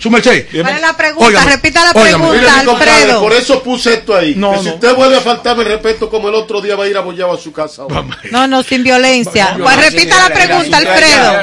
¿Cuál 0.10 0.76
es 0.76 0.82
la 0.82 0.96
pregunta? 0.98 1.26
Óigame, 1.28 1.52
Repita 1.52 1.84
la 1.84 1.92
óigame. 1.92 2.10
pregunta, 2.26 2.34
Mire, 2.42 2.60
mi 2.60 2.66
compadre, 2.66 2.92
Alfredo. 2.92 3.22
por 3.22 3.34
eso 3.34 3.64
puse 3.64 3.94
esto 3.94 4.16
ahí. 4.16 4.34
No, 4.36 4.52
que 4.54 4.60
si 4.60 4.66
no. 4.66 4.74
usted 4.76 4.96
vuelve 4.96 5.18
a 5.18 5.22
faltarme 5.22 5.64
el 5.64 5.70
respeto 5.70 6.10
como 6.10 6.30
el 6.30 6.36
otro 6.36 6.62
día 6.62 6.76
va 6.76 6.84
a 6.86 6.88
ir 6.88 6.98
abollado 6.98 7.34
a 7.34 7.38
su 7.38 7.52
casa. 7.52 7.84
ahora. 7.84 8.04
No, 8.32 8.48
no, 8.48 8.64
sin 8.64 8.84
violencia. 8.84 9.58
Pues 9.62 9.78
repita 9.78 10.30
la 10.30 10.34
pregunta, 10.36 10.78
Alfredo. 10.78 11.40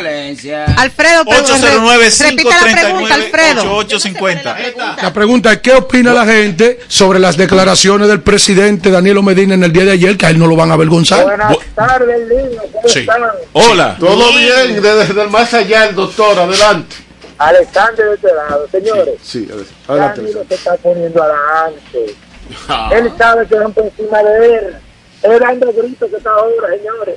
Alfredo, 0.77 1.25
pero 1.25 1.43
repita 1.47 2.65
la 2.67 2.73
pregunta, 2.73 3.15
Alfredo. 3.15 3.77
8850. 3.77 4.57
La 5.03 5.13
pregunta 5.13 5.53
es, 5.53 5.59
¿qué 5.61 5.73
opina 5.75 6.13
la 6.13 6.25
gente 6.27 6.81
sobre 6.89 7.19
las 7.19 7.37
declaraciones 7.37 8.09
del 8.09 8.21
presidente 8.21 8.91
Danilo 8.91 9.23
Medina 9.23 9.55
en 9.55 9.65
el 9.65 9.73
día 9.73 9.85
de 9.85 9.93
ayer, 9.93 10.17
que 10.17 10.27
a 10.27 10.31
él 10.31 10.39
no 10.39 10.47
lo 10.47 10.57
van 10.57 10.71
a 10.71 10.75
avergonzar? 10.75 11.25
Buenas 11.25 11.57
tardes, 11.75 12.29
niños. 12.29 12.63
¿Cómo 12.73 12.89
Sí. 12.89 13.01
están? 13.01 13.23
Hola. 13.53 13.97
Todo 13.99 14.33
bien, 14.37 14.81
desde 14.83 15.23
el 15.23 15.31
más 15.31 15.53
allá, 15.55 15.87
el 15.87 15.95
doctor, 15.95 16.39
adelante. 16.39 16.97
Alexander 17.49 18.09
de 18.09 18.14
este 18.14 18.34
lado, 18.34 18.68
señores. 18.70 19.14
Sí, 19.22 19.49
adelante. 19.88 20.20
Danilo 20.22 20.45
se 20.49 20.55
está 20.55 20.76
poniendo 20.76 21.22
adelante. 21.22 22.16
Ah. 22.68 22.90
Él 22.93 23.12
sabe 23.18 23.47
que 23.47 23.55
van 23.55 23.72
por 23.72 23.84
encima 23.84 24.22
de 24.22 24.55
él. 24.57 24.76
Él 25.22 25.38
dando 25.38 25.72
gritos 25.72 26.11
que 26.11 26.16
está 26.16 26.30
ahora, 26.30 26.68
señores. 26.76 27.16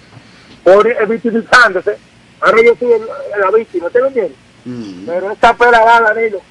Por 0.64 0.88
eh, 0.88 1.06
victimizándose. 1.08 1.98
Ahora 2.42 2.58
yo 2.64 2.74
soy 2.80 2.92
el- 2.94 3.42
la 3.42 3.52
víctima, 3.52 3.88
¿usted 3.88 4.02
me 4.02 4.08
entiende? 4.08 4.36
Mm. 4.66 5.06
Pero 5.06 5.32
esta 5.32 5.54
pela 5.56 5.80
va, 5.84 6.02
Danilo. 6.02 6.42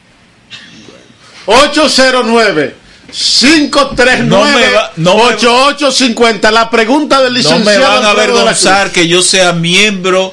809 1.47 2.75
539 3.11 4.25
No 4.27 4.45
me 4.45 4.71
va- 4.75 4.93
no 4.97 5.17
me- 5.17 5.23
8850 5.35 6.51
La 6.51 6.71
pregunta 6.71 7.21
del 7.23 7.33
No 7.33 7.39
licenciado 7.39 7.79
me 7.81 7.87
van 7.87 8.05
a 8.05 8.11
avergonzar 8.11 8.91
que 8.93 9.07
yo 9.07 9.23
sea 9.23 9.53
miembro 9.53 10.33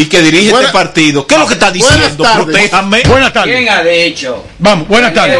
y 0.00 0.08
que 0.08 0.20
dirige 0.20 0.50
Buena- 0.52 0.68
este 0.68 0.78
partido. 0.78 1.26
¿Qué 1.26 1.34
es 1.34 1.40
lo 1.40 1.46
que 1.48 1.54
está 1.54 1.70
Buenas 1.70 1.88
diciendo? 1.90 2.22
tardes. 2.22 2.44
Protéjame. 2.44 3.02
Buenas 3.08 3.32
tardes. 3.32 3.56
¿Quién 3.56 3.68
ha 3.68 3.82
dicho? 3.82 4.44
Vamos, 4.60 4.86
buenas 4.86 5.12
tardes. 5.12 5.38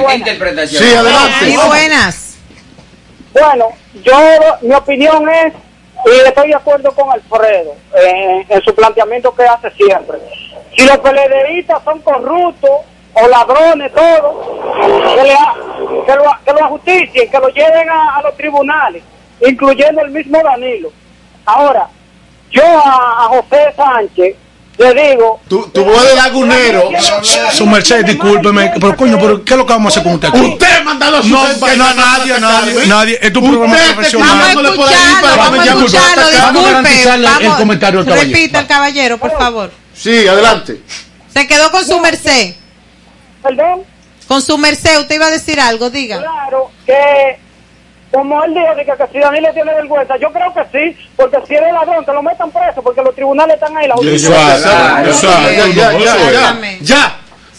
Sí, 0.70 0.94
adelante. 0.94 1.44
Sí, 1.46 1.56
buenas. 1.64 2.36
Bueno, 3.32 3.66
yo, 4.02 4.18
mi 4.62 4.74
opinión 4.74 5.28
es, 5.30 5.52
y 6.06 6.26
estoy 6.26 6.48
de 6.48 6.54
acuerdo 6.56 6.90
con 6.90 7.08
Alfredo 7.12 7.76
eh, 7.96 8.44
en 8.48 8.62
su 8.62 8.74
planteamiento 8.74 9.32
que 9.32 9.44
hace 9.44 9.70
siempre. 9.76 10.18
Si 10.76 10.84
los 10.86 10.98
peledeístas 10.98 11.80
son 11.84 12.00
corruptos 12.00 12.70
o 13.14 13.28
ladrones, 13.28 13.92
todo, 13.94 14.60
que, 15.14 15.22
le 15.22 15.32
ha- 15.34 15.54
que, 16.04 16.14
lo, 16.16 16.24
que 16.44 16.52
lo 16.52 16.64
ajusticien, 16.64 17.30
que 17.30 17.38
lo 17.38 17.48
lleven 17.50 17.88
a, 17.90 18.16
a 18.16 18.22
los 18.22 18.36
tribunales, 18.36 19.04
incluyendo 19.46 20.00
el 20.02 20.10
mismo 20.10 20.40
Danilo. 20.42 20.90
Ahora, 21.44 21.86
yo 22.50 22.62
a, 22.64 23.24
a 23.24 23.28
José 23.28 23.72
Sánchez 23.76 24.36
le 24.78 25.10
digo... 25.10 25.40
Tu, 25.48 25.68
tu 25.68 25.84
voz 25.84 26.04
de 26.08 26.14
lagunero. 26.14 26.90
Su 27.52 27.66
merced, 27.66 28.04
discúlpeme, 28.04 28.72
pero 28.80 28.96
coño, 28.96 29.18
pero 29.18 29.44
¿qué 29.44 29.54
es 29.54 29.58
lo 29.58 29.66
que 29.66 29.72
vamos 29.72 29.86
a 29.86 30.00
hacer 30.00 30.02
con 30.04 30.14
usted 30.14 30.28
aquí? 30.28 30.52
Usted 30.52 30.84
mandado 30.84 31.16
a 31.16 31.22
su 31.22 31.28
No, 31.28 31.44
que 31.44 31.76
no, 31.76 31.94
nadie, 31.94 32.38
nadie, 32.40 32.86
nadie. 32.86 33.18
Es 33.20 33.32
tu 33.32 33.40
programa 33.40 33.76
profesional. 33.94 34.40
Ahí 34.40 34.50
escucharlo, 34.66 35.20
para 35.20 35.36
vamos 35.36 35.58
a 35.58 35.64
escucharlo, 35.64 36.22
Vamos 36.22 36.34
a 36.34 36.40
disculpe. 36.40 36.62
garantizarle 36.70 37.28
el 37.46 37.52
comentario 37.54 38.00
al 38.00 38.06
caballero. 38.06 38.28
repita 38.36 38.60
el 38.60 38.66
caballero, 38.66 39.18
por 39.18 39.30
favor. 39.38 39.70
Sí, 39.94 40.26
adelante. 40.28 40.80
Se 41.34 41.46
quedó 41.46 41.70
con 41.70 41.84
su 41.84 41.98
merced. 42.00 42.54
Perdón. 43.42 43.82
Con 44.28 44.42
su 44.42 44.58
merced, 44.58 44.98
usted 45.00 45.14
iba 45.14 45.26
a 45.26 45.30
decir 45.30 45.58
algo, 45.58 45.90
diga. 45.90 46.18
Claro 46.18 46.70
que, 46.86 47.38
como 48.10 48.42
él 48.44 48.54
dijo, 48.54 48.74
de 48.74 48.84
que, 48.84 48.92
que 48.92 49.06
si 49.12 49.18
Danilo 49.18 49.52
tiene 49.52 49.74
vergüenza, 49.74 50.16
yo 50.16 50.32
creo 50.32 50.52
que 50.54 50.64
sí, 50.72 51.10
porque 51.16 51.38
si 51.46 51.54
eres 51.54 51.72
ladrón, 51.72 52.04
que 52.04 52.12
lo 52.12 52.22
metan 52.22 52.50
preso, 52.50 52.82
porque 52.82 53.02
los 53.02 53.14
tribunales 53.14 53.54
están 53.54 53.76
ahí. 53.76 53.88
La 53.88 53.96
ya, 53.96 55.50
ya, 55.50 55.66
ya, 55.66 55.92
ya, 55.92 56.12
Exactamente. 56.28 56.84
ya. 56.84 57.16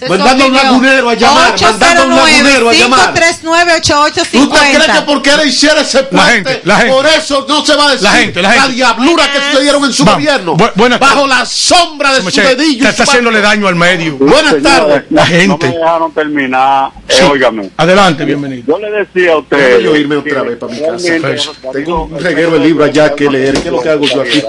Mandando 0.07 0.43
a 0.45 0.47
un 0.47 0.53
lagunero 0.53 1.09
a 1.09 1.13
llamar, 1.15 1.55
mandando 1.61 2.01
a 2.01 2.05
un 2.05 2.15
lagunero 2.15 2.69
a 2.69 2.73
llamar. 2.73 3.13
809-539-8850. 3.13 4.39
¿Usted 4.41 4.59
cree 4.77 4.95
que 4.95 5.01
porque 5.05 5.29
él 5.31 5.47
hiciera 5.47 5.81
ese 5.81 6.03
puente, 6.03 6.27
gente, 6.51 6.61
la 6.63 6.75
gente. 6.77 6.93
por 6.93 7.05
eso 7.05 7.45
no 7.49 7.65
se 7.65 7.75
va 7.75 7.87
a 7.87 7.91
decir 7.91 8.03
La 8.03 8.11
gente, 8.11 8.41
la 8.41 8.51
gente. 8.51 8.71
diablura 8.73 9.23
que 9.31 9.39
sucedieron 9.51 9.83
en 9.85 9.93
su 9.93 10.05
Vamos. 10.05 10.19
gobierno? 10.23 10.55
Bu- 10.57 10.71
buenas 10.75 10.99
bajo 10.99 11.27
la 11.27 11.45
sombra 11.45 12.13
de 12.13 12.21
Su 12.31 12.39
dedillo. 12.41 12.87
Está 12.87 13.03
haciéndole 13.03 13.41
daño 13.41 13.67
al 13.67 13.75
medio. 13.75 14.15
Buenas 14.17 14.61
tardes. 14.61 15.03
La 15.09 15.25
No 15.25 15.31
me 15.31 15.37
gente. 15.39 15.67
dejaron 15.67 16.11
terminar. 16.13 16.91
Eh, 17.07 17.13
Sí. 17.13 17.23
óigame. 17.23 17.69
Adelante, 17.77 18.23
bienvenido. 18.25 18.63
Yo 18.67 18.79
le 18.79 18.91
decía 18.91 19.33
a 19.33 19.37
usted. 19.39 19.79
Yo 19.81 19.95
irme 19.95 20.15
otra 20.17 20.43
vez 20.43 20.57
para 20.57 20.73
mi 20.73 20.79
casa. 20.79 21.51
Tengo 21.73 22.03
un 22.05 22.19
reguero 22.19 22.51
de 22.51 22.59
libros 22.59 22.87
allá 22.89 23.13
que 23.15 23.29
leer. 23.29 23.53
¿Qué 23.53 23.67
es 23.67 23.73
lo 23.73 23.81
que 23.81 23.89
hago 23.89 24.05
yo 24.05 24.21
aquí? 24.21 24.43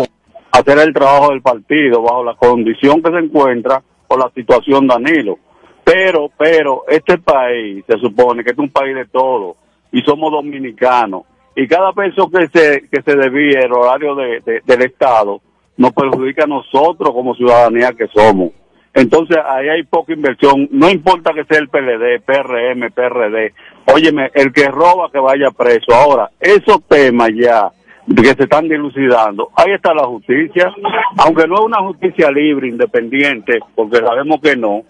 Hacer 0.53 0.78
el 0.80 0.92
trabajo 0.92 1.30
del 1.30 1.42
partido 1.42 2.03
bajo 2.03 2.24
la 2.24 2.34
condición 2.34 3.01
que 3.03 3.11
se 3.11 3.18
encuentra 3.18 3.82
por 4.11 4.19
la 4.19 4.29
situación 4.35 4.89
Danilo. 4.89 5.39
Pero, 5.85 6.31
pero, 6.37 6.83
este 6.89 7.17
país 7.19 7.85
se 7.87 7.97
supone 7.99 8.43
que 8.43 8.51
es 8.51 8.59
un 8.59 8.71
país 8.71 8.93
de 8.95 9.07
todos 9.07 9.57
y 9.93 10.01
somos 10.03 10.33
dominicanos. 10.33 11.23
Y 11.55 11.69
cada 11.69 11.93
peso 11.93 12.29
que 12.29 12.49
se, 12.49 12.89
que 12.91 13.03
se 13.03 13.17
desvíe 13.17 13.57
el 13.65 13.73
horario 13.73 14.17
de- 14.17 14.63
del 14.65 14.83
Estado 14.83 15.41
nos 15.77 15.93
perjudica 15.93 16.45
a 16.45 16.49
nosotros 16.49 17.13
como 17.13 17.35
ciudadanía 17.37 17.93
que 17.93 18.09
somos. 18.09 18.51
Entonces 18.93 19.37
ahí 19.49 19.69
hay 19.69 19.85
poca 19.85 20.13
inversión. 20.13 20.69
No 20.73 20.91
importa 20.91 21.33
que 21.33 21.45
sea 21.45 21.59
el 21.61 21.69
PLD, 21.69 22.21
PRM, 22.27 22.91
PRD. 22.91 23.55
Óyeme, 23.95 24.31
el 24.35 24.53
que 24.53 24.67
roba 24.69 25.11
que 25.13 25.21
vaya 25.21 25.51
preso. 25.57 25.95
Ahora, 25.95 26.31
esos 26.41 26.83
temas 26.89 27.31
ya 27.37 27.71
que 28.16 28.34
se 28.34 28.42
están 28.44 28.68
dilucidando, 28.68 29.51
ahí 29.55 29.72
está 29.72 29.94
la 29.94 30.05
justicia. 30.05 30.72
Aunque 31.18 31.46
no 31.46 31.55
es 31.57 31.61
una 31.61 31.78
justicia 31.82 32.30
libre, 32.30 32.68
independiente, 32.68 33.59
porque 33.74 33.98
sabemos 33.98 34.40
que 34.42 34.57
no, 34.57 34.82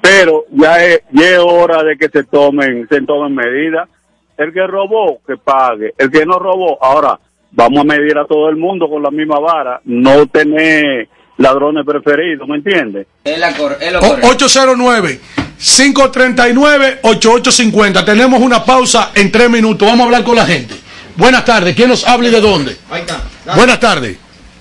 pero 0.00 0.44
ya 0.50 0.84
es, 0.84 1.00
ya 1.12 1.28
es 1.30 1.38
hora 1.38 1.82
de 1.82 1.96
que 1.96 2.08
se 2.08 2.24
tomen, 2.24 2.86
se 2.88 3.00
tomen 3.02 3.34
medidas. 3.34 3.88
El 4.36 4.52
que 4.52 4.66
robó, 4.66 5.18
que 5.26 5.36
pague. 5.38 5.94
El 5.96 6.10
que 6.10 6.26
no 6.26 6.38
robó, 6.38 6.76
ahora 6.84 7.18
vamos 7.52 7.80
a 7.80 7.84
medir 7.84 8.18
a 8.18 8.26
todo 8.26 8.50
el 8.50 8.56
mundo 8.56 8.86
con 8.88 9.02
la 9.02 9.10
misma 9.10 9.38
vara, 9.40 9.80
no 9.84 10.26
tener 10.26 11.08
ladrones 11.38 11.84
preferidos, 11.86 12.46
¿me 12.46 12.56
entiendes? 12.56 13.06
Es 13.24 13.38
la 13.38 13.54
cor- 13.56 13.76
es 13.80 13.92
lo 13.92 13.98
O- 14.00 14.02
correcto. 14.02 14.28
809 14.28 15.20
539 15.58 16.98
8850. 17.02 18.04
Tenemos 18.04 18.40
una 18.40 18.62
pausa 18.64 19.12
en 19.14 19.32
tres 19.32 19.48
minutos. 19.48 19.86
Vamos 19.88 20.00
a 20.02 20.04
hablar 20.04 20.24
con 20.24 20.36
la 20.36 20.44
gente. 20.46 20.74
Buenas 21.16 21.44
tardes. 21.44 21.74
¿Quién 21.74 21.88
nos 21.88 22.06
habla 22.06 22.28
y 22.28 22.30
de 22.30 22.40
dónde? 22.40 22.76
Buenas 23.54 23.80
tardes. 23.80 24.18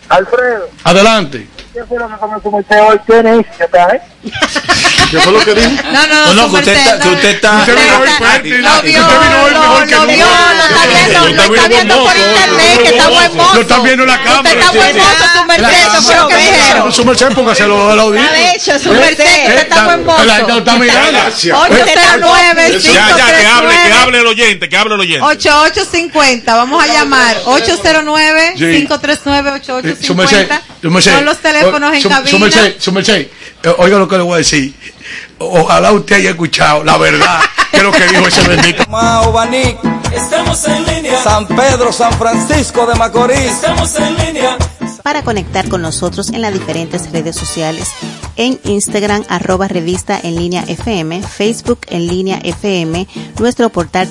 Alfredo, 0.08 0.70
Adelante. 0.84 1.48
¿qué 1.74 1.84
fue 1.84 2.00
lo 2.00 2.08
que 2.08 2.16
comenzó 2.16 2.50
usted 2.50 2.82
hoy? 2.82 3.00
¿Quién 3.06 3.28
es? 3.28 3.46
¿Qué 3.58 3.68
tal, 3.68 3.96
eh? 3.96 4.02
¿Qué 5.12 5.20
fue 5.20 5.34
lo 5.34 5.40
que 5.46 5.54
dijo? 5.54 5.70
No, 5.92 6.08
no, 6.08 6.08
no, 6.08 6.26
No, 6.26 6.34
no, 6.34 6.50
que 6.52 6.56
usted 6.58 6.74
está, 6.74 7.00
que 7.00 7.10
usted 7.10 7.30
está. 7.36 7.60
Usted 7.60 7.76
vino 7.76 8.00
hoy 8.00 8.10
fuerte. 8.18 8.50
vio, 8.50 8.58
Usted 8.68 8.84
vino 8.86 9.08
hoy 9.44 9.54
mejor 9.54 9.86
que 9.86 9.94
lo 9.96 10.02
nunca. 10.02 10.16
vio, 10.16 10.26
lo 10.26 10.64
está 10.66 10.88
viendo, 10.88 11.20
lo 11.20 11.26
Usted 11.30 11.46
está 11.46 11.68
vino 11.68 11.70
viendo 11.70 11.96
por 12.04 12.18
internet, 12.18 12.82
que 12.84 12.90
está 12.90 13.08
buen 13.10 13.36
mozo. 13.38 13.54
Lo 13.56 13.62
están 13.62 13.84
viendo 13.84 14.04
en 14.04 14.10
la 14.10 14.16
Usted 14.16 14.26
cámara. 14.26 14.50
está 14.60 14.72
buen 14.72 14.98
mozo, 14.98 15.26
su 15.36 15.46
merced, 15.46 15.78
eso 15.88 16.02
fue 16.02 16.16
lo 16.16 16.28
que 16.28 16.38
dijeron. 16.38 16.92
Su 16.94 17.06
merced, 17.06 17.28
póngaselo 17.34 17.92
al 17.92 18.00
audífono. 18.00 18.32
Está 18.34 18.54
hecho, 18.56 18.80
su 18.84 18.90
merced, 18.94 19.26
usted 19.26 19.58
está 19.60 19.86
buen 19.86 20.04
mozo. 20.06 20.24
La 20.26 20.36
gente 20.38 20.52
lo 20.52 20.58
está 20.60 20.76
mirando. 20.78 21.20
809 21.30 22.80
Ya, 22.82 23.18
ya, 23.18 23.38
que 23.38 23.46
hable, 23.46 23.76
que 23.86 23.94
hable 23.94 24.20
el 24.20 24.28
oyente, 24.28 24.68
que 24.70 24.78
hable 24.78 24.96
el 24.96 25.02
oyente. 25.02 25.24
8850, 25.26 26.56
vamos 26.56 26.84
a 26.84 26.88
llamar 26.88 27.36
809-539-8850. 27.46 30.04
Su 30.04 30.16
merced, 30.16 30.48
su 30.82 30.90
merced. 30.92 31.14
Son 31.14 31.26
los 31.26 31.38
teléfonos 31.38 31.94
en 31.94 32.02
Su- 32.02 32.10
Su 32.10 32.16
cabina. 32.16 32.40
merced, 32.40 32.76
su 32.80 32.92
merced. 32.92 33.28
Eh, 33.64 33.74
Oiga 33.80 33.98
lo 33.98 34.08
que 34.08 34.15
le 34.18 34.24
voy 34.24 34.36
a 34.36 34.38
decir. 34.38 34.74
Ojalá 35.38 35.92
usted 35.92 36.18
haya 36.18 36.32
escuchado 36.32 36.84
la 36.84 36.98
verdad 36.98 37.40
que 37.72 37.84
lo 37.84 37.92
que 37.92 38.08
dijo 38.08 38.28
ese 38.28 38.48
bendito. 38.48 38.84
Mao, 38.90 39.32
Baní, 39.32 39.76
Estamos 40.16 40.68
en 40.68 40.86
línea. 40.86 41.22
San 41.22 41.46
Pedro, 41.48 41.92
San 41.92 42.14
Francisco 42.14 42.86
de 42.86 42.96
Macorís. 42.96 43.38
Estamos 43.38 44.00
en 44.00 44.16
línea. 44.18 44.58
para 45.04 45.24
conectar 45.24 45.68
con 45.70 45.82
nosotros 45.84 46.30
en 46.30 46.42
las 46.42 46.54
diferentes 46.54 47.12
redes 47.12 47.36
sociales, 47.36 47.90
en 48.38 48.60
Instagram 48.64 49.24
arroba 49.30 49.68
revista 49.68 50.20
en 50.22 50.36
línea 50.36 50.64
FM, 50.68 51.22
Facebook 51.22 51.80
en 51.90 52.08
línea 52.08 52.40
FM, 52.44 53.08
nuestro 53.40 53.70
portal 53.70 54.10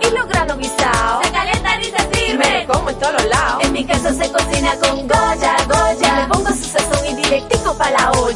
Y 0.00 0.10
los 0.14 0.28
granos 0.28 0.58
guisados. 0.58 1.24
Se 1.24 1.32
calientan 1.32 1.80
y 1.80 1.84
se 1.84 1.96
sirven. 2.12 2.38
Me 2.38 2.66
lo 2.66 2.72
como 2.74 2.90
en 2.90 2.98
todos 2.98 3.24
lados. 3.26 3.64
En 3.64 3.72
mi 3.72 3.84
casa 3.84 4.09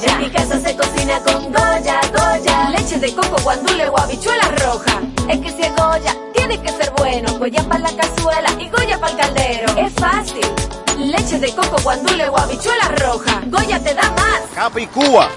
En 0.03 0.19
mi 0.19 0.29
casa 0.29 0.59
se 0.59 0.77
cocina 0.77 1.21
con 1.21 1.53
Goya, 1.53 2.01
Goya. 2.13 2.71
Leche 2.71 2.99
de 2.99 3.15
coco, 3.15 3.41
guandule 3.45 3.89
o 3.89 3.97
habichuela 3.97 4.43
roja. 4.59 5.01
Es 5.29 5.39
que 5.39 5.53
si 5.53 5.63
es 5.63 5.77
Goya, 5.77 6.17
tiene 6.35 6.61
que 6.61 6.69
ser 6.71 6.93
bueno. 6.97 7.39
Goya 7.39 7.63
para 7.69 7.79
la 7.79 7.97
cazuela 7.97 8.51
y 8.59 8.69
Goya 8.71 8.99
para 8.99 9.13
el 9.13 9.19
caldero. 9.19 9.77
Es 9.77 9.93
fácil. 9.95 10.45
Leche 10.99 11.39
de 11.39 11.55
coco, 11.55 11.77
guandule 11.85 12.29
o 12.29 12.37
habichuela 12.37 12.89
roja. 12.89 13.41
Goya 13.47 13.81
te 13.81 13.95
da 13.95 14.11
más. 14.11 14.41
Capicúa. 14.53 15.29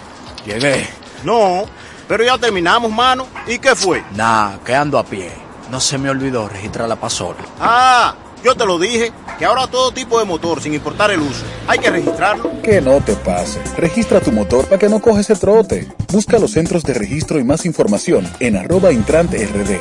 Llegué. 0.43 0.89
No, 1.23 1.65
pero 2.07 2.23
ya 2.23 2.39
terminamos, 2.39 2.91
mano. 2.91 3.27
¿Y 3.45 3.59
qué 3.59 3.75
fue? 3.75 4.03
Nah, 4.15 4.57
que 4.65 4.73
ando 4.73 4.97
a 4.97 5.03
pie. 5.03 5.31
No 5.69 5.79
se 5.79 5.99
me 5.99 6.09
olvidó 6.09 6.49
registrar 6.49 6.89
la 6.89 6.95
pasola. 6.95 7.37
Ah, 7.59 8.15
yo 8.43 8.55
te 8.55 8.65
lo 8.65 8.79
dije, 8.79 9.11
que 9.37 9.45
ahora 9.45 9.67
todo 9.67 9.91
tipo 9.91 10.19
de 10.19 10.25
motor, 10.25 10.61
sin 10.61 10.73
importar 10.73 11.11
el 11.11 11.21
uso, 11.21 11.43
hay 11.67 11.79
que 11.79 11.89
registrarlo. 11.89 12.61
Que 12.61 12.81
no 12.81 13.01
te 13.01 13.13
pase. 13.15 13.59
Registra 13.77 14.19
tu 14.19 14.31
motor 14.31 14.65
para 14.65 14.79
que 14.79 14.89
no 14.89 14.99
coges 15.01 15.29
el 15.29 15.39
trote. 15.39 15.87
Busca 16.11 16.39
los 16.39 16.51
centros 16.51 16.83
de 16.83 16.93
registro 16.93 17.39
y 17.39 17.43
más 17.43 17.65
información 17.65 18.27
en 18.39 18.55
arroba 18.57 18.91
intrante 18.91 19.45
rd. 19.45 19.79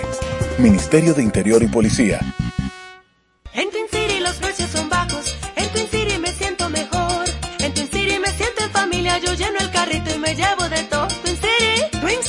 Ministerio 0.58 1.14
de 1.14 1.22
Interior 1.22 1.62
y 1.62 1.66
Policía. 1.68 2.20
En 3.52 3.70
Twin 3.70 3.86
City 3.90 4.20
los 4.20 4.36
precios 4.36 4.70
son 4.70 4.88
bajos. 4.88 5.36
En 5.56 5.68
Twin 5.68 5.88
City 5.88 6.18
me 6.18 6.32
siento 6.32 6.68
mejor. 6.70 7.24
En 7.58 7.74
Twin 7.74 7.88
City 7.88 8.18
me 8.18 8.28
siento 8.32 8.64
en 8.64 8.70
familia. 8.70 9.18
Yo 9.18 9.34
lleno 9.34 9.58
el 9.60 9.70
carrito 9.70 10.14
y 10.14 10.18
me 10.18 10.34
llevo 10.34 10.68
de 10.68 10.82
todo. 10.84 11.05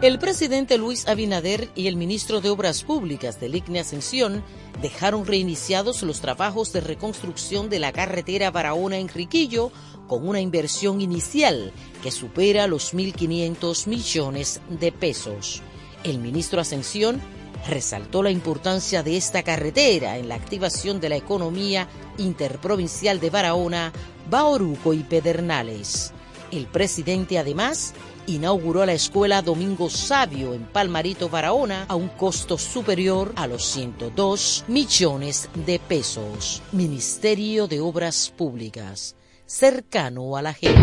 El 0.00 0.20
presidente 0.20 0.78
Luis 0.78 1.08
Abinader 1.08 1.70
y 1.74 1.88
el 1.88 1.96
ministro 1.96 2.40
de 2.40 2.50
Obras 2.50 2.84
Públicas 2.84 3.40
del 3.40 3.56
ICNE 3.56 3.80
Ascensión 3.80 4.44
dejaron 4.80 5.26
reiniciados 5.26 6.04
los 6.04 6.20
trabajos 6.20 6.72
de 6.72 6.80
reconstrucción 6.80 7.68
de 7.68 7.80
la 7.80 7.90
carretera 7.90 8.52
Barahona-Enriquillo 8.52 9.72
con 10.06 10.28
una 10.28 10.40
inversión 10.40 11.00
inicial 11.00 11.72
que 12.00 12.12
supera 12.12 12.68
los 12.68 12.94
1.500 12.94 13.88
millones 13.88 14.60
de 14.68 14.92
pesos. 14.92 15.62
El 16.04 16.20
ministro 16.20 16.60
Ascensión 16.60 17.20
resaltó 17.66 18.22
la 18.22 18.30
importancia 18.30 19.02
de 19.02 19.16
esta 19.16 19.42
carretera 19.42 20.16
en 20.16 20.28
la 20.28 20.36
activación 20.36 21.00
de 21.00 21.08
la 21.08 21.16
economía 21.16 21.88
interprovincial 22.18 23.18
de 23.18 23.30
Barahona, 23.30 23.92
Baoruco 24.30 24.94
y 24.94 25.02
Pedernales. 25.02 26.12
El 26.52 26.66
presidente 26.66 27.36
además 27.38 27.94
inauguró 28.28 28.84
la 28.86 28.92
escuela 28.92 29.42
Domingo 29.42 29.90
Sabio 29.90 30.54
en 30.54 30.64
Palmarito, 30.64 31.28
Barahona, 31.28 31.86
a 31.88 31.96
un 31.96 32.08
costo 32.08 32.58
superior 32.58 33.32
a 33.36 33.46
los 33.46 33.64
102 33.64 34.64
millones 34.68 35.48
de 35.66 35.78
pesos. 35.78 36.62
Ministerio 36.72 37.66
de 37.66 37.80
Obras 37.80 38.32
Públicas, 38.36 39.16
cercano 39.46 40.36
a 40.36 40.42
la 40.42 40.54
gente. 40.54 40.80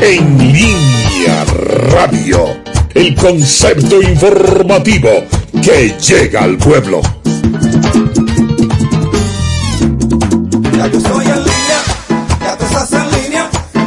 En 0.00 0.38
línea 0.38 1.44
radio, 1.44 2.62
el 2.94 3.14
concepto 3.16 4.00
informativo 4.00 5.10
que 5.62 5.96
llega 5.98 6.44
al 6.44 6.56
pueblo. 6.56 7.02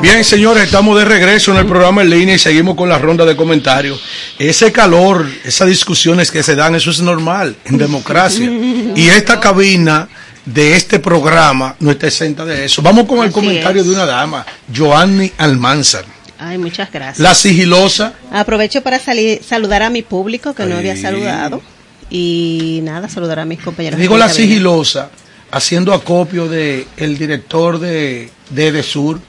Bien, 0.01 0.23
señores, 0.23 0.63
estamos 0.63 0.97
de 0.97 1.05
regreso 1.05 1.51
en 1.51 1.57
el 1.57 1.67
programa 1.67 2.01
en 2.01 2.09
línea 2.09 2.35
y 2.35 2.39
seguimos 2.39 2.75
con 2.75 2.89
la 2.89 2.97
ronda 2.97 3.23
de 3.23 3.35
comentarios. 3.35 4.01
Ese 4.39 4.71
calor, 4.71 5.27
esas 5.45 5.67
discusiones 5.67 6.31
que 6.31 6.41
se 6.41 6.55
dan, 6.55 6.73
eso 6.73 6.89
es 6.89 7.01
normal 7.01 7.55
en 7.65 7.77
democracia. 7.77 8.49
Y 8.95 9.09
esta 9.09 9.39
cabina 9.39 10.09
de 10.43 10.75
este 10.75 10.97
programa 10.97 11.75
no 11.79 11.91
está 11.91 12.07
exenta 12.07 12.45
de 12.45 12.65
eso. 12.65 12.81
Vamos 12.81 13.05
con 13.05 13.19
el 13.19 13.25
Así 13.25 13.33
comentario 13.33 13.81
es. 13.81 13.87
de 13.87 13.93
una 13.93 14.07
dama, 14.07 14.43
Joanny 14.75 15.31
Almanzar. 15.37 16.05
Ay, 16.39 16.57
muchas 16.57 16.91
gracias. 16.91 17.19
La 17.19 17.35
sigilosa. 17.35 18.13
Aprovecho 18.31 18.81
para 18.81 18.97
salir, 18.97 19.43
saludar 19.47 19.83
a 19.83 19.91
mi 19.91 20.01
público 20.01 20.55
que 20.55 20.65
no 20.65 20.77
había 20.77 20.97
saludado. 20.97 21.61
Y 22.09 22.79
nada, 22.81 23.07
saludar 23.07 23.39
a 23.39 23.45
mis 23.45 23.59
compañeros. 23.59 23.99
Digo 23.99 24.17
la 24.17 24.27
de 24.27 24.33
sigilosa, 24.33 25.11
haciendo 25.51 25.93
acopio 25.93 26.49
de 26.49 26.87
el 26.97 27.19
director 27.19 27.79
de, 27.79 28.31
de 28.49 28.67
Edesur, 28.67 29.21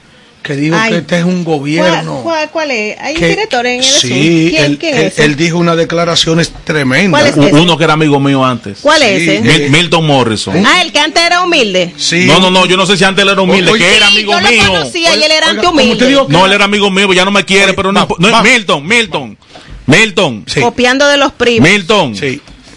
que 0.43 0.55
dijo 0.55 0.75
Ay. 0.77 0.91
que 0.91 0.97
este 0.99 1.19
es 1.19 1.23
un 1.25 1.43
gobierno. 1.43 2.19
¿Cuál, 2.21 2.23
cuál, 2.23 2.49
cuál 2.51 2.71
es? 2.71 2.99
¿Hay 2.99 3.15
que- 3.15 3.23
un 3.23 3.29
director 3.31 3.65
en 3.65 3.79
el 3.79 3.83
Sí, 3.83 4.47
¿Quién, 4.51 4.63
él, 4.65 4.77
quién 4.77 4.95
él- 4.97 5.03
es? 5.05 5.19
él 5.19 5.35
dijo 5.35 5.57
unas 5.57 5.77
declaraciones 5.77 6.51
tremendas. 6.63 7.31
¿Cuál 7.33 7.47
es? 7.47 7.53
Uno 7.53 7.77
que 7.77 7.83
era 7.85 7.93
amigo 7.93 8.19
mío 8.19 8.43
antes. 8.45 8.79
¿Cuál 8.81 9.01
es 9.03 9.21
ese? 9.21 9.41
Mil- 9.41 9.69
Milton 9.71 10.05
Morrison. 10.05 10.63
Ah, 10.65 10.81
el 10.81 10.91
que 10.91 10.99
antes 10.99 11.23
era 11.23 11.41
humilde. 11.41 11.93
No, 12.27 12.39
no, 12.39 12.51
no, 12.51 12.65
yo 12.65 12.77
no 12.77 12.85
sé 12.85 12.97
si 12.97 13.03
antes 13.03 13.23
él 13.23 13.29
era 13.29 13.41
humilde, 13.41 13.71
Oye, 13.71 13.83
que 13.85 13.95
era 13.97 14.07
Sí, 14.09 14.13
amigo 14.17 14.33
yo 14.33 14.39
lo 14.41 14.49
mío. 14.49 14.63
conocía 14.67 15.15
y 15.15 15.23
él 15.23 15.31
era 15.31 15.49
Oiga, 15.51 15.69
humilde. 15.69 16.17
No, 16.27 16.45
él 16.45 16.51
era 16.53 16.65
amigo 16.65 16.91
mío, 16.91 17.11
ya 17.13 17.25
no 17.25 17.31
me 17.31 17.45
quiere, 17.45 17.73
pero 17.73 17.91
no, 17.91 18.07
impo- 18.07 18.17
no, 18.19 18.29
va. 18.31 18.43
Milton, 18.43 18.85
Milton, 18.85 19.37
Milton, 19.85 20.45
Copiando 20.61 21.07
de 21.07 21.17
los 21.17 21.31
primos. 21.33 21.69
Milton. 21.69 22.15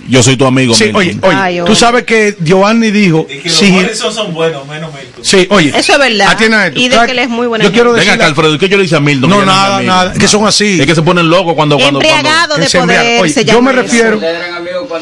Yo 0.09 0.23
soy 0.23 0.37
tu 0.37 0.47
amigo, 0.47 0.75
Sí, 0.75 0.85
Milton. 0.85 1.01
oye, 1.01 1.19
oye, 1.23 1.37
Ay, 1.37 1.61
tú 1.67 1.75
sabes 1.75 2.05
que 2.05 2.37
Giovanni 2.41 2.91
dijo, 2.91 3.27
sí, 3.47 3.75
son 3.95 4.33
buenos, 4.35 4.67
menos 4.69 4.93
Milton. 4.95 5.25
sí, 5.25 5.47
oye, 5.51 5.73
Eso 5.77 5.95
es 5.95 5.99
verdad. 5.99 6.29
atienda 6.31 6.67
esto. 6.67 6.79
Y 6.79 6.89
de 6.89 6.97
que 7.07 7.13
él 7.13 7.19
es 7.19 7.29
muy 7.29 7.47
buena 7.47 7.65
Yo 7.65 7.73
quiero 7.73 7.91
Venga 7.93 8.05
decir, 8.05 8.15
acá, 8.15 8.27
Alfredo, 8.27 8.59
¿qué 8.59 8.69
yo 8.69 8.79
le 8.79 8.85
hice 8.85 8.97
a 8.97 9.01
Milton? 9.01 9.29
No, 9.31 9.45
nada, 9.45 9.83
nada, 9.83 10.13
que 10.13 10.29
son 10.29 10.47
así. 10.47 10.81
Es 10.81 10.87
que 10.87 10.95
se 10.95 11.03
ponen 11.03 11.29
locos 11.29 11.55
cuando, 11.55 11.77
cuando, 11.77 12.01
cuando 12.01 12.57
de 12.57 12.69
poder. 12.71 13.21
Oye, 13.21 13.33
se 13.33 13.45
yo 13.45 13.61
me 13.63 13.73
eso. 13.73 13.83
refiero, 13.83 14.21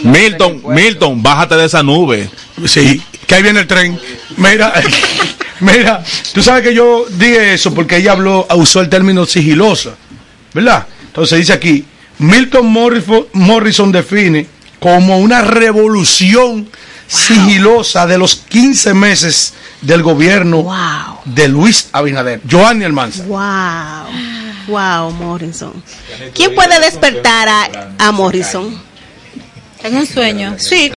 Milton, 0.02 0.62
Milton, 0.68 1.22
bájate 1.22 1.56
de 1.56 1.66
esa 1.66 1.82
nube. 1.82 2.28
sí, 2.66 3.02
que 3.26 3.34
ahí 3.34 3.42
viene 3.42 3.60
el 3.60 3.66
tren. 3.66 3.98
Mira, 4.36 4.72
mira, 5.60 6.02
tú 6.32 6.42
sabes 6.42 6.62
que 6.62 6.74
yo 6.74 7.06
dije 7.10 7.54
eso 7.54 7.74
porque 7.74 7.96
ella 7.98 8.12
habló, 8.12 8.46
usó 8.56 8.80
el 8.80 8.88
término 8.88 9.26
sigilosa, 9.26 9.94
¿verdad? 10.52 10.86
Entonces 11.06 11.38
dice 11.38 11.52
aquí, 11.52 11.84
Milton 12.18 12.66
Morrison 13.32 13.92
define 13.92 14.46
como 14.84 15.18
una 15.18 15.40
revolución 15.40 16.68
sigilosa 17.06 18.06
de 18.06 18.18
los 18.18 18.34
15 18.36 18.92
meses 18.92 19.54
del 19.80 20.02
gobierno 20.02 20.62
Wow. 20.62 21.20
de 21.24 21.48
Luis 21.48 21.88
Abinader. 21.90 22.42
Joanny 22.50 22.84
Almanza. 22.84 23.22
Wow. 23.24 24.12
Wow, 24.68 25.10
Morrison. 25.12 25.82
¿Quién 26.34 26.54
puede 26.54 26.78
despertar 26.80 27.48
a, 27.48 27.68
a 27.98 28.12
Morrison? 28.12 28.78
Tengo 29.80 30.00
un 30.00 30.06
sueño. 30.06 30.54
Sí, 30.58 30.92